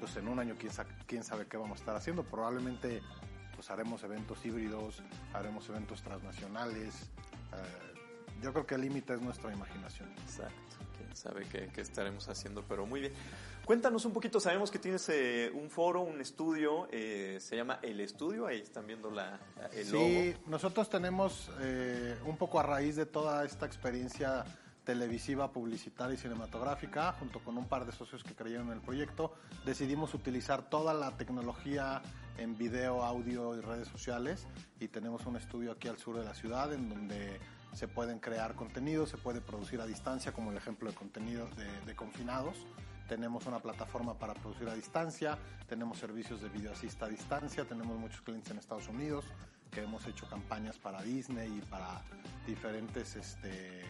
pues 0.04 0.18
en 0.18 0.28
un 0.28 0.38
año 0.38 0.56
quién 0.60 0.74
sabe, 0.74 0.90
quién 1.08 1.24
sabe 1.24 1.46
qué 1.46 1.56
vamos 1.56 1.78
a 1.78 1.80
estar 1.80 1.96
haciendo, 1.96 2.24
probablemente 2.24 3.02
pues 3.56 3.72
haremos 3.72 4.04
eventos 4.04 4.46
híbridos, 4.46 5.02
haremos 5.32 5.70
eventos 5.70 6.02
transnacionales, 6.02 7.04
eh, 7.54 7.94
yo 8.42 8.52
creo 8.52 8.68
que 8.68 8.76
el 8.76 8.82
límite 8.82 9.14
es 9.14 9.22
nuestra 9.22 9.54
imaginación. 9.54 10.10
Exacto, 10.24 10.76
quién 10.98 11.16
sabe 11.16 11.46
qué, 11.50 11.70
qué, 11.74 11.80
estaremos 11.80 12.28
haciendo, 12.28 12.66
pero 12.68 12.86
muy 12.86 13.00
bien. 13.00 13.14
Cuéntanos 13.64 14.04
un 14.04 14.12
poquito, 14.12 14.42
sabemos 14.42 14.72
que 14.72 14.78
tienes 14.78 15.08
eh, 15.08 15.50
un 15.54 15.70
foro, 15.70 16.02
un 16.02 16.20
estudio, 16.20 16.90
eh, 16.92 17.38
se 17.40 17.56
llama 17.56 17.80
El 17.82 18.02
Estudio, 18.02 18.46
ahí 18.46 18.60
están 18.60 18.86
viendo 18.86 19.10
la, 19.10 19.40
el 19.72 19.90
logo. 19.90 20.06
Sí, 20.06 20.36
nosotros 20.48 20.90
tenemos 20.90 21.50
eh, 21.62 22.18
un 22.26 22.36
poco 22.36 22.60
a 22.60 22.64
raíz 22.64 22.98
de 22.98 23.06
toda 23.06 23.46
esta 23.46 23.66
experiencia 23.66 24.44
televisiva, 24.84 25.52
publicitaria 25.52 26.16
y 26.16 26.18
cinematográfica, 26.18 27.14
junto 27.14 27.40
con 27.40 27.58
un 27.58 27.68
par 27.68 27.86
de 27.86 27.92
socios 27.92 28.24
que 28.24 28.36
creyeron 28.36 28.68
en 28.68 28.74
el 28.74 28.82
proyecto, 28.82 29.34
decidimos 29.66 30.14
utilizar 30.14 30.70
toda 30.70 30.94
la 30.94 31.12
tecnología 31.18 32.02
en 32.38 32.58
video, 32.58 33.04
audio 33.04 33.56
y 33.56 33.62
redes 33.62 33.88
sociales 33.88 34.48
y 34.80 34.88
tenemos 34.88 35.26
un 35.26 35.38
estudio 35.38 35.72
aquí 35.72 35.88
al 35.88 35.98
sur 35.98 36.18
de 36.18 36.26
la 36.26 36.34
ciudad 36.34 36.74
en 36.74 36.90
donde 36.90 37.40
se 37.74 37.88
pueden 37.88 38.20
crear 38.20 38.56
contenidos, 38.56 39.10
se 39.10 39.18
puede 39.18 39.42
producir 39.42 39.82
a 39.82 39.86
distancia, 39.86 40.32
como 40.32 40.52
el 40.52 40.58
ejemplo 40.58 40.90
de 40.90 40.96
contenidos 40.96 41.56
de, 41.56 41.66
de, 41.86 41.96
confinados. 41.96 42.68
Tenemos 43.08 43.46
una 43.48 43.60
plataforma 43.60 44.18
para 44.18 44.34
producir 44.34 44.70
a 44.70 44.76
distancia, 44.76 45.38
tenemos 45.68 45.98
servicios 45.98 46.42
de 46.42 46.50
video 46.50 46.72
asista 46.72 47.06
a 47.06 47.10
distancia, 47.10 47.66
tenemos 47.66 47.98
muchos 47.98 48.22
clientes 48.22 48.52
en 48.52 48.60
Estados 48.60 48.88
Unidos 48.88 49.26
que 49.74 49.82
hemos 49.82 50.06
hecho 50.06 50.28
campañas 50.30 50.78
para 50.78 51.02
Disney 51.02 51.58
y 51.58 51.62
para 51.62 52.02
diferentes 52.46 53.16
este, 53.16 53.82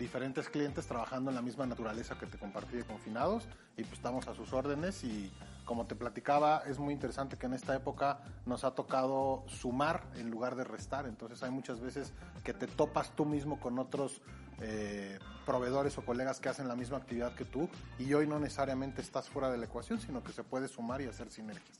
diferentes 0.00 0.48
clientes 0.48 0.86
trabajando 0.86 1.30
en 1.30 1.36
la 1.36 1.42
misma 1.42 1.66
naturaleza 1.66 2.18
que 2.18 2.26
te 2.26 2.38
compartí 2.38 2.78
de 2.78 2.84
confinados 2.84 3.46
y 3.76 3.82
pues 3.82 3.92
estamos 3.92 4.26
a 4.28 4.34
sus 4.34 4.52
órdenes 4.54 5.04
y 5.04 5.30
como 5.66 5.86
te 5.86 5.94
platicaba 5.94 6.62
es 6.66 6.78
muy 6.78 6.94
interesante 6.94 7.36
que 7.36 7.44
en 7.44 7.52
esta 7.52 7.76
época 7.76 8.18
nos 8.46 8.64
ha 8.64 8.74
tocado 8.74 9.44
sumar 9.46 10.02
en 10.16 10.30
lugar 10.30 10.56
de 10.56 10.64
restar 10.64 11.06
entonces 11.06 11.42
hay 11.42 11.50
muchas 11.50 11.80
veces 11.80 12.14
que 12.42 12.54
te 12.54 12.66
topas 12.66 13.14
tú 13.14 13.26
mismo 13.26 13.60
con 13.60 13.78
otros 13.78 14.22
eh, 14.62 15.18
proveedores 15.44 15.98
o 15.98 16.04
colegas 16.04 16.40
que 16.40 16.48
hacen 16.48 16.66
la 16.66 16.76
misma 16.76 16.96
actividad 16.96 17.34
que 17.34 17.44
tú 17.44 17.68
y 17.98 18.14
hoy 18.14 18.26
no 18.26 18.38
necesariamente 18.38 19.02
estás 19.02 19.28
fuera 19.28 19.50
de 19.50 19.58
la 19.58 19.66
ecuación 19.66 20.00
sino 20.00 20.24
que 20.24 20.32
se 20.32 20.42
puede 20.42 20.66
sumar 20.66 21.02
y 21.02 21.06
hacer 21.06 21.30
sinergias. 21.30 21.78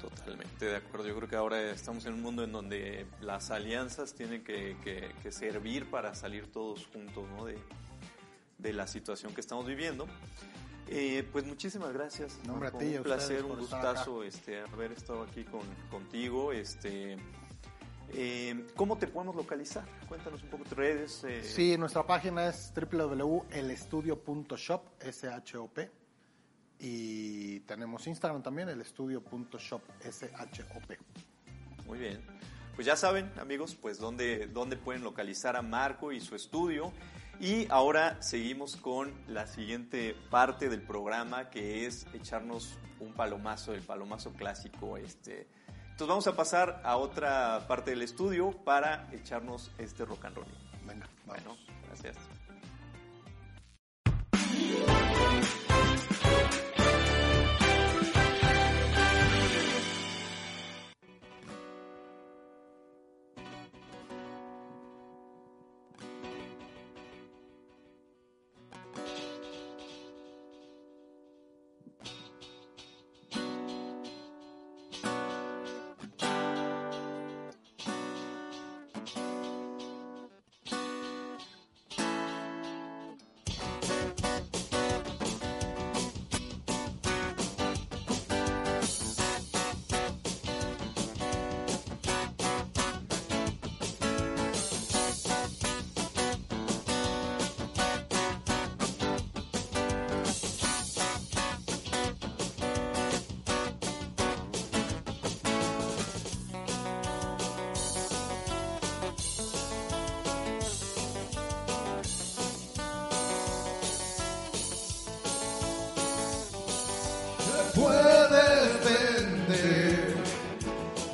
Totalmente 0.00 0.64
de 0.66 0.76
acuerdo. 0.76 1.08
Yo 1.08 1.16
creo 1.16 1.28
que 1.28 1.34
ahora 1.36 1.70
estamos 1.70 2.06
en 2.06 2.14
un 2.14 2.22
mundo 2.22 2.44
en 2.44 2.52
donde 2.52 3.06
las 3.20 3.50
alianzas 3.50 4.14
tienen 4.14 4.44
que, 4.44 4.76
que, 4.84 5.10
que 5.22 5.32
servir 5.32 5.90
para 5.90 6.14
salir 6.14 6.52
todos 6.52 6.86
juntos 6.92 7.28
¿no? 7.30 7.46
de, 7.46 7.58
de, 8.58 8.72
la 8.72 8.86
situación 8.86 9.34
que 9.34 9.40
estamos 9.40 9.66
viviendo. 9.66 10.06
Eh, 10.88 11.28
pues 11.32 11.44
muchísimas 11.46 11.92
gracias. 11.92 12.38
Nombre 12.46 12.68
a 12.68 12.72
ti, 12.72 12.96
un 12.96 13.02
placer, 13.02 13.44
un 13.44 13.58
gustazo 13.58 14.22
este, 14.22 14.60
haber 14.60 14.92
estado 14.92 15.22
aquí 15.22 15.42
con, 15.44 15.62
contigo. 15.90 16.52
Este, 16.52 17.16
eh, 18.12 18.66
¿Cómo 18.76 18.98
te 18.98 19.06
podemos 19.06 19.34
localizar? 19.34 19.86
Cuéntanos 20.08 20.42
un 20.42 20.50
poco 20.50 20.64
tus 20.64 20.76
redes. 20.76 21.24
Eh. 21.24 21.42
Sí, 21.42 21.78
nuestra 21.78 22.06
página 22.06 22.48
es 22.48 22.70
www.elestudio.shop, 22.74 24.82
S-H-O-P 25.00 26.05
y 26.78 27.60
tenemos 27.60 28.06
Instagram 28.06 28.42
también, 28.42 28.68
el 28.68 28.80
estudio.shop 28.80 29.58
shop. 29.58 29.82
Muy 31.86 31.98
bien. 31.98 32.20
Pues 32.74 32.86
ya 32.86 32.96
saben, 32.96 33.32
amigos, 33.40 33.74
pues 33.74 33.98
dónde, 33.98 34.48
dónde 34.48 34.76
pueden 34.76 35.02
localizar 35.02 35.56
a 35.56 35.62
Marco 35.62 36.12
y 36.12 36.20
su 36.20 36.34
estudio. 36.36 36.92
Y 37.40 37.66
ahora 37.70 38.22
seguimos 38.22 38.76
con 38.76 39.12
la 39.28 39.46
siguiente 39.46 40.14
parte 40.30 40.68
del 40.68 40.82
programa, 40.82 41.48
que 41.50 41.86
es 41.86 42.06
echarnos 42.12 42.78
un 43.00 43.12
palomazo, 43.12 43.72
el 43.72 43.82
palomazo 43.82 44.32
clásico. 44.32 44.96
Este. 44.96 45.46
Entonces 45.82 46.08
vamos 46.08 46.26
a 46.26 46.36
pasar 46.36 46.82
a 46.84 46.96
otra 46.96 47.66
parte 47.66 47.92
del 47.92 48.02
estudio 48.02 48.52
para 48.52 49.08
echarnos 49.12 49.70
este 49.78 50.04
rock 50.04 50.26
and 50.26 50.36
roll. 50.36 50.46
Venga, 50.86 51.08
vamos. 51.26 51.44
Bueno, 51.44 51.56
gracias. 51.86 52.16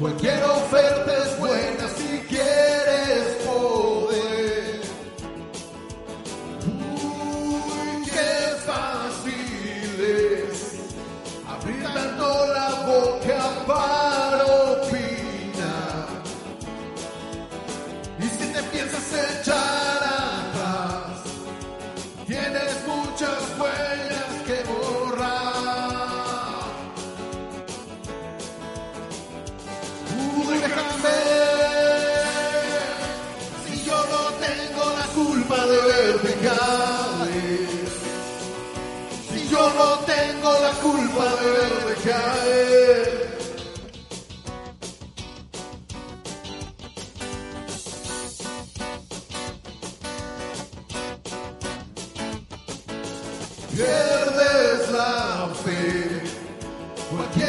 Cualquier 0.02 0.42
oferta. 0.42 1.01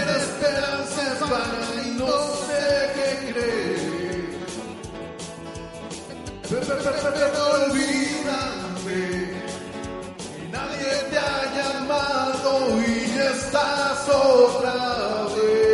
esperanza 0.09 1.01
es 1.13 1.21
no 1.97 2.13
sé 2.47 2.65
qué 2.95 3.09
creer. 3.31 3.83
Nadie 10.51 10.91
te 11.09 11.17
ha 11.17 11.39
llamado 11.55 12.51
y 12.81 12.89
estás 13.19 14.09
otra 14.09 15.27
vez. 15.35 15.72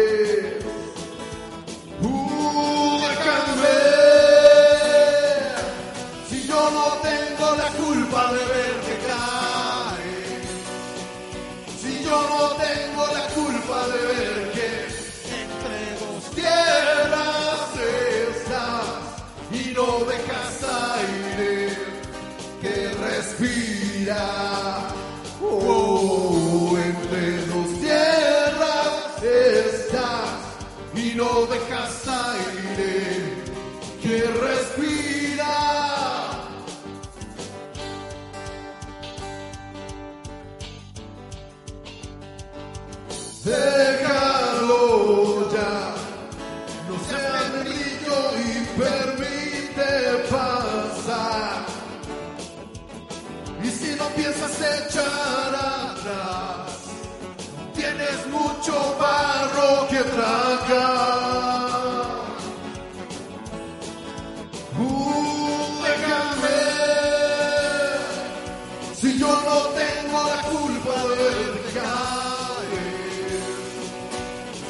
si 69.02 69.18
yo 69.18 69.28
no 69.28 69.58
tengo 69.80 70.24
la 70.24 70.42
culpa 70.44 70.96
de 71.08 71.16
verte 71.24 71.80
caer, 71.80 73.42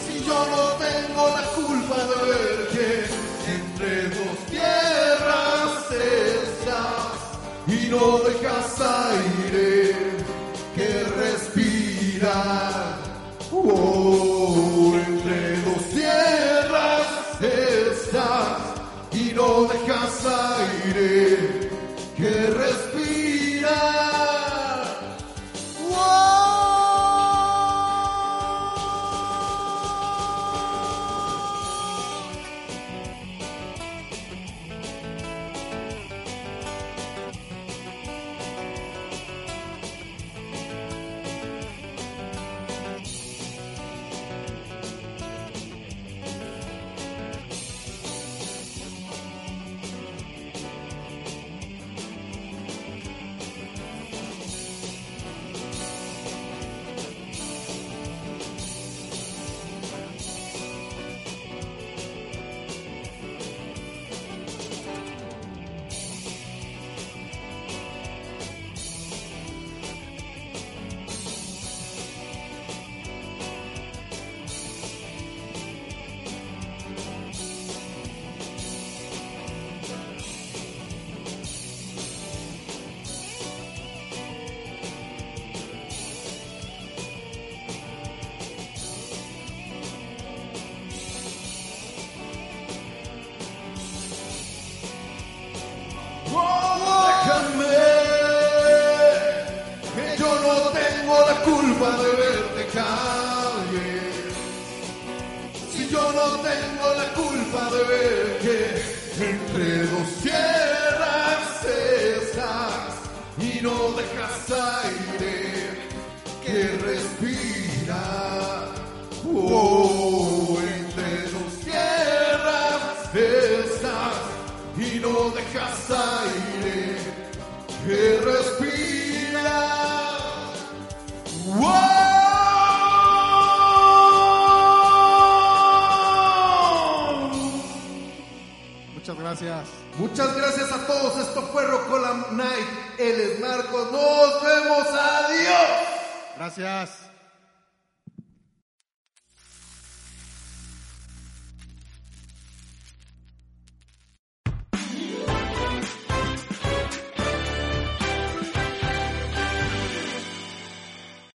si 0.06 0.24
yo 0.24 0.40
no 0.54 0.64
tengo 0.86 1.24
la 1.30 1.44
culpa 1.58 1.98
de 2.10 2.16
verte 2.30 2.86
entre 3.48 4.10
dos 4.10 4.38
tierras 4.50 5.92
estás 5.92 7.20
y 7.68 7.90
no 7.90 8.20
dejas 8.20 8.82
ahí. 8.82 9.29